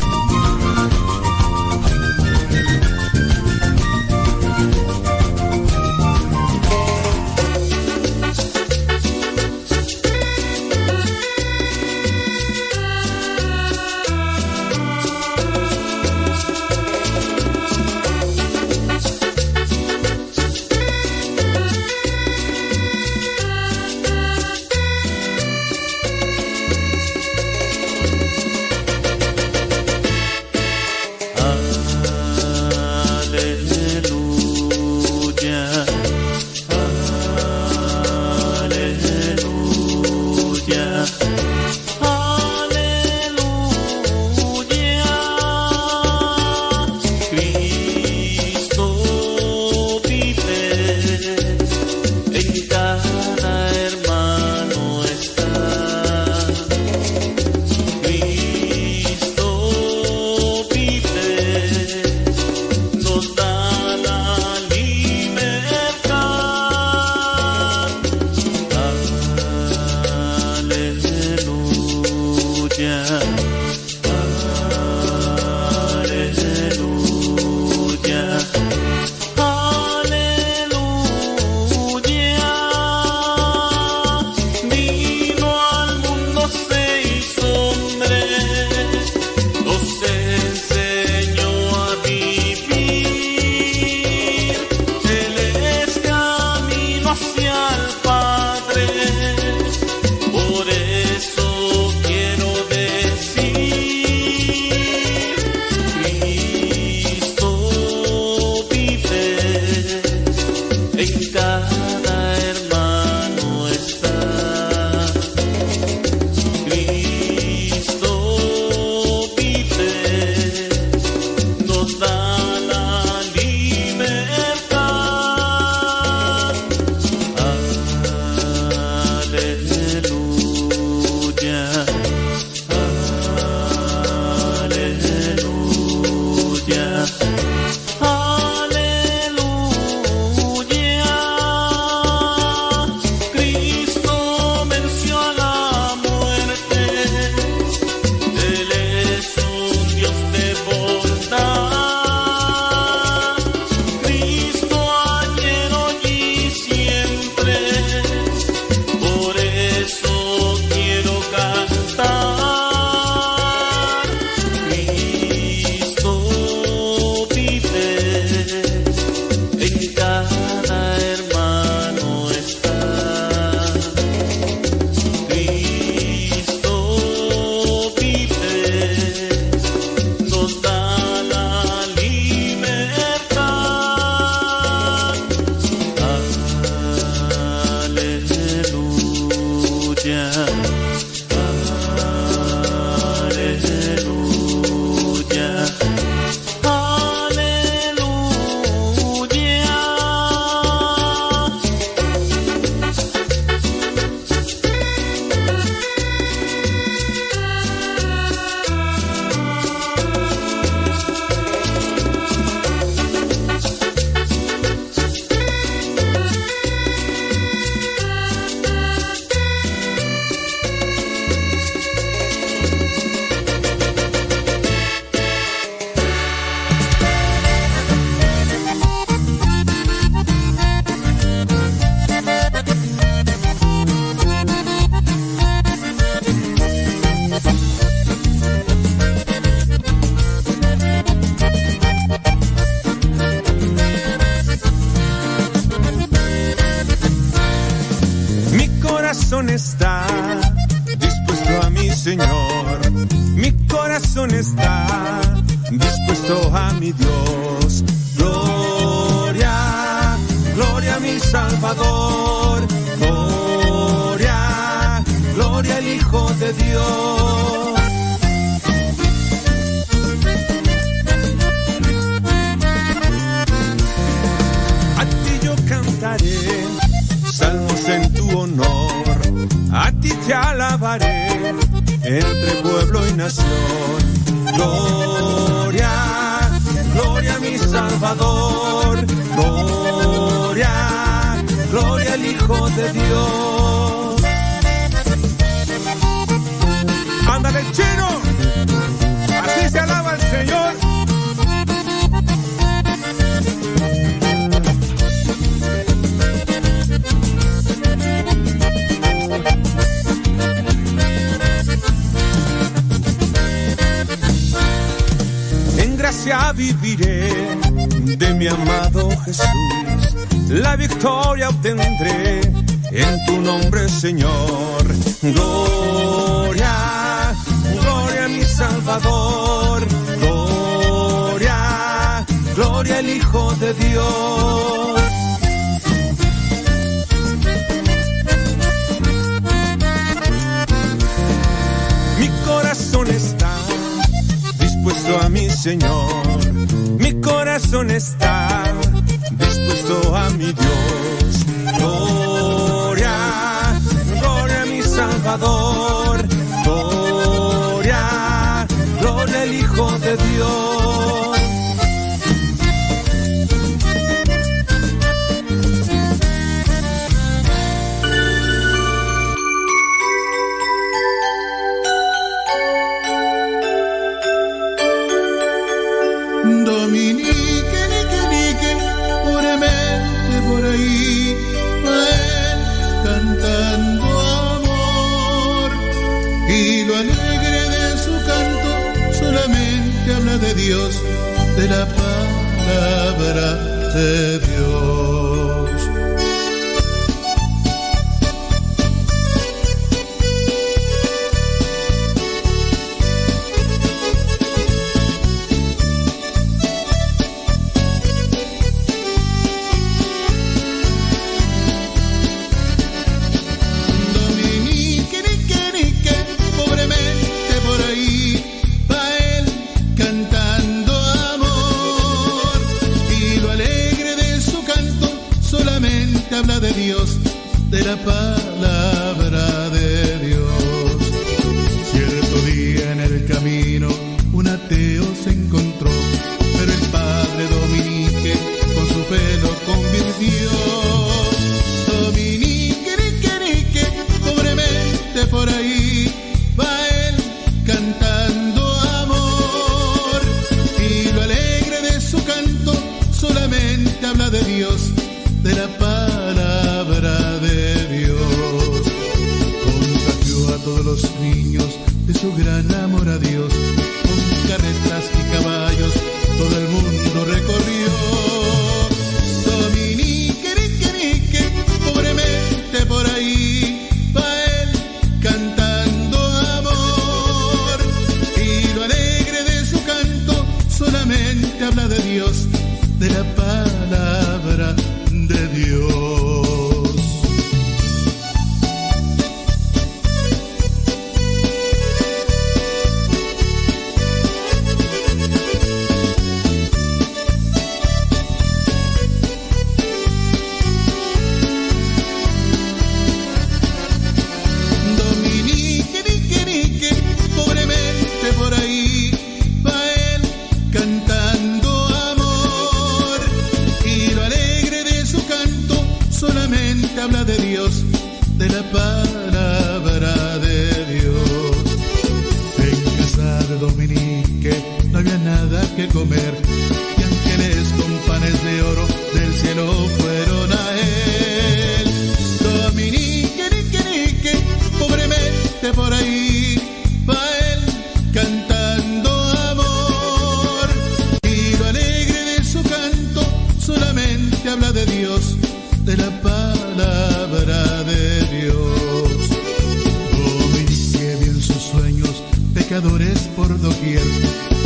[552.81, 554.03] Por doquier.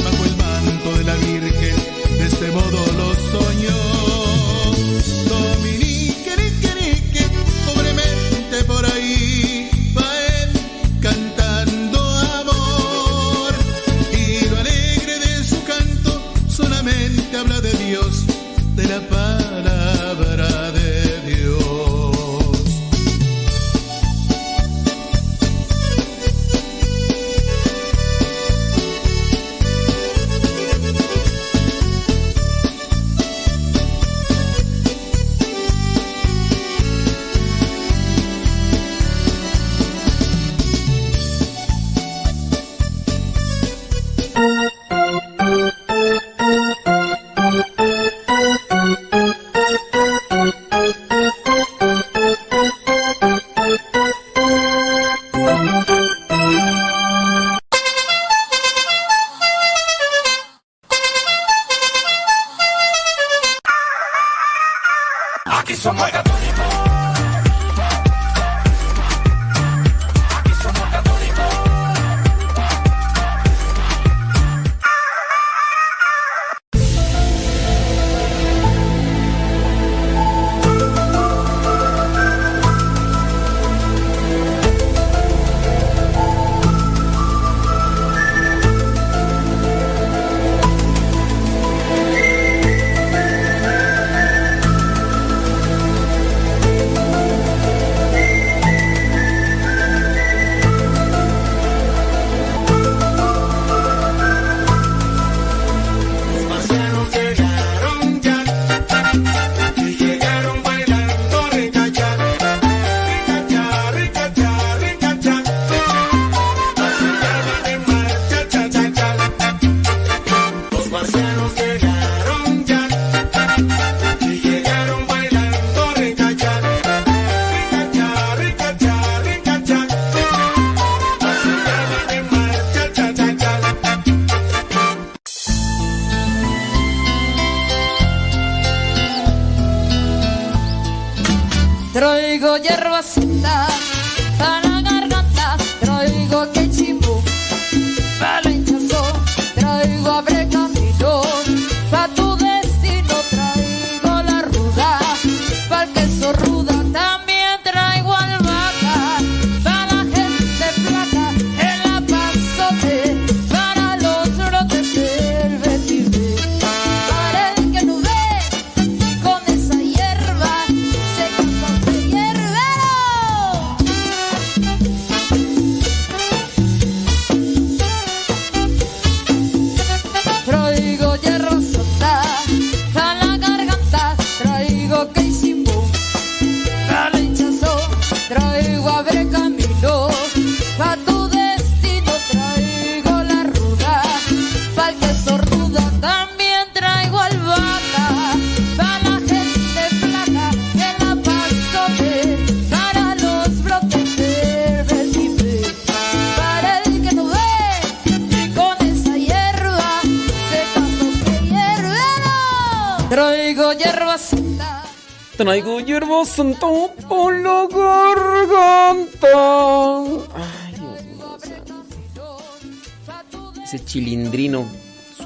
[0.04, 1.76] Bajo el manto de la Virgen,
[2.18, 3.79] de este modo lo soñó.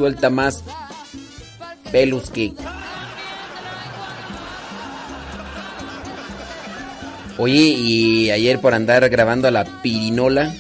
[0.04, 0.66] Suelta más
[1.94, 2.54] pelos que.
[7.38, 10.54] Oye, y ayer por andar grabando a la pirinola,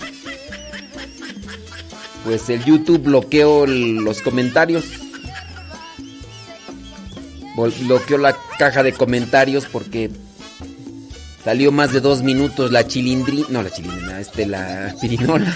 [2.24, 4.86] pues el YouTube bloqueó los comentarios.
[7.82, 10.10] Bloqueó la caja de comentarios porque
[11.44, 13.46] salió más de dos minutos la chilindri...
[13.50, 15.54] No, la chilindrina, este, la pirinola.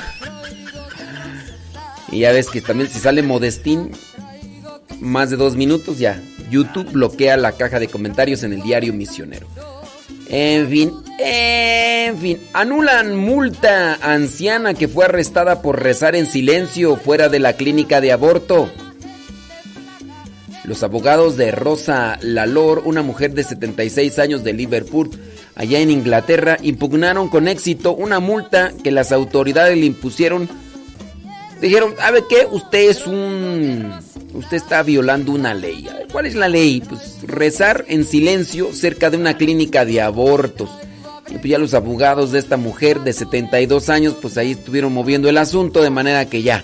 [2.12, 3.92] Y ya ves que también si sale Modestín,
[5.00, 6.22] más de dos minutos ya.
[6.50, 9.48] YouTube bloquea la caja de comentarios en el diario misionero.
[10.30, 17.30] En fin, en fin, anulan multa anciana que fue arrestada por rezar en silencio fuera
[17.30, 18.70] de la clínica de aborto.
[20.66, 25.10] Los abogados de Rosa Lalor, una mujer de 76 años de Liverpool,
[25.56, 30.50] allá en Inglaterra, impugnaron con éxito una multa que las autoridades le impusieron.
[31.62, 32.48] Dijeron, ¿sabe qué?
[32.50, 33.92] Usted es un...
[34.34, 35.88] Usted está violando una ley.
[35.90, 36.82] A ver, ¿Cuál es la ley?
[36.88, 40.70] Pues rezar en silencio cerca de una clínica de abortos.
[41.30, 45.30] Y pues ya los abogados de esta mujer de 72 años, pues ahí estuvieron moviendo
[45.30, 46.64] el asunto de manera que ya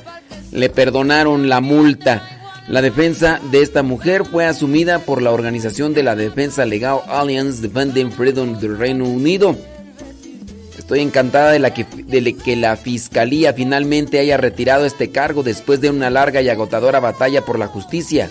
[0.52, 2.30] le perdonaron la multa.
[2.68, 7.62] La defensa de esta mujer fue asumida por la organización de la defensa legal Alliance
[7.62, 9.58] Defending Freedom del Reino Unido.
[10.84, 15.80] Estoy encantada de, la que, de que la fiscalía finalmente haya retirado este cargo después
[15.80, 18.30] de una larga y agotadora batalla por la justicia.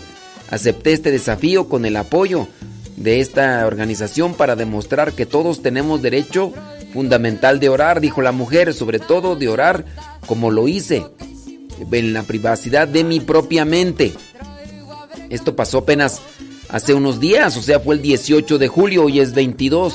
[0.51, 2.49] Acepté este desafío con el apoyo
[2.99, 6.53] de esta organización para demostrar que todos tenemos derecho
[6.93, 9.87] fundamental de orar, dijo la mujer, sobre todo de orar
[10.27, 11.07] como lo hice,
[11.91, 14.13] en la privacidad de mi propia mente.
[15.31, 16.21] Esto pasó apenas
[16.69, 19.95] hace unos días, o sea, fue el 18 de julio, hoy es 22.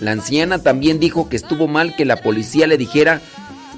[0.00, 3.20] La anciana también dijo que estuvo mal que la policía le dijera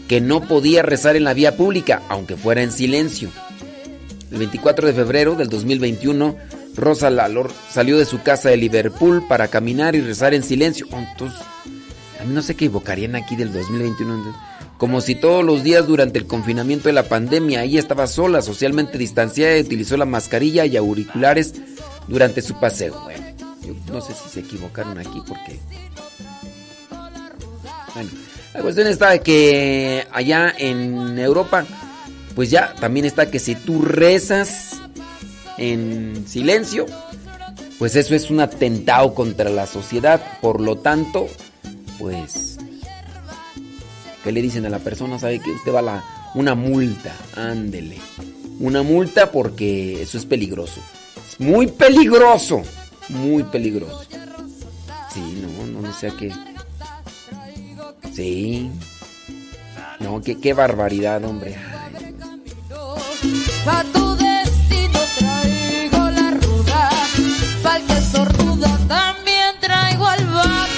[0.09, 3.31] que no podía rezar en la vía pública, aunque fuera en silencio.
[4.31, 6.37] El 24 de febrero del 2021,
[6.77, 10.87] Rosa Lalor salió de su casa de Liverpool para caminar y rezar en silencio.
[10.93, 11.41] Entonces,
[12.21, 14.37] a mí no sé qué evocarían aquí del 2021.
[14.79, 18.99] Como si todos los días durante el confinamiento de la pandemia ella estaba sola, socialmente
[18.99, 21.55] distanciada y utilizó la mascarilla y auriculares
[22.09, 22.99] durante su paseo.
[23.03, 23.27] Bueno,
[23.63, 25.61] yo no sé si se equivocaron aquí porque...
[27.95, 28.11] Bueno,
[28.55, 31.65] la cuestión está que allá en Europa,
[32.35, 34.81] pues ya también está que si tú rezas
[35.59, 36.87] en silencio,
[37.79, 40.21] pues eso es un atentado contra la sociedad.
[40.41, 41.29] Por lo tanto,
[41.99, 42.59] pues,
[44.25, 45.19] ¿qué le dicen a la persona?
[45.19, 46.05] Sabe que usted va a la,
[46.35, 47.99] una multa, ándele.
[48.59, 50.81] Una multa porque eso es peligroso.
[51.31, 52.63] Es muy peligroso,
[53.09, 54.07] muy peligroso.
[55.13, 56.33] Sí, no, no, no sé a qué.
[58.21, 58.71] Sí.
[59.99, 61.57] No, qué, qué barbaridad, hombre.
[61.57, 62.15] Ay,
[63.65, 66.91] Pa' tu destino traigo la ruda,
[67.63, 67.99] pa'l que
[68.87, 70.70] también traigo albahaca,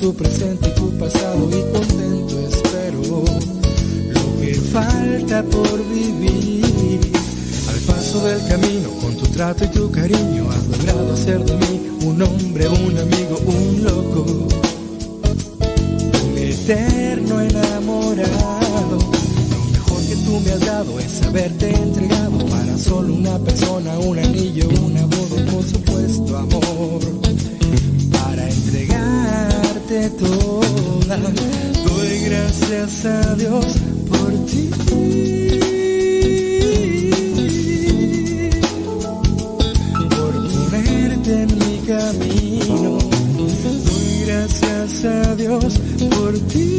[0.00, 3.24] tu presente y tu pasado, y contento espero
[4.12, 7.00] lo que falta por vivir.
[7.68, 11.80] Al paso del camino, con tu trato y tu cariño, has logrado hacer de mí
[12.04, 14.26] un hombre, un amigo, un loco,
[16.24, 18.98] un eterno enamorado.
[18.98, 24.18] Lo mejor que tú me has dado es haberte entregado para solo una persona, un
[24.18, 27.25] anillo, una boda, por supuesto amor.
[29.86, 33.66] Toda, doy gracias a Dios
[34.08, 34.68] por ti.
[40.10, 42.98] por ponerte en mi camino.
[43.38, 45.78] Doy gracias a Dios
[46.10, 46.75] por ti.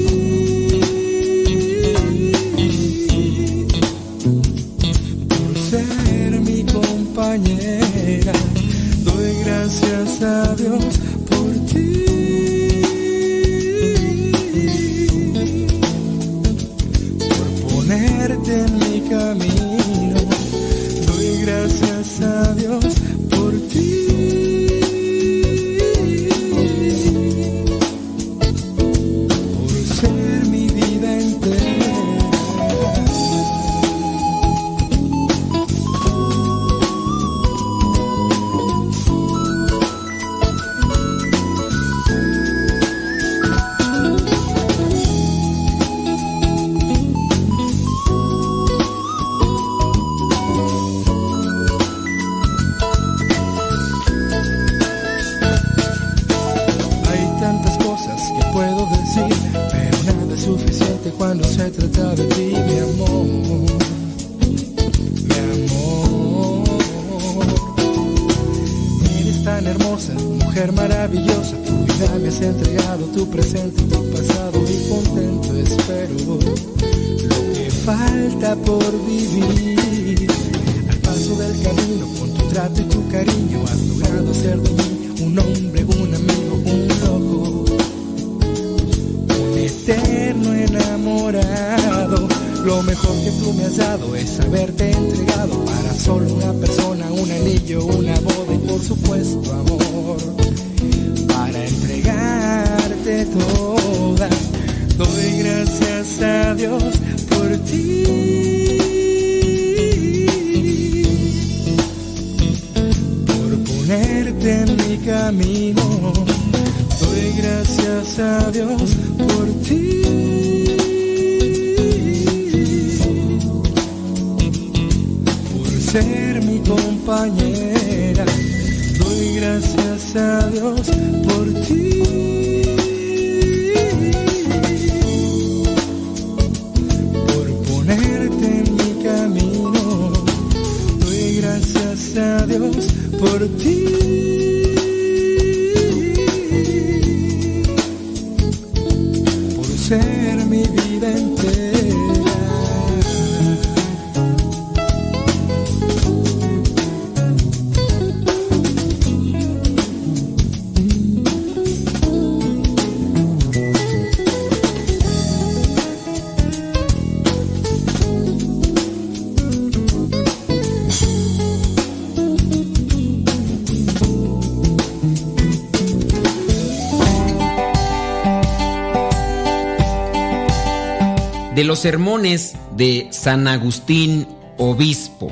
[181.68, 184.26] Los sermones de San Agustín
[184.58, 185.30] Obispo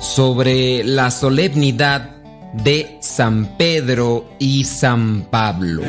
[0.00, 2.10] sobre la solemnidad
[2.52, 5.82] de San Pedro y San Pablo.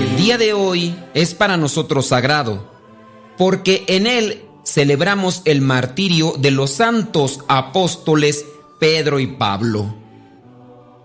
[0.00, 2.70] El día de hoy es para nosotros sagrado,
[3.36, 8.46] porque en él celebramos el martirio de los santos apóstoles
[8.78, 9.94] Pedro y Pablo.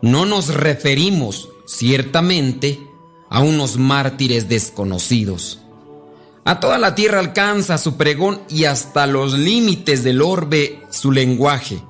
[0.03, 2.79] No nos referimos, ciertamente,
[3.29, 5.59] a unos mártires desconocidos.
[6.45, 11.81] A toda la tierra alcanza su pregón y hasta los límites del orbe su lenguaje.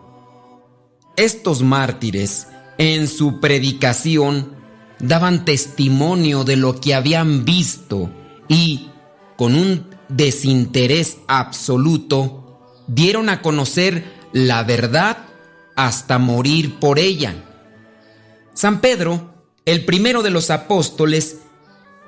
[1.18, 2.47] Estos mártires,
[2.77, 4.55] en su predicación,
[4.99, 8.10] daban testimonio de lo que habían visto
[8.47, 8.89] y,
[9.35, 15.18] con un desinterés absoluto, dieron a conocer la verdad
[15.76, 17.34] hasta morir por ella.
[18.53, 19.32] San Pedro,
[19.65, 21.40] el primero de los apóstoles,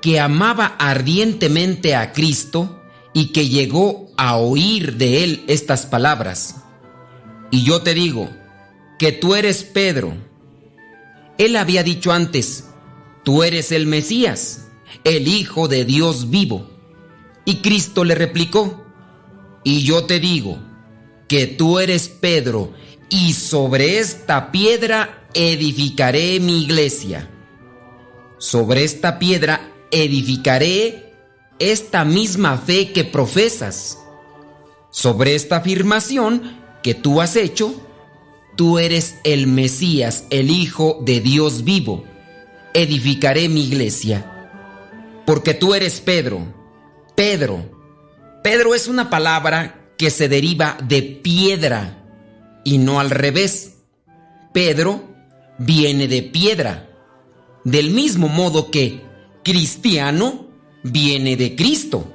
[0.02, 6.56] que amaba ardientemente a Cristo y que llegó a oír de él estas palabras.
[7.50, 8.30] Y yo te digo,
[8.98, 10.14] que tú eres Pedro.
[11.38, 12.64] Él había dicho antes,
[13.24, 14.68] tú eres el Mesías,
[15.04, 16.70] el Hijo de Dios vivo.
[17.44, 18.84] Y Cristo le replicó,
[19.64, 20.58] y yo te digo,
[21.28, 22.72] que tú eres Pedro,
[23.08, 27.30] y sobre esta piedra edificaré mi iglesia.
[28.38, 31.14] Sobre esta piedra edificaré
[31.58, 33.98] esta misma fe que profesas.
[34.90, 37.74] Sobre esta afirmación que tú has hecho,
[38.56, 42.04] tú eres el Mesías, el Hijo de Dios vivo.
[42.74, 44.50] Edificaré mi iglesia.
[45.24, 46.54] Porque tú eres Pedro.
[47.14, 47.70] Pedro.
[48.42, 52.04] Pedro es una palabra que se deriva de piedra
[52.64, 53.78] y no al revés.
[54.52, 55.02] Pedro
[55.58, 56.95] viene de piedra.
[57.66, 59.02] Del mismo modo que
[59.42, 60.46] cristiano
[60.84, 62.12] viene de Cristo.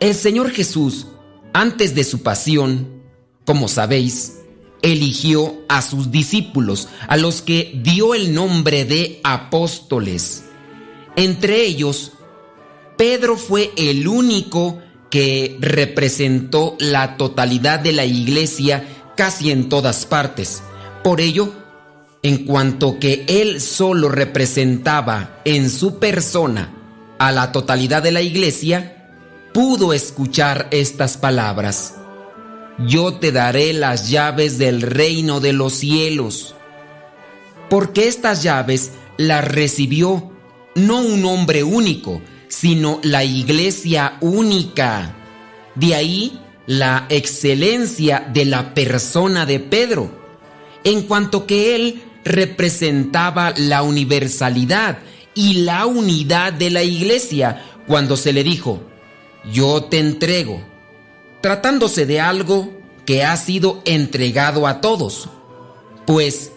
[0.00, 1.06] El Señor Jesús,
[1.52, 3.00] antes de su pasión,
[3.44, 4.40] como sabéis,
[4.82, 10.46] eligió a sus discípulos, a los que dio el nombre de apóstoles.
[11.14, 12.10] Entre ellos,
[12.98, 14.80] Pedro fue el único
[15.12, 20.60] que representó la totalidad de la iglesia casi en todas partes.
[21.04, 21.54] Por ello,
[22.24, 26.72] en cuanto que él solo representaba en su persona
[27.18, 29.12] a la totalidad de la iglesia,
[29.52, 31.96] pudo escuchar estas palabras.
[32.78, 36.54] Yo te daré las llaves del reino de los cielos.
[37.68, 40.32] Porque estas llaves las recibió
[40.76, 45.14] no un hombre único, sino la iglesia única.
[45.74, 50.10] De ahí la excelencia de la persona de Pedro,
[50.84, 54.98] en cuanto que él representaba la universalidad
[55.34, 58.80] y la unidad de la iglesia cuando se le dijo,
[59.52, 60.62] yo te entrego,
[61.40, 62.72] tratándose de algo
[63.04, 65.28] que ha sido entregado a todos.
[66.06, 66.52] Pues,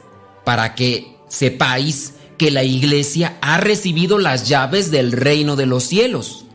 [0.45, 6.45] para que sepáis que la iglesia ha recibido las llaves del reino de los cielos.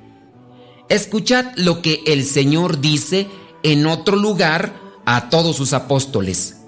[0.89, 3.29] Escuchad lo que el Señor dice
[3.63, 4.75] en otro lugar
[5.05, 6.62] a todos sus apóstoles.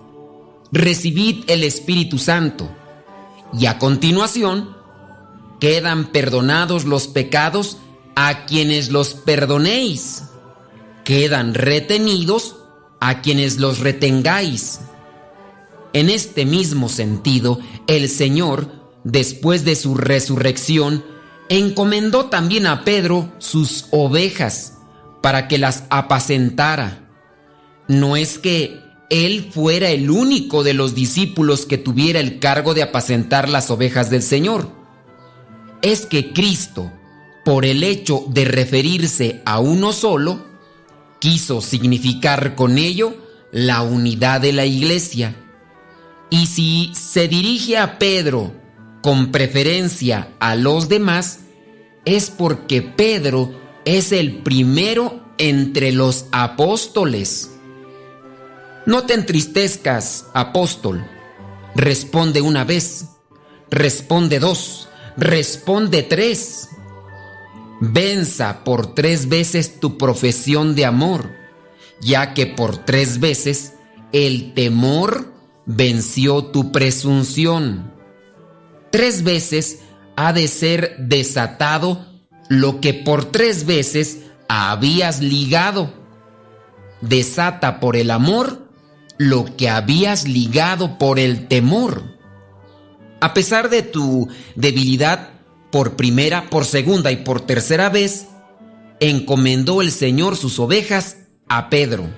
[0.75, 2.69] Recibid el Espíritu Santo.
[3.57, 4.77] Y a continuación,
[5.61, 7.79] quedan perdonados los pecados
[8.17, 10.25] a quienes los perdonéis.
[11.05, 12.57] Quedan retenidos
[12.99, 14.81] a quienes los retengáis.
[15.93, 18.67] En este mismo sentido, el Señor,
[19.05, 21.05] después de su resurrección,
[21.49, 24.79] encomendó también a Pedro sus ovejas
[25.23, 27.13] para que las apacentara.
[27.87, 32.83] No es que él fuera el único de los discípulos que tuviera el cargo de
[32.83, 34.69] apacentar las ovejas del Señor.
[35.83, 36.91] Es que Cristo,
[37.45, 40.47] por el hecho de referirse a uno solo,
[41.19, 43.15] quiso significar con ello
[43.53, 45.37] la unidad de la iglesia.
[46.31, 48.53] Y si se dirige a Pedro
[49.03, 51.41] con preferencia a los demás,
[52.05, 57.54] es porque Pedro es el primero entre los apóstoles.
[58.87, 61.07] No te entristezcas, apóstol.
[61.75, 63.07] Responde una vez,
[63.71, 66.69] responde dos, responde tres.
[67.81, 71.31] Venza por tres veces tu profesión de amor,
[72.01, 73.73] ya que por tres veces
[74.13, 75.33] el temor
[75.65, 77.91] venció tu presunción.
[78.93, 79.81] Tres veces
[80.15, 82.07] ha de ser desatado
[82.49, 85.93] lo que por tres veces habías ligado.
[87.01, 88.64] Desata por el amor
[89.19, 92.03] lo que habías ligado por el temor.
[93.21, 95.31] A pesar de tu debilidad,
[95.71, 98.27] por primera, por segunda y por tercera vez,
[99.01, 101.19] encomendó el Señor sus ovejas
[101.49, 102.09] a Pedro.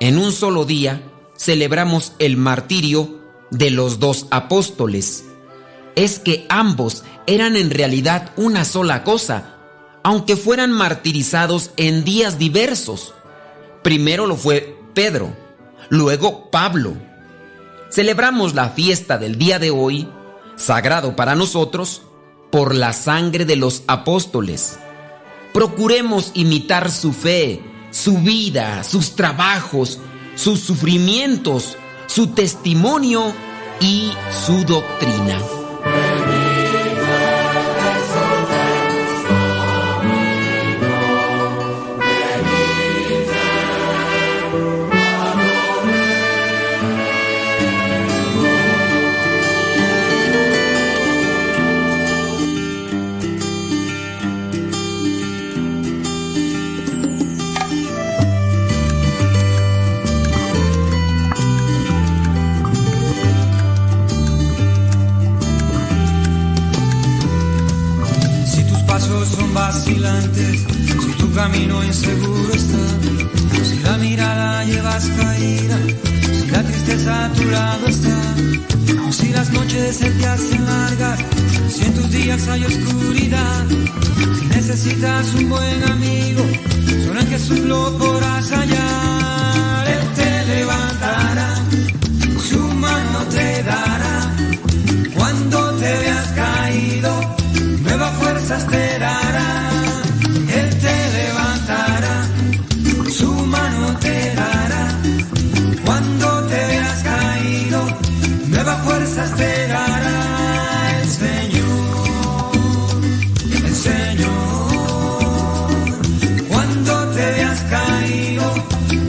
[0.00, 1.02] En un solo día
[1.36, 3.20] celebramos el martirio
[3.50, 5.24] de los dos apóstoles.
[5.94, 9.56] Es que ambos eran en realidad una sola cosa,
[10.02, 13.14] aunque fueran martirizados en días diversos.
[13.82, 15.36] Primero lo fue Pedro,
[15.88, 16.94] luego Pablo.
[17.90, 20.08] Celebramos la fiesta del día de hoy,
[20.56, 22.02] sagrado para nosotros,
[22.50, 24.78] por la sangre de los apóstoles.
[25.52, 29.98] Procuremos imitar su fe, su vida, sus trabajos,
[30.34, 33.32] sus sufrimientos, su testimonio
[33.80, 34.12] y
[34.46, 35.38] su doctrina.
[69.56, 72.84] Si tu camino inseguro está,
[73.64, 75.78] si la mirada llevas caída,
[76.30, 78.18] si la tristeza a tu lado está,
[79.08, 81.20] o si las noches se te hacen largas,
[81.70, 83.64] si en tus días hay oscuridad,
[84.38, 86.44] si necesitas un buen amigo,
[87.06, 91.54] solo en Jesús lo podrás hallar, Él te levantará,
[92.50, 94.36] su mano te dará,
[95.14, 97.36] cuando te veas caído
[97.96, 99.05] nuevas fuerzas te dará,
[105.84, 107.80] cuando te veas caído,
[108.48, 112.50] nuevas fuerzas te dará el Señor,
[113.64, 114.30] el Señor,
[116.48, 118.54] cuando te veas caído,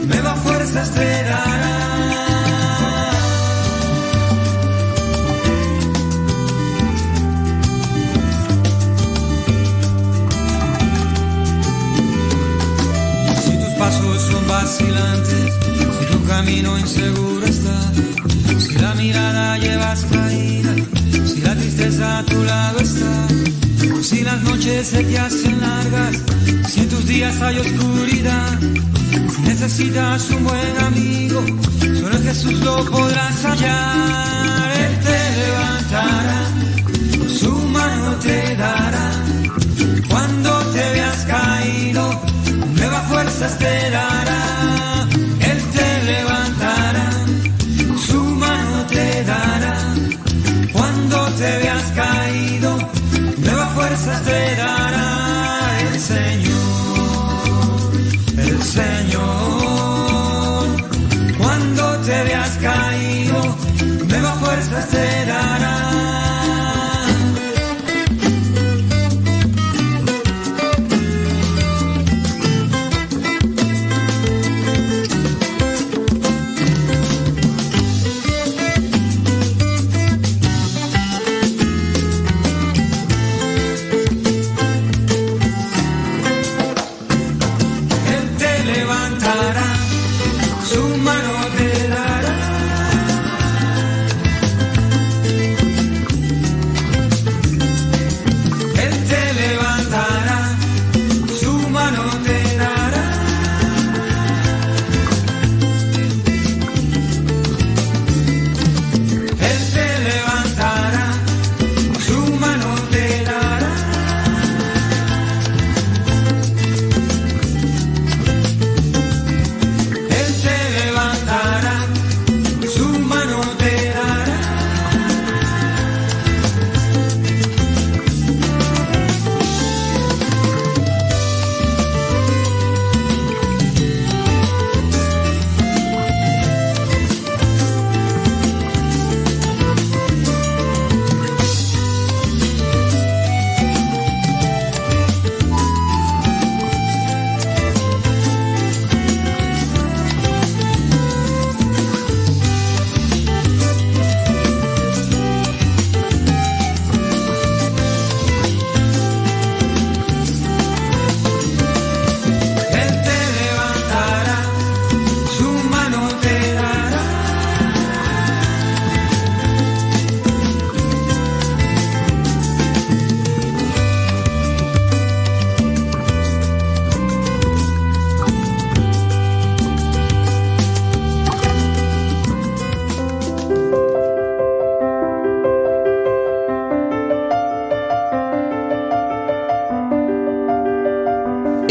[0.06, 1.47] nuevas fuerzas te dará.
[15.28, 17.92] Si tu camino inseguro está,
[18.58, 20.74] si la mirada llevas caída,
[21.26, 23.28] si la tristeza a tu lado está,
[24.02, 26.16] si las noches se te hacen largas,
[26.68, 28.58] si en tus días hay oscuridad,
[29.34, 31.44] si necesitas un buen amigo,
[32.00, 36.40] solo en Jesús lo podrás hallar, Él te levantará,
[37.28, 39.10] su mano te dará,
[40.08, 42.22] cuando te veas caído,
[42.76, 44.77] nuevas fuerzas te dará,
[51.38, 52.76] te veas caído,
[53.36, 57.92] nuevas fuerzas te dará el Señor,
[58.38, 59.06] el Señor,
[61.38, 63.56] cuando te veas caído,
[64.08, 65.57] nuevas fuerzas te dará.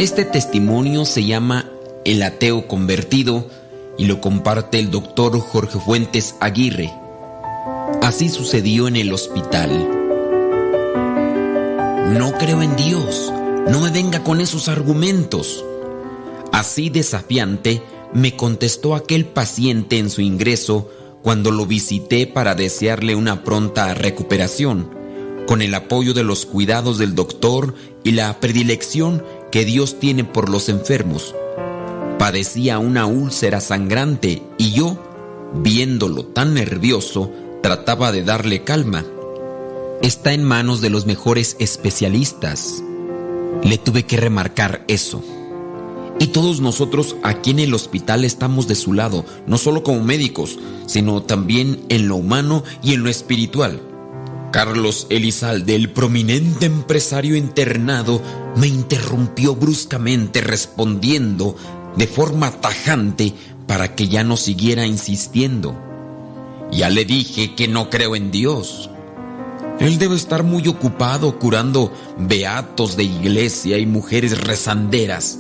[0.08, 1.70] Este testimonio se llama
[2.06, 3.50] El ateo convertido
[3.98, 6.94] y lo comparte el doctor Jorge Fuentes Aguirre.
[8.02, 9.70] Así sucedió en el hospital.
[12.18, 13.34] No creo en Dios.
[13.70, 15.66] No me venga con esos argumentos.
[16.54, 20.90] Así desafiante me contestó aquel paciente en su ingreso
[21.22, 24.90] cuando lo visité para desearle una pronta recuperación,
[25.48, 29.22] con el apoyo de los cuidados del doctor y la predilección
[29.58, 31.34] que Dios tiene por los enfermos.
[32.20, 35.04] Padecía una úlcera sangrante y yo,
[35.64, 37.32] viéndolo tan nervioso,
[37.64, 39.04] trataba de darle calma.
[40.04, 42.84] Está en manos de los mejores especialistas.
[43.64, 45.24] Le tuve que remarcar eso.
[46.20, 50.60] Y todos nosotros aquí en el hospital estamos de su lado, no solo como médicos,
[50.86, 53.82] sino también en lo humano y en lo espiritual.
[54.52, 58.22] Carlos Elizalde, el prominente empresario internado,
[58.58, 61.56] me interrumpió bruscamente respondiendo
[61.96, 63.34] de forma tajante
[63.68, 65.76] para que ya no siguiera insistiendo.
[66.72, 68.90] Ya le dije que no creo en Dios.
[69.80, 75.38] Él debe estar muy ocupado curando beatos de iglesia y mujeres rezanderas,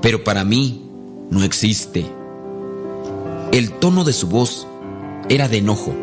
[0.00, 0.84] pero para mí
[1.30, 2.04] no existe.
[3.52, 4.66] El tono de su voz
[5.28, 5.94] era de enojo.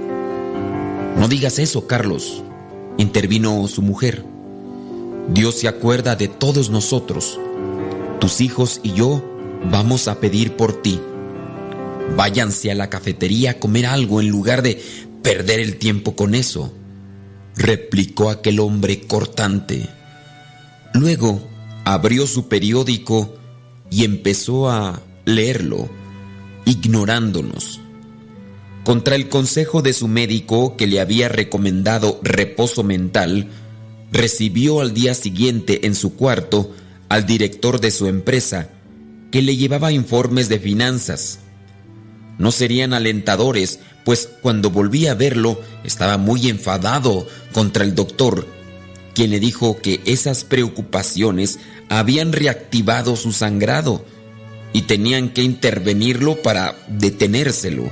[1.18, 2.44] No digas eso, Carlos,
[2.98, 4.24] intervino su mujer.
[5.34, 7.40] Dios se acuerda de todos nosotros.
[8.20, 9.24] Tus hijos y yo
[9.72, 11.00] vamos a pedir por ti.
[12.16, 14.82] Váyanse a la cafetería a comer algo en lugar de
[15.22, 16.74] perder el tiempo con eso,
[17.56, 19.88] replicó aquel hombre cortante.
[20.94, 21.48] Luego
[21.86, 23.36] abrió su periódico
[23.92, 25.90] y empezó a leerlo,
[26.66, 27.82] ignorándonos.
[28.84, 33.50] Contra el consejo de su médico que le había recomendado reposo mental,
[34.12, 36.74] recibió al día siguiente en su cuarto
[37.10, 38.70] al director de su empresa,
[39.32, 41.40] que le llevaba informes de finanzas.
[42.38, 48.48] No serían alentadores, pues cuando volví a verlo estaba muy enfadado contra el doctor,
[49.14, 54.06] quien le dijo que esas preocupaciones habían reactivado su sangrado
[54.72, 57.92] y tenían que intervenirlo para detenérselo.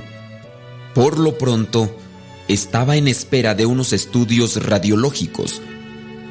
[0.94, 1.94] Por lo pronto,
[2.46, 5.60] estaba en espera de unos estudios radiológicos.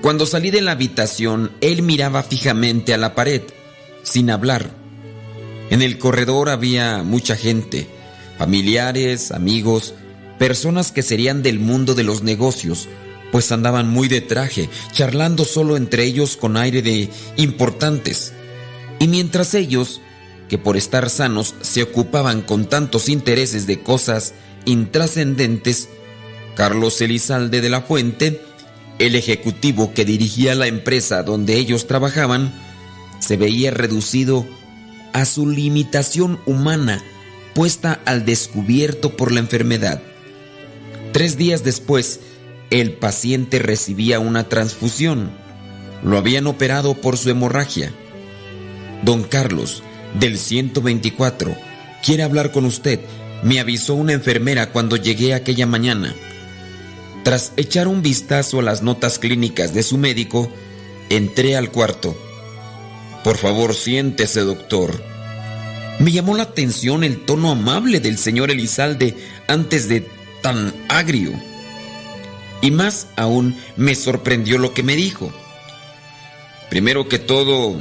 [0.08, 3.42] Cuando salí de la habitación, él miraba fijamente a la pared,
[4.04, 4.72] sin hablar.
[5.70, 7.90] En el corredor había mucha gente,
[8.38, 9.96] familiares, amigos,
[10.40, 12.88] personas que serían del mundo de los negocios,
[13.34, 18.32] pues andaban muy de traje, charlando solo entre ellos con aire de importantes.
[19.00, 20.00] Y mientras ellos,
[20.48, 25.90] que por estar sanos se ocupaban con tantos intereses de cosas intrascendentes,
[26.56, 28.47] Carlos Elizalde de la Fuente,
[29.00, 32.54] el ejecutivo que dirigía la empresa donde ellos trabajaban,
[33.20, 34.46] se veía reducido
[35.14, 37.04] a su limitación humana
[37.54, 40.02] puesta al descubierto por la enfermedad.
[41.12, 42.20] Tres días después,
[42.70, 45.32] el paciente recibía una transfusión.
[46.04, 47.92] Lo habían operado por su hemorragia.
[49.04, 49.82] Don Carlos,
[50.20, 51.56] Del 124.
[52.04, 53.00] Quiere hablar con usted.
[53.44, 56.14] Me avisó una enfermera cuando llegué aquella mañana.
[57.28, 60.50] Tras echar un vistazo a las notas clínicas de su médico,
[61.10, 62.18] entré al cuarto.
[63.22, 65.04] Por favor, siéntese, doctor.
[66.00, 69.14] Me llamó la atención el tono amable del señor Elizalde
[69.50, 70.08] antes de
[70.42, 71.34] tan agrio.
[72.62, 75.30] Y más aún me sorprendió lo que me dijo.
[76.70, 77.76] Primero que todo,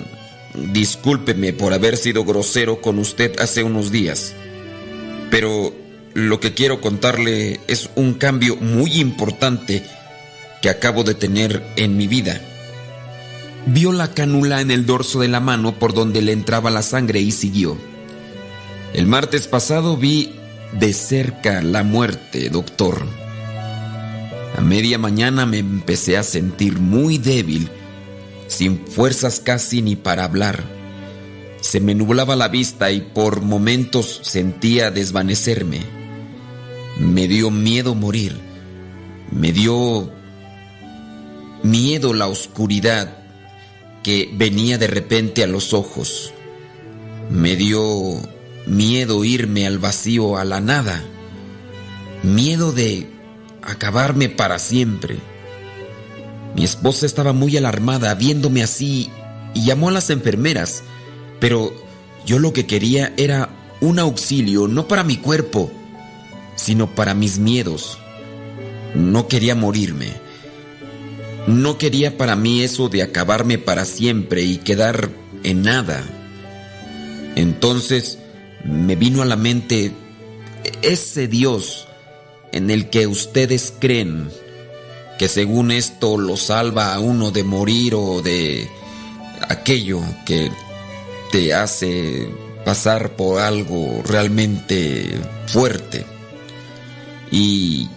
[0.72, 4.34] discúlpeme por haber sido grosero con usted hace unos días.
[5.30, 5.72] Pero
[6.16, 9.84] lo que quiero contarle es un cambio muy importante
[10.62, 12.40] que acabo de tener en mi vida.
[13.66, 17.20] Vio la cánula en el dorso de la mano por donde le entraba la sangre
[17.20, 17.76] y siguió.
[18.94, 20.32] El martes pasado vi
[20.72, 23.06] de cerca la muerte, doctor.
[24.56, 27.68] A media mañana me empecé a sentir muy débil,
[28.46, 30.64] sin fuerzas casi ni para hablar.
[31.60, 35.95] Se me nublaba la vista y por momentos sentía desvanecerme.
[36.98, 38.40] Me dio miedo morir.
[39.30, 40.10] Me dio
[41.62, 43.18] miedo la oscuridad
[44.02, 46.32] que venía de repente a los ojos.
[47.30, 47.82] Me dio
[48.66, 51.02] miedo irme al vacío, a la nada.
[52.22, 53.08] Miedo de
[53.62, 55.18] acabarme para siempre.
[56.54, 59.10] Mi esposa estaba muy alarmada viéndome así
[59.52, 60.82] y llamó a las enfermeras,
[61.40, 61.72] pero
[62.24, 63.50] yo lo que quería era
[63.80, 65.70] un auxilio, no para mi cuerpo,
[66.56, 67.98] sino para mis miedos.
[68.94, 70.14] No quería morirme.
[71.46, 75.10] No quería para mí eso de acabarme para siempre y quedar
[75.44, 76.04] en nada.
[77.36, 78.18] Entonces
[78.64, 79.92] me vino a la mente
[80.82, 81.86] ese Dios
[82.52, 84.28] en el que ustedes creen
[85.18, 88.68] que según esto lo salva a uno de morir o de
[89.48, 90.50] aquello que
[91.30, 92.28] te hace
[92.64, 95.10] pasar por algo realmente
[95.46, 96.15] fuerte
[97.30, 97.88] y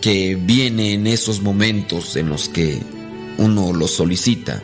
[0.00, 2.80] que viene en esos momentos en los que
[3.38, 4.62] uno lo solicita.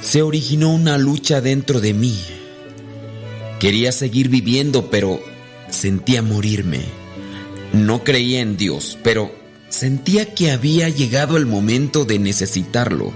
[0.00, 2.18] Se originó una lucha dentro de mí.
[3.58, 5.20] Quería seguir viviendo, pero
[5.68, 6.80] sentía morirme.
[7.72, 9.32] No creía en Dios, pero
[9.68, 13.12] sentía que había llegado el momento de necesitarlo,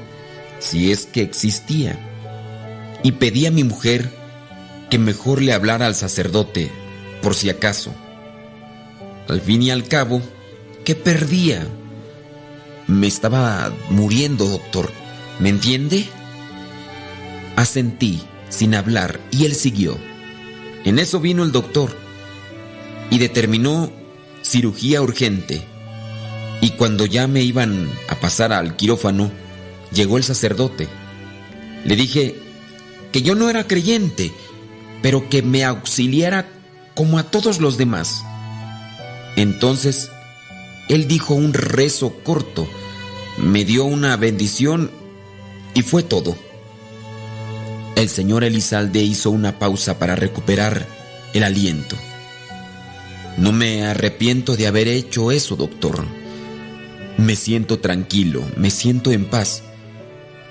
[0.58, 1.98] si es que existía.
[3.02, 4.10] Y pedí a mi mujer
[4.90, 6.70] que mejor le hablara al sacerdote,
[7.22, 7.94] por si acaso.
[9.28, 10.20] Al fin y al cabo,
[10.84, 11.66] ¿qué perdía?
[12.86, 14.90] Me estaba muriendo, doctor.
[15.38, 16.06] ¿Me entiende?
[17.56, 19.96] Asentí, sin hablar, y él siguió.
[20.84, 21.96] En eso vino el doctor
[23.10, 23.90] y determinó
[24.42, 25.62] cirugía urgente.
[26.60, 29.30] Y cuando ya me iban a pasar al quirófano,
[29.92, 30.88] llegó el sacerdote.
[31.84, 32.38] Le dije
[33.12, 34.32] que yo no era creyente,
[35.02, 36.48] pero que me auxiliara
[36.94, 38.24] como a todos los demás.
[39.36, 40.10] Entonces,
[40.88, 42.68] él dijo un rezo corto,
[43.38, 44.90] me dio una bendición
[45.74, 46.36] y fue todo.
[47.96, 50.86] El señor Elizalde hizo una pausa para recuperar
[51.32, 51.96] el aliento.
[53.36, 56.04] No me arrepiento de haber hecho eso, doctor.
[57.16, 59.62] Me siento tranquilo, me siento en paz.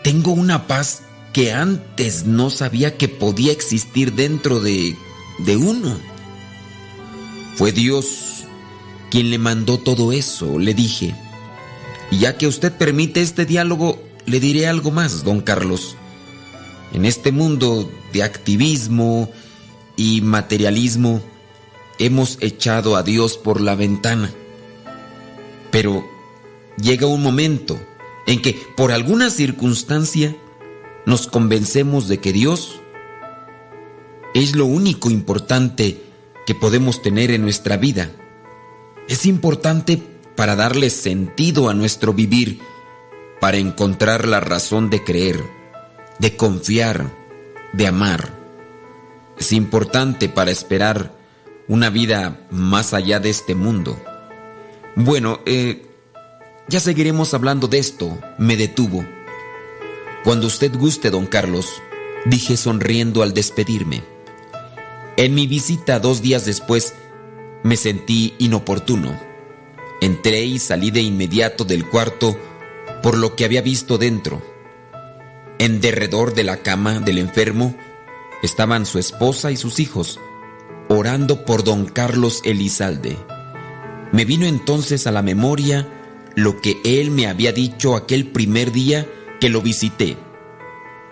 [0.04, 4.96] Tengo una paz que antes no sabía que podía existir dentro de,
[5.40, 5.98] de uno.
[7.56, 8.33] Fue Dios
[9.14, 11.14] quien le mandó todo eso, le dije.
[12.10, 15.96] Y ya que usted permite este diálogo, le diré algo más, don Carlos.
[16.94, 19.30] En este mundo de activismo
[19.96, 21.22] y materialismo,
[22.00, 24.34] hemos echado a Dios por la ventana.
[25.70, 26.04] Pero
[26.82, 27.80] llega un momento
[28.26, 30.36] en que por alguna circunstancia
[31.06, 32.80] nos convencemos de que Dios
[34.34, 36.02] es lo único importante
[36.48, 38.10] que podemos tener en nuestra vida.
[39.08, 40.02] Es importante
[40.36, 42.60] para darle sentido a nuestro vivir,
[43.40, 45.44] para encontrar la razón de creer,
[46.20, 47.12] de confiar,
[47.74, 48.34] de amar.
[49.38, 51.14] Es importante para esperar
[51.68, 54.02] una vida más allá de este mundo.
[54.96, 55.86] Bueno, eh,
[56.68, 59.06] ya seguiremos hablando de esto, me detuvo.
[60.24, 61.82] Cuando usted guste, don Carlos,
[62.26, 64.04] dije sonriendo al despedirme.
[65.18, 66.94] En mi visita dos días después,
[67.64, 69.18] me sentí inoportuno.
[70.02, 72.38] Entré y salí de inmediato del cuarto
[73.02, 74.42] por lo que había visto dentro.
[75.60, 77.76] En derredor de la cama del enfermo
[78.42, 80.20] estaban su esposa y sus hijos,
[80.90, 83.18] orando por don Carlos Elizalde.
[84.12, 85.88] Me vino entonces a la memoria
[86.36, 89.08] lo que él me había dicho aquel primer día
[89.40, 90.18] que lo visité.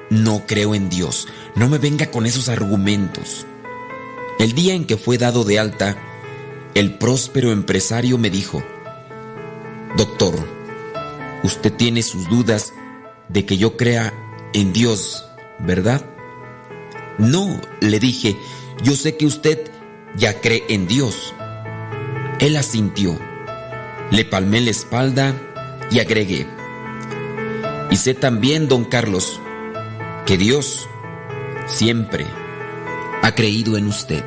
[0.10, 1.30] no creo en Dios.
[1.56, 3.46] No me venga con esos argumentos.
[4.40, 6.11] El día en que fue dado de alta,
[6.76, 8.64] el próspero empresario me dijo,
[9.98, 10.36] Doctor,
[11.44, 12.74] usted tiene sus dudas
[13.28, 14.14] de que yo crea
[14.54, 15.26] en Dios,
[15.60, 16.06] ¿verdad?
[17.18, 18.36] No, le dije,
[18.84, 19.72] yo sé que usted
[20.16, 21.34] ya cree en Dios.
[22.40, 23.18] Él asintió.
[24.12, 25.36] Le palmé la espalda
[25.90, 26.48] y agregué.
[27.90, 29.40] Y sé también, don Carlos,
[30.26, 30.88] que Dios
[31.68, 32.26] siempre
[33.22, 34.24] ha creído en usted.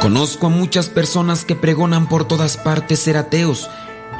[0.00, 3.68] Conozco a muchas personas que pregonan por todas partes ser ateos,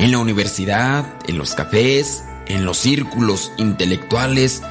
[0.00, 4.62] en la universidad, en los cafés, en los círculos intelectuales,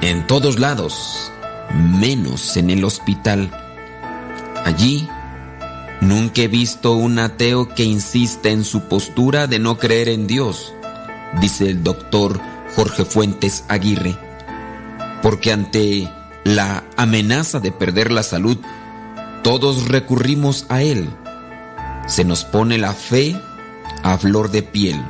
[0.00, 1.30] en todos lados,
[1.72, 3.50] menos en el hospital.
[4.64, 5.08] Allí,
[6.00, 10.74] nunca he visto un ateo que insista en su postura de no creer en Dios,
[11.40, 12.40] dice el doctor
[12.74, 14.16] Jorge Fuentes Aguirre,
[15.22, 16.10] porque ante
[16.42, 18.58] la amenaza de perder la salud,
[19.42, 21.08] todos recurrimos a Él.
[22.06, 23.36] Se nos pone la fe
[24.02, 25.00] a flor de piel.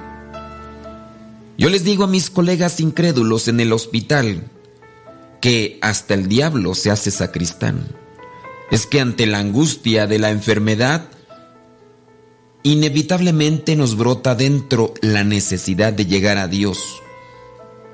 [1.59, 4.51] Yo les digo a mis colegas incrédulos en el hospital
[5.41, 7.87] que hasta el diablo se hace sacristán.
[8.71, 11.09] Es que ante la angustia de la enfermedad,
[12.63, 17.03] inevitablemente nos brota dentro la necesidad de llegar a Dios,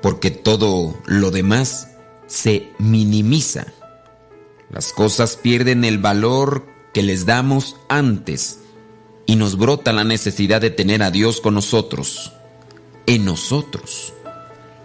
[0.01, 1.89] porque todo lo demás
[2.27, 3.67] se minimiza.
[4.69, 8.59] Las cosas pierden el valor que les damos antes
[9.25, 12.33] y nos brota la necesidad de tener a Dios con nosotros,
[13.05, 14.13] en nosotros.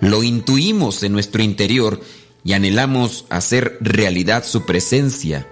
[0.01, 2.01] Lo intuimos en nuestro interior
[2.45, 5.49] y anhelamos hacer realidad su presencia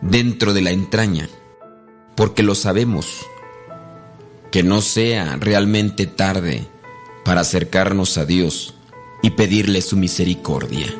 [0.00, 1.28] dentro de la entraña,
[2.16, 3.26] porque lo sabemos.
[4.50, 6.66] Que no sea realmente tarde
[7.24, 8.74] para acercarnos a Dios
[9.22, 10.92] y pedirle su misericordia.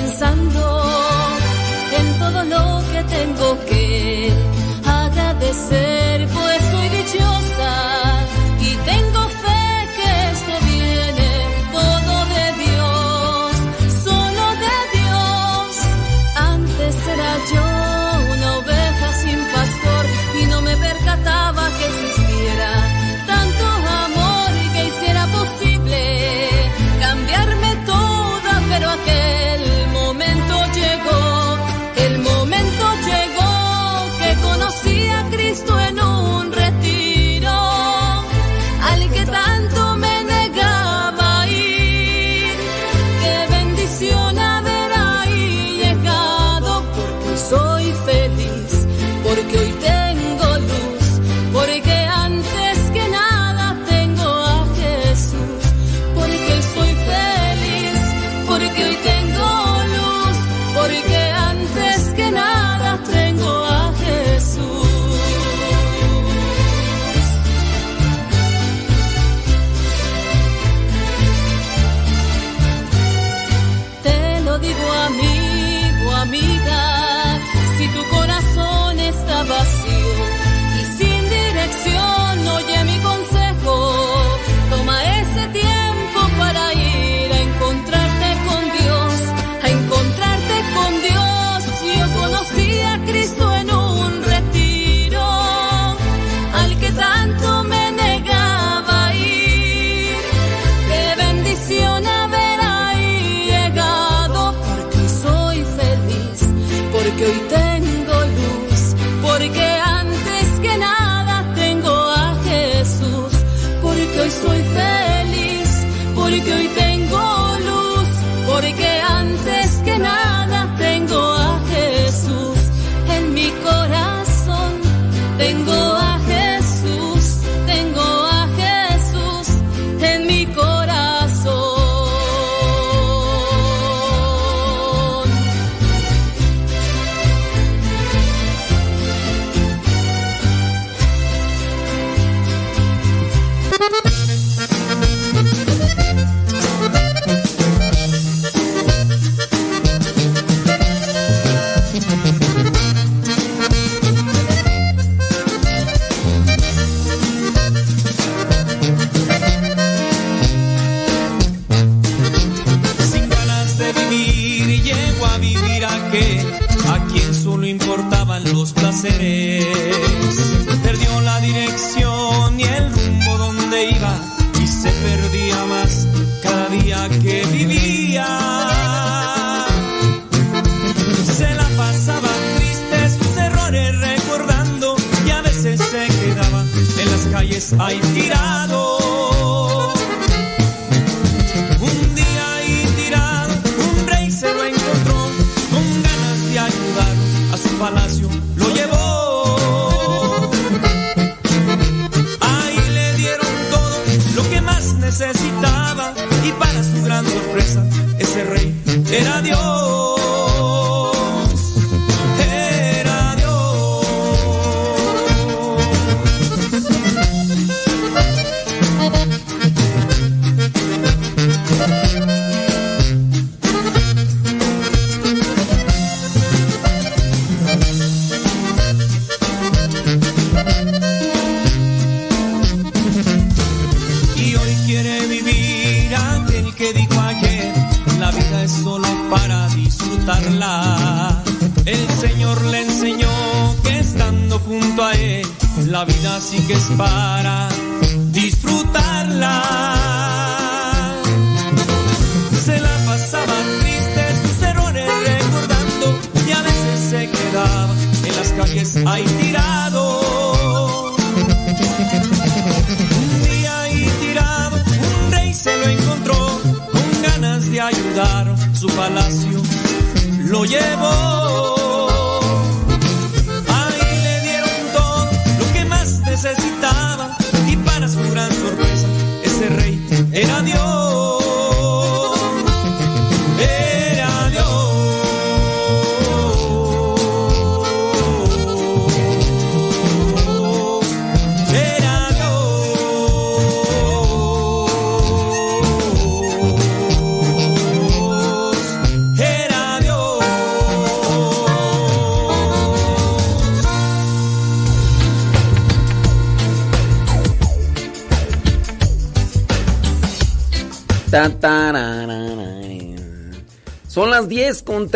[0.00, 0.82] pensando
[1.98, 4.32] en todo lo que tengo que
[4.86, 7.89] agradecer, pues soy dichosa.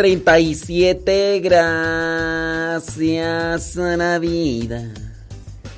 [0.05, 1.39] 37.
[1.39, 2.85] Gracias
[3.75, 4.93] a la vida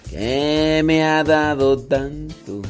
[0.09, 2.61] que me ha dado tanto.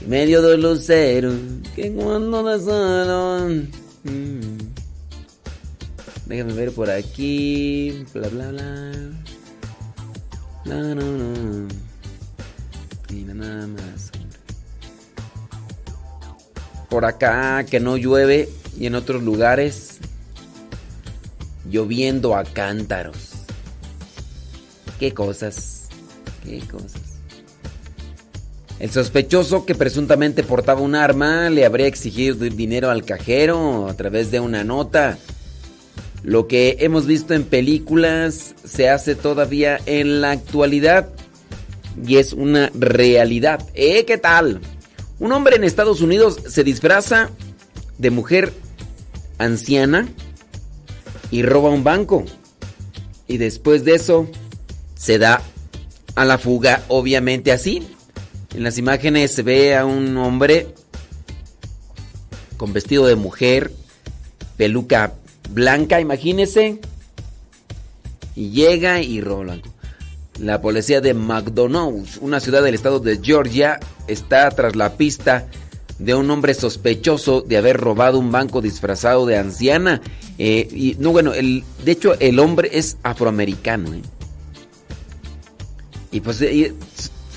[0.00, 1.34] En medio del lucero
[1.74, 3.46] que cuando solo.
[4.04, 4.56] Mm.
[6.24, 8.02] Déjame ver por aquí.
[8.14, 8.92] Bla, bla, bla.
[10.64, 11.68] No, no, no.
[13.12, 14.10] Mira nada más.
[16.88, 19.85] Por acá que no llueve y en otros lugares
[21.76, 23.32] lloviendo a cántaros.
[24.98, 25.88] Qué cosas.
[26.42, 27.02] Qué cosas.
[28.78, 34.30] El sospechoso que presuntamente portaba un arma le habría exigido dinero al cajero a través
[34.30, 35.18] de una nota.
[36.22, 41.10] Lo que hemos visto en películas se hace todavía en la actualidad
[42.06, 43.66] y es una realidad.
[43.74, 44.06] ¿Eh?
[44.06, 44.62] ¿Qué tal?
[45.18, 47.28] Un hombre en Estados Unidos se disfraza
[47.98, 48.52] de mujer
[49.36, 50.08] anciana
[51.30, 52.24] y roba un banco.
[53.26, 54.28] Y después de eso
[54.94, 55.42] se da
[56.14, 57.86] a la fuga, obviamente así.
[58.54, 60.68] En las imágenes se ve a un hombre
[62.56, 63.72] con vestido de mujer,
[64.56, 65.14] peluca
[65.50, 66.80] blanca, imagínese.
[68.34, 69.68] Y llega y roba el banco.
[70.38, 75.46] La policía de McDonald's, una ciudad del estado de Georgia, está tras la pista
[75.98, 80.00] de un hombre sospechoso de haber robado un banco disfrazado de anciana.
[80.38, 83.94] Eh, y no, bueno, el, de hecho el hombre es afroamericano.
[83.94, 84.02] ¿eh?
[86.10, 86.72] Y pues eh,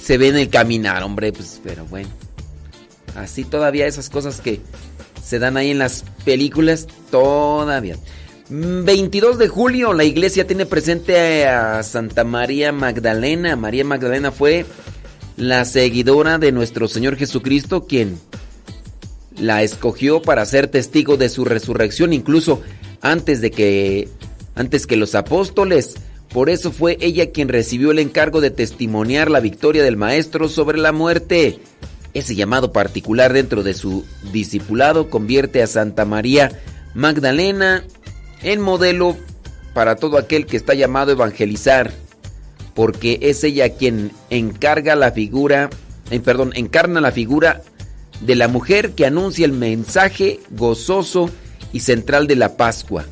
[0.01, 2.09] se ve en el caminar, hombre, pues, pero bueno.
[3.15, 4.61] Así todavía esas cosas que
[5.23, 7.97] se dan ahí en las películas, todavía.
[8.49, 13.55] 22 de julio, la iglesia tiene presente a Santa María Magdalena.
[13.55, 14.65] María Magdalena fue
[15.37, 18.19] la seguidora de nuestro Señor Jesucristo, quien
[19.39, 22.61] la escogió para ser testigo de su resurrección, incluso
[23.01, 24.09] antes de que
[24.55, 25.95] antes que los apóstoles.
[26.33, 30.77] Por eso fue ella quien recibió el encargo de testimoniar la victoria del maestro sobre
[30.77, 31.59] la muerte.
[32.13, 36.51] Ese llamado particular dentro de su discipulado convierte a Santa María
[36.93, 37.83] Magdalena
[38.43, 39.15] en modelo
[39.73, 41.91] para todo aquel que está llamado a evangelizar,
[42.73, 45.69] porque es ella quien encarga la figura,
[46.11, 47.61] eh, perdón, encarna la figura
[48.21, 51.29] de la mujer que anuncia el mensaje gozoso
[51.71, 53.05] y central de la Pascua,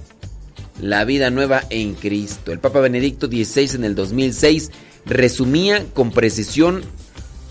[0.82, 2.52] la vida nueva en Cristo.
[2.52, 4.72] El Papa Benedicto XVI en el 2006
[5.06, 6.84] resumía con precisión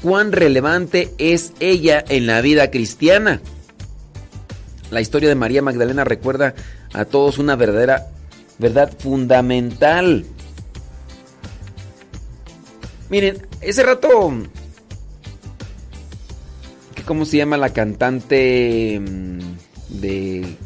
[0.02, 3.41] cuán relevante es ella en la vida cristiana.
[4.91, 6.55] La historia de María Magdalena recuerda
[6.93, 8.09] a todos una verdadera
[8.59, 10.25] verdad fundamental.
[13.09, 14.33] Miren, ese rato
[17.07, 19.39] ¿cómo se llama la cantante mm,
[20.01, 20.57] de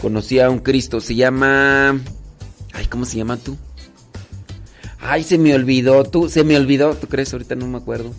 [0.00, 1.00] Conocía a un Cristo?
[1.00, 1.98] Se llama
[2.72, 3.56] Ay, ¿cómo se llama tú?
[5.00, 7.32] Ay, se me olvidó, tú, se me olvidó, ¿tú crees?
[7.32, 8.12] Ahorita no me acuerdo.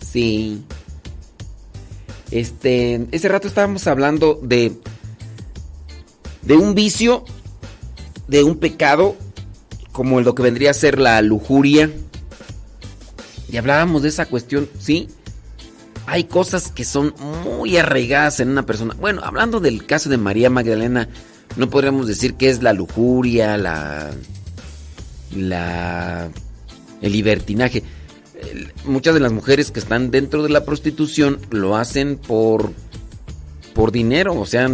[0.00, 0.62] Sí.
[2.30, 4.72] Este, ese rato estábamos hablando de
[6.42, 7.24] de un vicio,
[8.28, 9.16] de un pecado
[9.92, 11.90] como lo que vendría a ser la lujuria.
[13.50, 15.08] Y hablábamos de esa cuestión, ¿sí?
[16.06, 18.94] Hay cosas que son muy arraigadas en una persona.
[18.98, 21.08] Bueno, hablando del caso de María Magdalena,
[21.56, 24.12] no podríamos decir que es la lujuria, la
[25.34, 26.30] la
[27.00, 27.82] el libertinaje.
[28.84, 32.72] Muchas de las mujeres que están dentro de la prostitución lo hacen por
[33.74, 34.70] por dinero, o sea,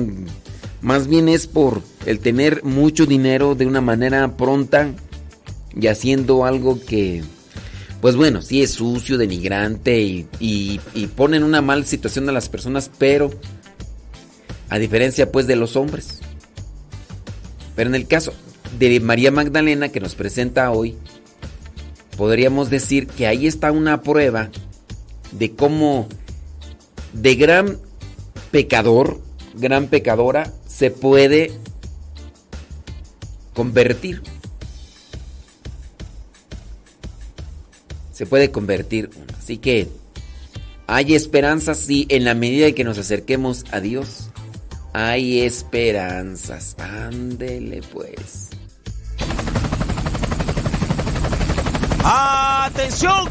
[0.81, 4.93] más bien es por el tener mucho dinero de una manera pronta
[5.75, 7.25] y haciendo algo que
[8.03, 10.01] pues bueno, sí es sucio, denigrante
[10.41, 10.81] y,
[11.15, 13.31] pone en una mala situación a las personas, pero
[14.69, 16.19] a diferencia pues de los hombres.
[17.77, 18.35] Pero en el caso
[18.77, 20.97] de María Magdalena que nos presenta hoy,
[22.17, 24.51] podríamos decir que ahí está una prueba
[25.31, 26.09] de cómo
[27.13, 27.79] de gran
[28.51, 29.21] pecador,
[29.55, 31.53] gran pecadora, se puede
[33.55, 34.23] convertir.
[38.23, 39.11] Se puede convertir.
[39.37, 39.89] Así que
[40.87, 44.31] hay esperanzas, sí, en la medida en que nos acerquemos a Dios.
[44.93, 46.77] Hay esperanzas.
[46.79, 48.51] Ándele pues.
[52.05, 53.29] ¡Atención!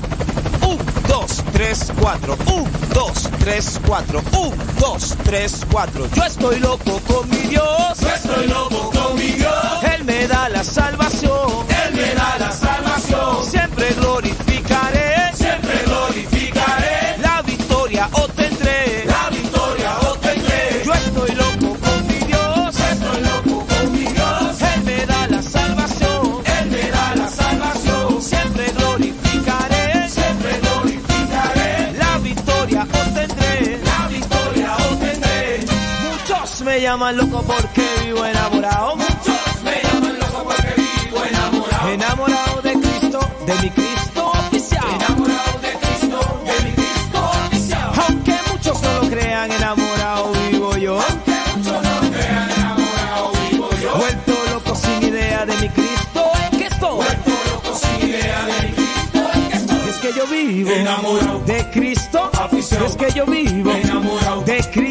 [0.67, 2.37] Un, dos, tres, cuatro.
[2.53, 4.21] Un, dos, tres, cuatro.
[4.37, 6.05] Un, dos, tres, cuatro.
[6.13, 7.97] Yo estoy loco con mi Dios.
[8.01, 9.55] Yo estoy loco con mi Dios.
[9.95, 11.20] Él me da la salvación.
[36.91, 38.97] Llaman loco porque vivo enamorado.
[38.97, 41.89] Muchos me llaman loco porque vivo enamorado.
[41.89, 44.83] Enamorado de Cristo, de mi Cristo oficial.
[44.95, 47.91] Enamorado de Cristo, de mi Cristo oficial.
[47.95, 50.99] Aunque muchos no lo crean, enamorado vivo yo.
[50.99, 53.95] Aunque muchos no lo crean, enamorado vivo yo.
[53.95, 56.95] Vuelto loco sin idea de mi Cristo es que estoy.
[56.95, 59.89] Vuelto loco sin idea de mi Cristo es que estoy.
[59.91, 62.31] Es que yo vivo enamorado de Cristo.
[62.85, 64.90] Es que yo vivo enamorado de Cristo.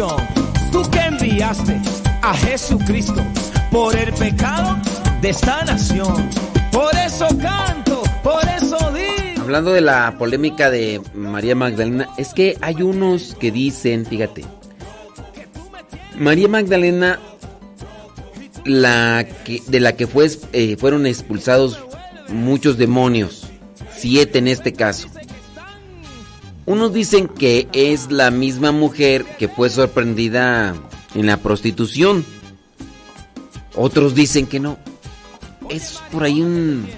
[0.00, 0.26] Salvación.
[0.72, 1.80] Tú que enviaste
[2.22, 3.22] a Jesucristo
[3.70, 4.76] por el pecado
[5.20, 6.28] de esta nación.
[6.72, 9.42] Por eso canto, por eso digo.
[9.42, 14.44] Hablando de la polémica de María Magdalena, es que hay unos que dicen, fíjate,
[16.16, 17.18] María Magdalena,
[18.64, 21.80] la que, de la que fue, eh, fueron expulsados
[22.28, 23.48] muchos demonios,
[23.90, 25.08] siete en este caso.
[26.66, 30.74] Unos dicen que es la misma mujer que fue sorprendida
[31.14, 32.24] en la prostitución.
[33.74, 34.78] Otros dicen que no.
[35.68, 36.88] Es por ahí un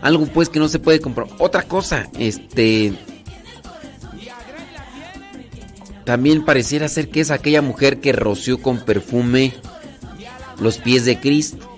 [0.00, 1.28] algo pues que no se puede comprar.
[1.38, 2.92] Otra cosa, este
[6.04, 9.54] también pareciera ser que es aquella mujer que roció con perfume
[10.60, 11.68] los pies de Cristo.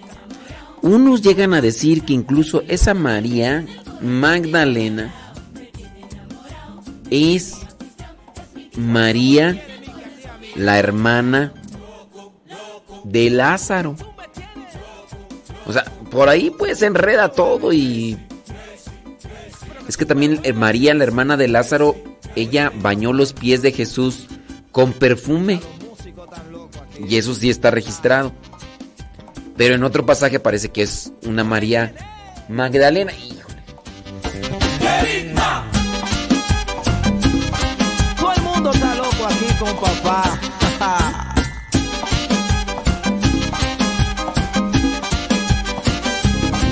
[0.81, 3.65] Unos llegan a decir que incluso esa María
[4.01, 5.15] Magdalena
[7.11, 7.55] es
[8.77, 9.63] María,
[10.57, 11.53] la hermana
[13.05, 13.97] de Lázaro.
[15.67, 18.19] O sea, por ahí pues enreda todo y...
[19.89, 21.95] Es que también eh, María, la hermana de Lázaro,
[22.37, 24.27] ella bañó los pies de Jesús
[24.73, 25.61] con perfume.
[27.07, 28.33] Y eso sí está registrado.
[29.57, 31.95] Pero en otro pasaje parece que es una María
[32.49, 33.13] Magdalena.
[33.13, 33.45] Híjole.
[40.05, 41.35] Papá.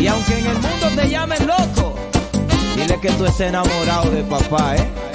[0.01, 1.95] y aunque en el mundo te llamen loco,
[2.77, 5.12] dile que tú estés enamorado de papá, ¿eh?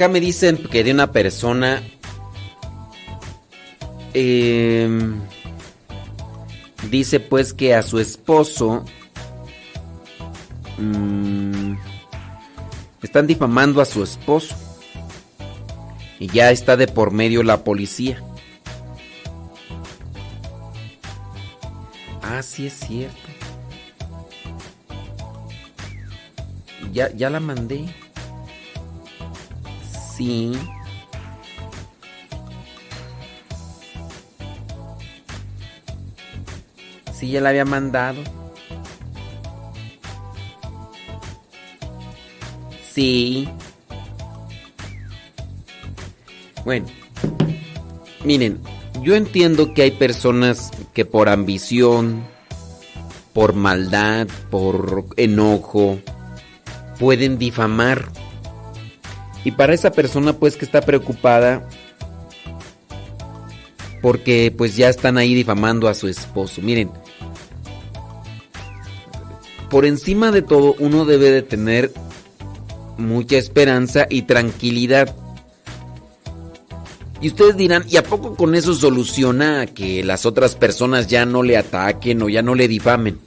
[0.00, 1.82] Acá me dicen que de una persona.
[4.14, 5.20] em,
[6.88, 8.82] dice pues que a su esposo.
[10.78, 11.74] mm,
[13.02, 14.56] están difamando a su esposo.
[16.18, 18.22] Y ya está de por medio la policía.
[22.22, 23.28] Ah, sí es cierto.
[26.90, 28.09] Ya, ya la mandé.
[30.20, 30.52] Sí.
[37.14, 38.22] Sí, ya la había mandado.
[42.92, 43.48] Sí.
[46.66, 46.84] Bueno,
[48.22, 48.60] miren,
[49.00, 52.24] yo entiendo que hay personas que por ambición,
[53.32, 55.98] por maldad, por enojo,
[56.98, 58.19] pueden difamar.
[59.44, 61.66] Y para esa persona pues que está preocupada
[64.02, 66.62] porque pues ya están ahí difamando a su esposo.
[66.62, 66.90] Miren,
[69.68, 71.92] por encima de todo uno debe de tener
[72.98, 75.14] mucha esperanza y tranquilidad.
[77.20, 81.42] Y ustedes dirán, ¿y a poco con eso soluciona que las otras personas ya no
[81.42, 83.18] le ataquen o ya no le difamen?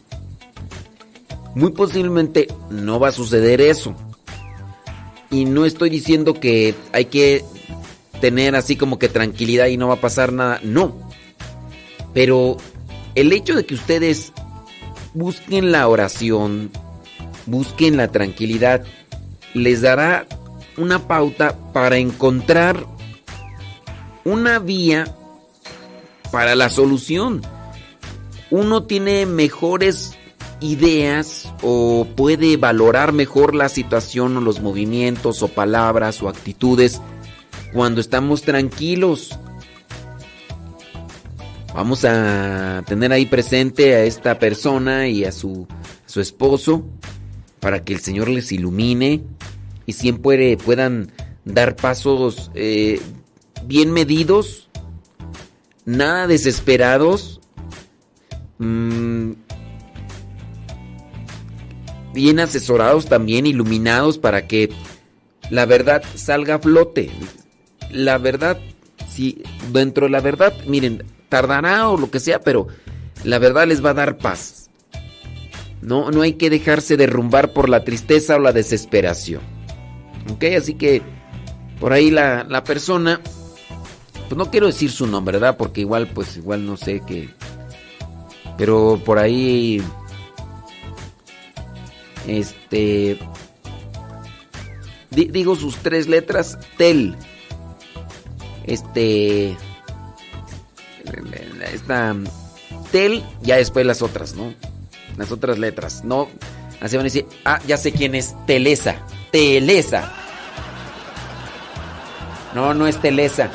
[1.55, 3.95] Muy posiblemente no va a suceder eso.
[5.33, 7.43] Y no estoy diciendo que hay que
[8.21, 10.59] tener así como que tranquilidad y no va a pasar nada.
[10.61, 10.95] No.
[12.13, 12.57] Pero
[13.15, 14.31] el hecho de que ustedes
[15.15, 16.69] busquen la oración,
[17.47, 18.85] busquen la tranquilidad,
[19.55, 20.27] les dará
[20.77, 22.85] una pauta para encontrar
[24.25, 25.15] una vía
[26.31, 27.41] para la solución.
[28.51, 30.15] Uno tiene mejores
[30.63, 37.01] ideas o puede valorar mejor la situación o los movimientos o palabras o actitudes
[37.73, 39.37] cuando estamos tranquilos.
[41.75, 45.67] Vamos a tener ahí presente a esta persona y a su,
[46.05, 46.85] su esposo
[47.59, 49.21] para que el Señor les ilumine
[49.85, 51.11] y siempre puedan
[51.43, 53.01] dar pasos eh,
[53.65, 54.69] bien medidos,
[55.85, 57.41] nada desesperados,
[58.59, 59.31] mm,
[62.13, 64.69] bien asesorados también, iluminados para que
[65.49, 67.11] la verdad salga a flote.
[67.91, 68.57] La verdad,
[69.09, 72.67] si dentro de la verdad, miren, tardará o lo que sea, pero
[73.23, 74.69] la verdad les va a dar paz.
[75.81, 79.41] No, no hay que dejarse derrumbar por la tristeza o la desesperación.
[80.31, 80.45] ¿Ok?
[80.57, 81.01] Así que
[81.79, 83.19] por ahí la, la persona,
[84.29, 85.57] pues no quiero decir su nombre, ¿verdad?
[85.57, 87.29] Porque igual, pues igual no sé qué.
[88.57, 89.81] Pero por ahí,
[92.27, 93.17] este,
[95.11, 97.15] di- digo sus tres letras, Tel.
[98.65, 99.57] Este,
[101.73, 102.15] esta,
[102.91, 104.53] Tel, ya después las otras, ¿no?
[105.17, 106.29] Las otras letras, ¿no?
[106.81, 108.95] Así van a decir, ah, ya sé quién es, Telesa.
[109.31, 110.11] Telesa.
[112.53, 113.49] No, no es Telesa.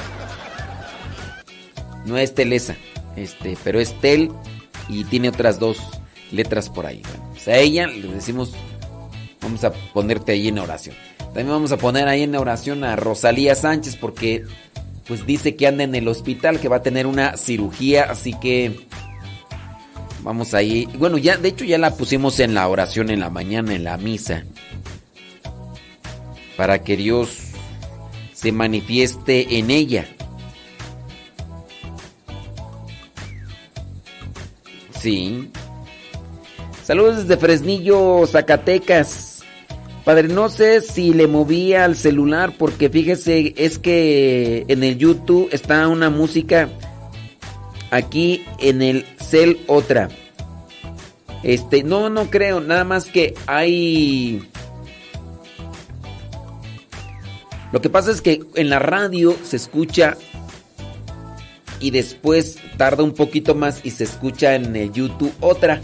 [2.05, 2.75] No es Telesa.
[3.17, 4.31] Este, pero es Tel
[4.89, 5.79] y tiene otras dos
[6.33, 7.03] letras por ahí.
[7.03, 8.53] Bueno, pues a ella le decimos,
[9.41, 10.97] vamos a ponerte ahí en oración.
[11.19, 14.45] También vamos a poner ahí en oración a Rosalía Sánchez porque
[15.07, 18.81] pues dice que anda en el hospital, que va a tener una cirugía, así que
[20.25, 20.89] vamos ahí.
[20.99, 23.97] Bueno, ya de hecho ya la pusimos en la oración en la mañana en la
[23.99, 24.43] misa.
[26.57, 27.39] Para que Dios
[28.33, 30.09] se manifieste en ella.
[35.01, 35.53] Sí.
[36.89, 39.43] Saludos desde Fresnillo, Zacatecas.
[40.07, 45.51] Padre, no sé si le movía al celular porque fíjese, es que en el YouTube
[45.53, 46.71] está una música
[47.91, 50.09] aquí en el cel otra.
[51.43, 54.49] Este, no, no creo, nada más que hay
[57.71, 60.17] Lo que pasa es que en la radio se escucha
[61.81, 65.83] y después tarda un poquito más y se escucha en el YouTube otra.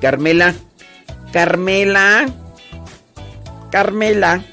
[0.00, 0.54] Carmela,
[1.32, 2.26] Carmela,
[3.70, 4.44] Carmela.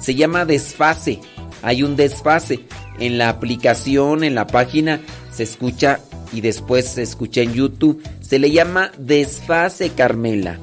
[0.00, 1.20] Se llama desfase.
[1.62, 2.60] Hay un desfase.
[2.98, 5.00] En la aplicación, en la página,
[5.30, 6.00] se escucha
[6.32, 8.02] y después se escucha en YouTube.
[8.20, 10.58] Se le llama desfase, Carmela.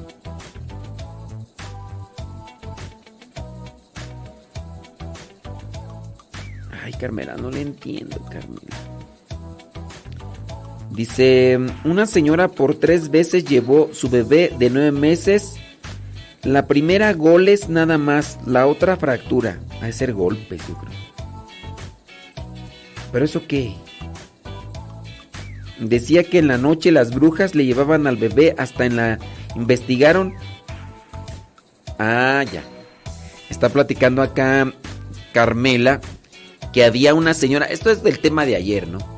[6.82, 8.93] Ay, Carmela, no le entiendo, Carmela.
[10.94, 15.56] Dice, una señora por tres veces llevó su bebé de nueve meses
[16.44, 19.58] La primera goles nada más, la otra fractura.
[19.80, 20.94] Ha de ser golpes, yo creo.
[23.10, 23.74] ¿Pero eso qué?
[25.80, 29.18] Decía que en la noche las brujas le llevaban al bebé hasta en la...
[29.56, 30.34] Investigaron.
[31.98, 32.62] Ah, ya.
[33.50, 34.72] Está platicando acá
[35.32, 36.00] Carmela
[36.72, 39.13] que había una señora, esto es del tema de ayer, ¿no?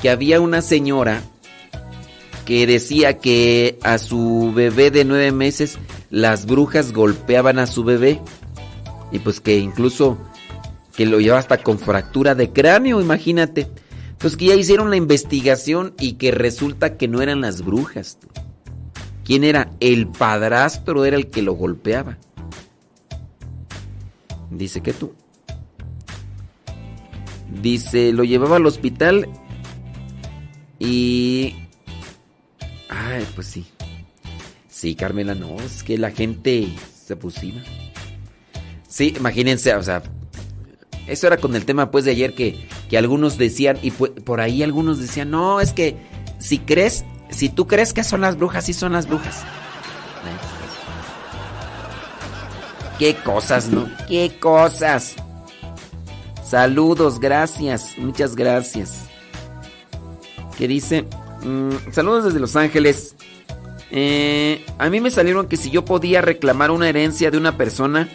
[0.00, 1.22] Que había una señora
[2.44, 5.78] que decía que a su bebé de nueve meses
[6.10, 8.20] las brujas golpeaban a su bebé
[9.12, 10.18] y pues que incluso
[10.96, 13.68] que lo llevaba hasta con fractura de cráneo, imagínate.
[14.18, 18.18] Pues que ya hicieron la investigación y que resulta que no eran las brujas.
[19.24, 19.70] ¿Quién era?
[19.80, 22.18] El padrastro era el que lo golpeaba.
[24.50, 25.14] Dice que tú.
[27.62, 29.28] Dice, lo llevaba al hospital
[30.80, 31.54] y...
[32.88, 33.66] Ay, pues sí.
[34.68, 36.68] Sí, Carmela, no, es que la gente
[37.06, 37.60] se pusiva.
[38.88, 40.02] Sí, imagínense, o sea,
[41.06, 44.62] eso era con el tema pues de ayer que, que algunos decían, y por ahí
[44.62, 45.96] algunos decían, no, es que
[46.38, 49.44] si crees, si tú crees que son las brujas, sí son las brujas.
[52.98, 53.88] Qué cosas, ¿no?
[54.08, 55.14] Qué cosas.
[56.44, 59.09] Saludos, gracias, muchas gracias.
[60.60, 61.06] ¿Qué dice?
[61.42, 63.16] Mm, saludos desde Los Ángeles.
[63.90, 68.10] Eh, a mí me salieron que si yo podía reclamar una herencia de una persona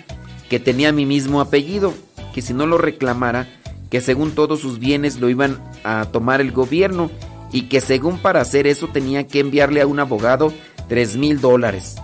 [0.48, 1.92] que tenía mi mismo apellido,
[2.36, 3.48] que si no lo reclamara,
[3.90, 7.10] que según todos sus bienes lo iban a tomar el gobierno
[7.52, 10.54] y que según para hacer eso tenía que enviarle a un abogado
[10.88, 11.96] tres mil dólares.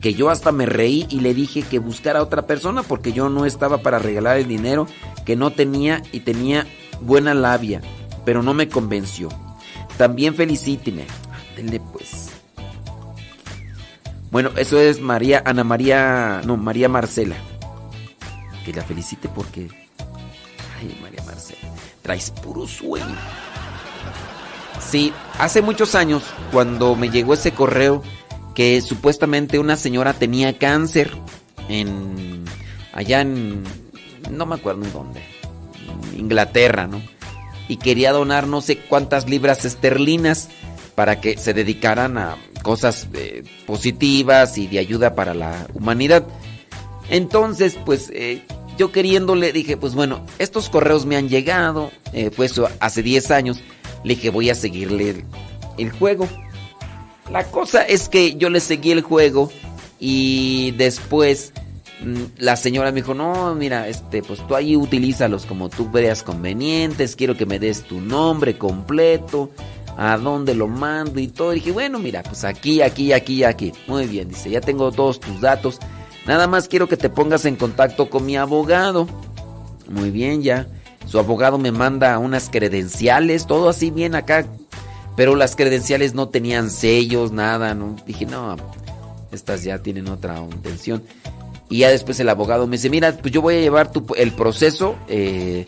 [0.00, 3.28] Que yo hasta me reí y le dije que buscara a otra persona porque yo
[3.28, 4.86] no estaba para regalar el dinero
[5.26, 6.66] que no tenía y tenía
[7.02, 7.82] buena labia,
[8.24, 9.28] pero no me convenció.
[9.96, 11.06] También felicíteme.
[11.56, 12.30] Ándele pues.
[14.30, 17.36] Bueno, eso es María, Ana María, no, María Marcela.
[18.64, 19.68] Que la felicite porque...
[20.78, 21.68] Ay, María Marcela,
[22.00, 23.14] traes puro sueño.
[24.80, 28.02] Sí, hace muchos años, cuando me llegó ese correo
[28.54, 31.14] que supuestamente una señora tenía cáncer
[31.68, 32.44] en...
[32.94, 33.62] allá en...
[34.30, 35.22] no me acuerdo en dónde.
[36.16, 37.02] Inglaterra, ¿no?
[37.68, 40.48] Y quería donar no sé cuántas libras esterlinas
[40.94, 46.24] para que se dedicaran a cosas eh, positivas y de ayuda para la humanidad.
[47.08, 48.42] Entonces, pues eh,
[48.78, 52.48] yo queriéndole dije, pues bueno, estos correos me han llegado, eh, fue
[52.80, 53.60] hace 10 años,
[54.04, 55.24] le dije voy a seguirle
[55.78, 56.28] el, juego.
[57.30, 59.50] La cosa es que yo le seguí el juego
[59.98, 61.52] y después
[62.38, 67.16] la señora me dijo, no, mira, este, pues tú ahí utilízalos como tú veas convenientes,
[67.16, 69.50] quiero que me des tu nombre completo,
[69.96, 71.52] a dónde lo mando y todo.
[71.52, 73.72] Y dije, bueno, mira, pues aquí, aquí, aquí, aquí.
[73.86, 75.78] Muy bien, dice, ya tengo todos tus datos.
[76.26, 79.06] Nada más quiero que te pongas en contacto con mi abogado.
[79.88, 80.66] Muy bien, ya.
[81.06, 84.46] Su abogado me manda unas credenciales, todo así bien acá.
[85.16, 87.96] Pero las credenciales no tenían sellos, nada, ¿no?
[88.06, 88.56] Dije, no,
[89.30, 91.02] estas ya tienen otra intención.
[91.72, 94.32] Y ya después el abogado me dice, mira, pues yo voy a llevar tu, el
[94.32, 94.94] proceso.
[95.08, 95.66] Eh,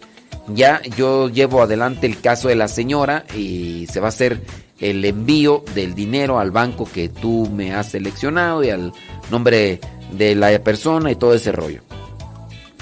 [0.49, 4.43] ya yo llevo adelante el caso de la señora y se va a hacer
[4.81, 8.93] el envío del dinero al banco que tú me has seleccionado y al
[9.31, 9.81] nombre
[10.13, 11.81] de la persona y todo ese rollo.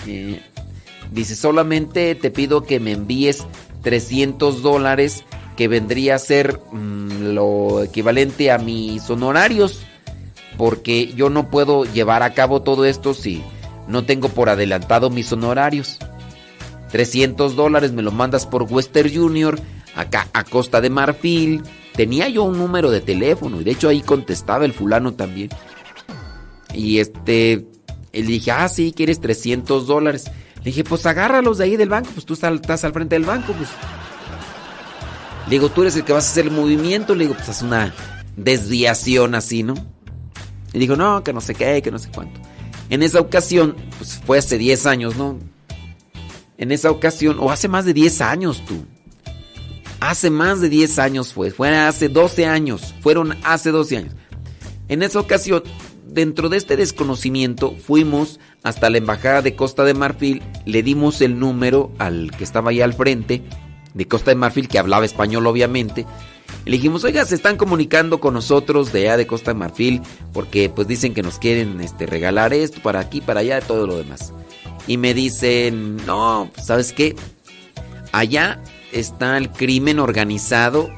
[0.08, 0.40] Eh,
[1.12, 3.46] dice, solamente te pido que me envíes
[3.82, 5.24] 300 dólares
[5.56, 9.84] que vendría a ser mm, lo equivalente a mis honorarios
[10.62, 13.42] porque yo no puedo llevar a cabo todo esto si
[13.88, 15.98] no tengo por adelantado mis honorarios.
[16.92, 19.58] 300 dólares me lo mandas por Western Junior,
[19.96, 21.64] acá a Costa de Marfil.
[21.96, 25.48] Tenía yo un número de teléfono y de hecho ahí contestaba el fulano también.
[26.72, 27.66] Y este,
[28.12, 30.30] le dije, ah, sí, quieres 300 dólares.
[30.58, 33.52] Le dije, pues agárralos de ahí del banco, pues tú estás al frente del banco,
[33.52, 33.68] pues.
[35.46, 37.16] Le digo, tú eres el que vas a hacer el movimiento.
[37.16, 37.92] Le digo, pues haz una
[38.36, 39.74] desviación así, ¿no?
[40.72, 42.40] Y dijo, no, que no sé qué, que no sé cuánto.
[42.88, 45.38] En esa ocasión, pues fue hace 10 años, ¿no?
[46.58, 48.84] En esa ocasión, o hace más de 10 años tú.
[50.00, 54.14] Hace más de 10 años fue, fue hace 12 años, fueron hace 12 años.
[54.88, 55.62] En esa ocasión,
[56.06, 61.38] dentro de este desconocimiento, fuimos hasta la embajada de Costa de Marfil, le dimos el
[61.38, 63.42] número al que estaba ahí al frente
[63.94, 66.06] de Costa de Marfil, que hablaba español obviamente,
[66.64, 70.00] le dijimos, oiga, se están comunicando con nosotros de allá de Costa Marfil
[70.32, 73.96] porque pues dicen que nos quieren este, regalar esto para aquí, para allá, todo lo
[73.96, 74.32] demás.
[74.86, 77.16] Y me dicen, no, ¿sabes qué?
[78.12, 80.90] Allá está el crimen organizado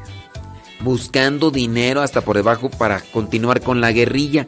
[0.81, 4.47] buscando dinero hasta por debajo para continuar con la guerrilla.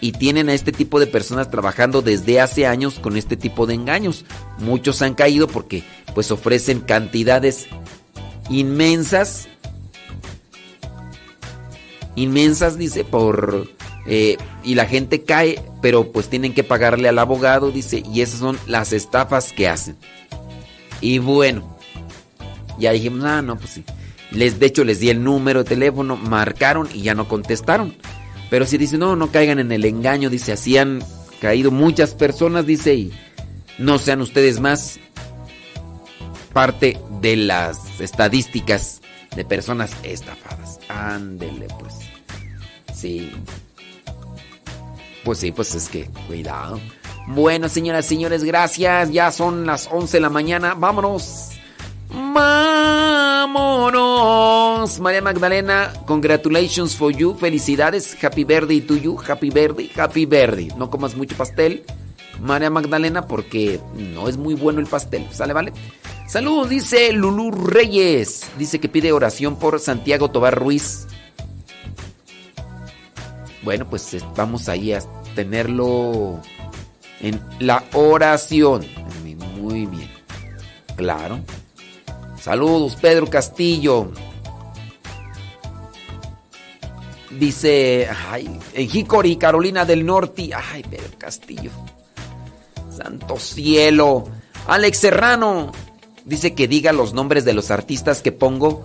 [0.00, 3.74] y tienen a este tipo de personas trabajando desde hace años con este tipo de
[3.74, 4.24] engaños.
[4.58, 5.82] Muchos han caído porque
[6.14, 7.66] pues ofrecen cantidades
[8.48, 9.48] inmensas,
[12.22, 13.68] inmensas dice, por...
[14.06, 18.40] eh, y la gente cae, pero pues tienen que pagarle al abogado, dice, y esas
[18.40, 19.96] son las estafas que hacen.
[21.00, 21.78] Y bueno,
[22.78, 23.84] ya dijimos, ah, no, pues sí.
[24.30, 27.94] Les, de hecho, les di el número de teléfono, marcaron y ya no contestaron.
[28.50, 31.02] Pero si dice, no, no caigan en el engaño, dice, así han
[31.40, 33.12] caído muchas personas, dice, y
[33.78, 34.98] no sean ustedes más
[36.52, 39.00] parte de las estadísticas
[39.36, 40.80] de personas estafadas.
[40.88, 42.07] Ándele, pues.
[42.98, 43.30] Sí.
[45.24, 46.80] Pues sí, pues es que, cuidado.
[47.28, 49.12] Bueno, señoras y señores, gracias.
[49.12, 50.74] Ya son las 11 de la mañana.
[50.74, 51.50] Vámonos.
[52.10, 52.98] Vámonos.
[55.00, 57.36] María Magdalena, congratulations for you.
[57.38, 58.16] Felicidades.
[58.20, 59.16] Happy birthday to you.
[59.16, 60.68] Happy birthday, happy birthday.
[60.76, 61.84] No comas mucho pastel,
[62.40, 65.28] María Magdalena, porque no es muy bueno el pastel.
[65.30, 65.72] ¿Sale, vale?
[66.26, 68.50] Saludos, dice Lulú Reyes.
[68.58, 71.06] Dice que pide oración por Santiago Tobar Ruiz.
[73.62, 75.00] Bueno, pues vamos ahí a
[75.34, 76.40] tenerlo
[77.20, 78.86] en la oración.
[79.60, 80.10] Muy bien.
[80.96, 81.40] Claro.
[82.40, 84.12] Saludos, Pedro Castillo.
[87.30, 90.50] Dice, ay, en Hickory, Carolina del Norte.
[90.54, 91.70] Ay, Pedro Castillo.
[92.96, 94.24] Santo cielo.
[94.66, 95.72] Alex Serrano.
[96.24, 98.82] Dice que diga los nombres de los artistas que pongo.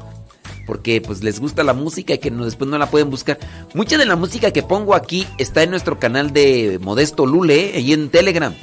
[0.65, 3.37] Porque pues les gusta la música y que no- después no la pueden buscar.
[3.73, 7.91] Mucha de la música que pongo aquí está en nuestro canal de Modesto Lule, ahí
[7.93, 8.53] en Telegram.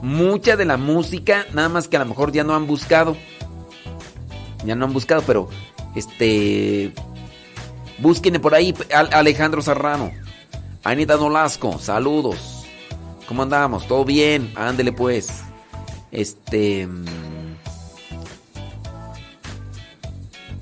[0.00, 3.16] Mucha de la música, nada más que a lo mejor ya no han buscado.
[4.64, 5.48] Ya no han buscado, pero
[5.94, 6.92] este.
[7.98, 10.10] Búsquenme por ahí, Al- Alejandro Serrano.
[10.82, 12.64] Anita Nolasco, saludos.
[13.28, 13.86] ¿Cómo andamos?
[13.86, 14.52] ¿Todo bien?
[14.56, 15.28] Ándele pues.
[16.10, 16.88] Este.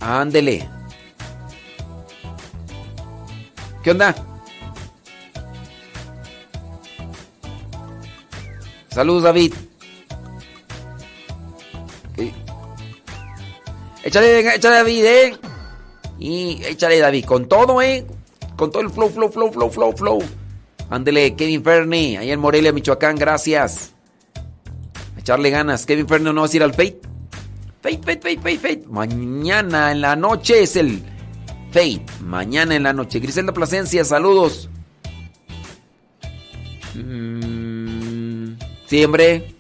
[0.00, 0.68] Ándele.
[3.82, 4.14] ¿Qué onda?
[8.88, 9.54] Saludos, David.
[14.02, 15.36] Échale, échale, David, ¿eh?
[16.18, 18.06] Y échale, David, con todo, ¿eh?
[18.56, 20.22] Con todo el flow, flow, flow, flow, flow, flow.
[20.88, 23.92] Ándele, Kevin Fernie, ahí en Morelia, Michoacán, gracias.
[25.16, 25.86] Echarle ganas.
[25.86, 27.09] Kevin Fernie, ¿no vas a ir al Fate?
[27.82, 28.84] Fate, Fate.
[28.88, 31.02] Mañana en la noche es el
[31.70, 32.04] Fate.
[32.22, 33.20] Mañana en la noche.
[33.20, 34.68] Griselda Plasencia, saludos.
[36.94, 38.54] Mm,
[38.86, 39.54] Siempre.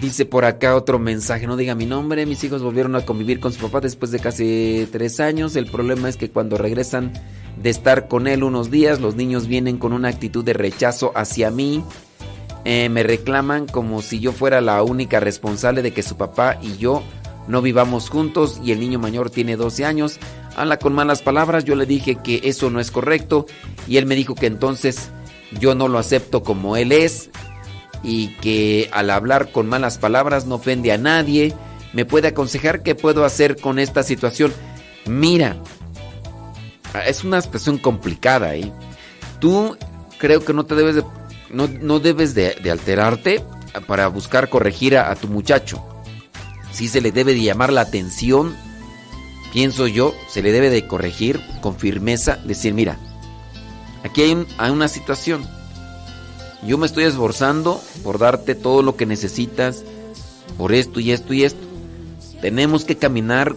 [0.00, 3.52] Dice por acá otro mensaje, no diga mi nombre, mis hijos volvieron a convivir con
[3.52, 5.56] su papá después de casi tres años.
[5.56, 7.12] El problema es que cuando regresan
[7.62, 11.50] de estar con él unos días, los niños vienen con una actitud de rechazo hacia
[11.50, 11.82] mí.
[12.68, 16.76] Eh, me reclaman como si yo fuera la única responsable de que su papá y
[16.78, 17.04] yo
[17.46, 20.18] no vivamos juntos y el niño mayor tiene 12 años.
[20.56, 23.46] Habla con malas palabras, yo le dije que eso no es correcto
[23.86, 25.10] y él me dijo que entonces
[25.60, 27.30] yo no lo acepto como él es
[28.02, 31.54] y que al hablar con malas palabras no ofende a nadie.
[31.92, 34.52] ¿Me puede aconsejar qué puedo hacer con esta situación?
[35.06, 35.56] Mira,
[37.06, 38.72] es una situación complicada, ¿eh?
[39.38, 39.76] Tú
[40.18, 41.04] creo que no te debes de,
[41.50, 43.44] no, no debes de, alterarte
[43.86, 45.84] para buscar corregir a, tu muchacho.
[46.72, 48.54] Sí se le debe de llamar la atención,
[49.52, 52.98] pienso yo, se le debe de corregir con firmeza, decir, mira,
[54.04, 55.46] aquí hay, un- hay una situación.
[56.66, 59.82] Yo me estoy esforzando por darte todo lo que necesitas,
[60.58, 61.60] por esto y esto y esto.
[62.40, 63.54] Tenemos que caminar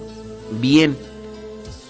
[0.61, 0.97] bien.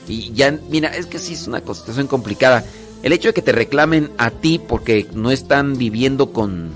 [0.07, 2.63] Y ya, mira, es que sí es una situación complicada.
[3.03, 6.71] El hecho de que te reclamen a ti porque no están viviendo con,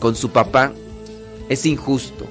[0.00, 0.72] con su papá
[1.48, 2.26] es injusto.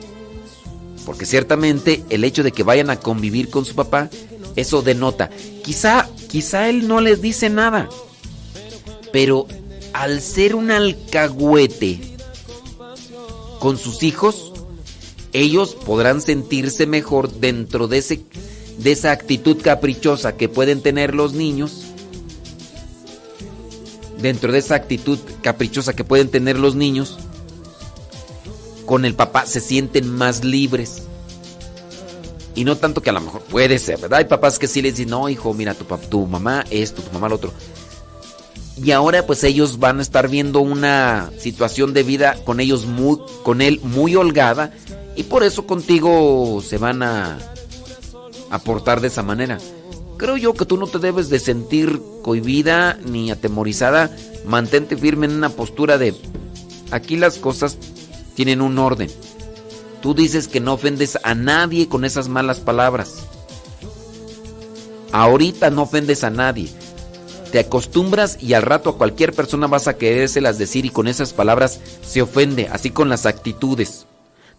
[1.06, 4.10] Porque ciertamente el hecho de que vayan a convivir con su papá,
[4.58, 5.30] eso denota.
[5.64, 7.88] Quizá, quizá él no les dice nada.
[9.14, 9.48] Pero
[9.94, 12.00] al ser un alcahuete
[13.60, 14.52] con sus hijos,
[15.34, 18.22] ellos podrán sentirse mejor dentro de, ese,
[18.78, 21.84] de esa actitud caprichosa que pueden tener los niños.
[24.22, 27.18] Dentro de esa actitud caprichosa que pueden tener los niños,
[28.86, 31.04] con el papá se sienten más libres.
[32.56, 34.20] Y no tanto que a lo mejor puede ser, ¿verdad?
[34.20, 37.12] Hay papás que sí les dicen, no, hijo, mira, tu, pap- tu mamá esto, tu
[37.12, 37.54] mamá lo otro.
[38.84, 43.18] Y ahora pues ellos van a estar viendo una situación de vida con ellos muy,
[43.44, 44.72] con él muy holgada
[45.16, 47.40] y por eso contigo se van a
[48.52, 49.58] aportar de esa manera.
[50.18, 54.16] Creo yo que tú no te debes de sentir cohibida ni atemorizada.
[54.46, 56.16] Mantente firme en una postura de
[56.92, 57.78] aquí las cosas
[58.36, 59.10] tienen un orden.
[60.02, 63.26] Tú dices que no ofendes a nadie con esas malas palabras.
[65.12, 66.70] Ahorita no ofendes a nadie.
[67.52, 71.34] Te acostumbras y al rato a cualquier persona vas a querérselas decir y con esas
[71.34, 74.06] palabras se ofende, así con las actitudes.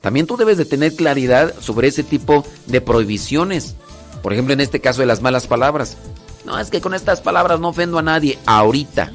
[0.01, 3.75] También tú debes de tener claridad sobre ese tipo de prohibiciones.
[4.23, 5.97] Por ejemplo, en este caso de las malas palabras.
[6.45, 9.13] No, es que con estas palabras no ofendo a nadie ahorita.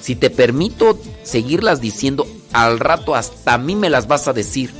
[0.00, 4.72] Si te permito seguirlas diciendo, al rato hasta a mí me las vas a decir.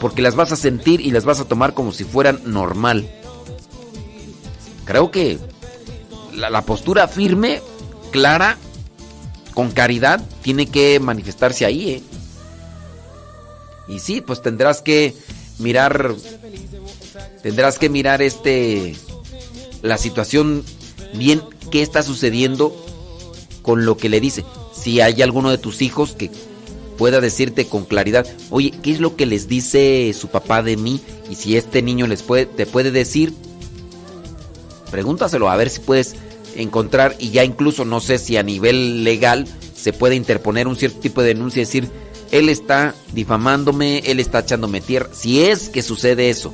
[0.00, 3.08] Porque las vas a sentir y las vas a tomar como si fueran normal.
[4.84, 5.38] Creo que
[6.32, 7.60] la, postura firme,
[8.12, 8.56] clara,
[9.54, 11.90] con caridad, tiene que manifestarse ahí.
[11.90, 12.02] ¿eh?
[13.88, 15.14] Y sí, pues tendrás que
[15.58, 16.14] mirar,
[17.46, 18.96] tendrás que mirar este,
[19.80, 20.64] la situación
[21.14, 22.74] bien, qué está sucediendo
[23.62, 24.44] con lo que le dice.
[24.74, 26.28] Si hay alguno de tus hijos que
[26.98, 31.00] pueda decirte con claridad, oye, ¿qué es lo que les dice su papá de mí?
[31.30, 33.32] Y si este niño les puede, te puede decir,
[34.90, 36.16] pregúntaselo a ver si puedes
[36.56, 40.98] encontrar y ya incluso no sé si a nivel legal se puede interponer un cierto
[40.98, 41.88] tipo de denuncia y decir,
[42.32, 46.52] él está difamándome, él está echándome tierra, si es que sucede eso.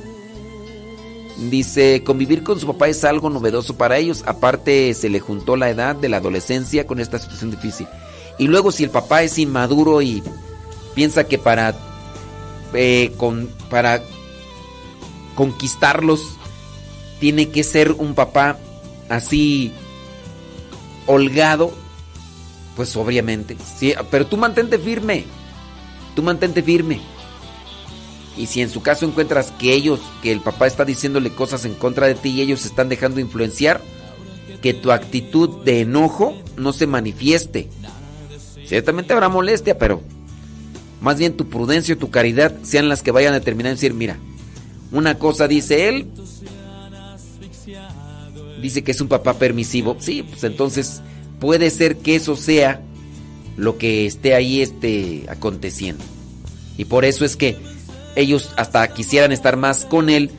[1.49, 5.69] Dice, convivir con su papá es algo novedoso para ellos, aparte se le juntó la
[5.69, 7.87] edad de la adolescencia con esta situación difícil.
[8.37, 10.23] Y luego si el papá es inmaduro y
[10.95, 11.75] piensa que para,
[12.73, 14.03] eh, con, para
[15.35, 16.37] conquistarlos
[17.19, 18.57] tiene que ser un papá
[19.09, 19.73] así
[21.05, 21.73] holgado,
[22.75, 25.25] pues obviamente, sí, pero tú mantente firme,
[26.15, 27.01] tú mantente firme.
[28.37, 31.75] Y si en su caso encuentras que ellos, que el papá está diciéndole cosas en
[31.75, 33.81] contra de ti y ellos se están dejando influenciar,
[34.61, 37.69] que tu actitud de enojo no se manifieste.
[38.65, 40.01] Ciertamente habrá molestia, pero
[41.01, 43.93] más bien tu prudencia y tu caridad sean las que vayan a determinar y decir,
[43.93, 44.17] mira,
[44.91, 46.07] una cosa dice él,
[48.61, 49.97] dice que es un papá permisivo.
[49.99, 51.01] Sí, pues entonces
[51.39, 52.81] puede ser que eso sea
[53.57, 56.03] lo que esté ahí este, aconteciendo.
[56.77, 57.57] Y por eso es que
[58.15, 60.31] ellos hasta quisieran estar más con él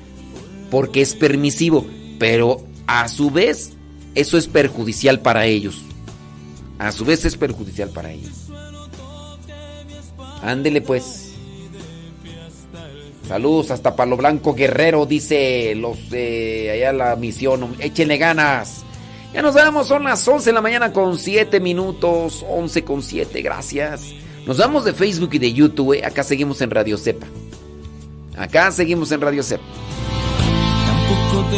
[0.70, 1.86] porque es permisivo,
[2.18, 3.72] pero a su vez
[4.14, 5.82] eso es perjudicial para ellos.
[6.78, 8.32] A su vez es perjudicial para ellos.
[10.42, 11.32] Ándele pues.
[13.26, 17.74] Saludos hasta Palo Blanco Guerrero, dice los de allá la misión.
[17.78, 18.84] Échenle ganas.
[19.32, 22.44] Ya nos vemos, son las 11 de la mañana con 7 minutos.
[22.48, 24.12] 11 con 7, gracias.
[24.46, 25.94] Nos vamos de Facebook y de YouTube.
[25.94, 26.04] ¿eh?
[26.04, 27.26] Acá seguimos en Radio Cepa.
[28.36, 29.64] Acá seguimos en Radio Cepa.
[30.86, 31.48] Tampoco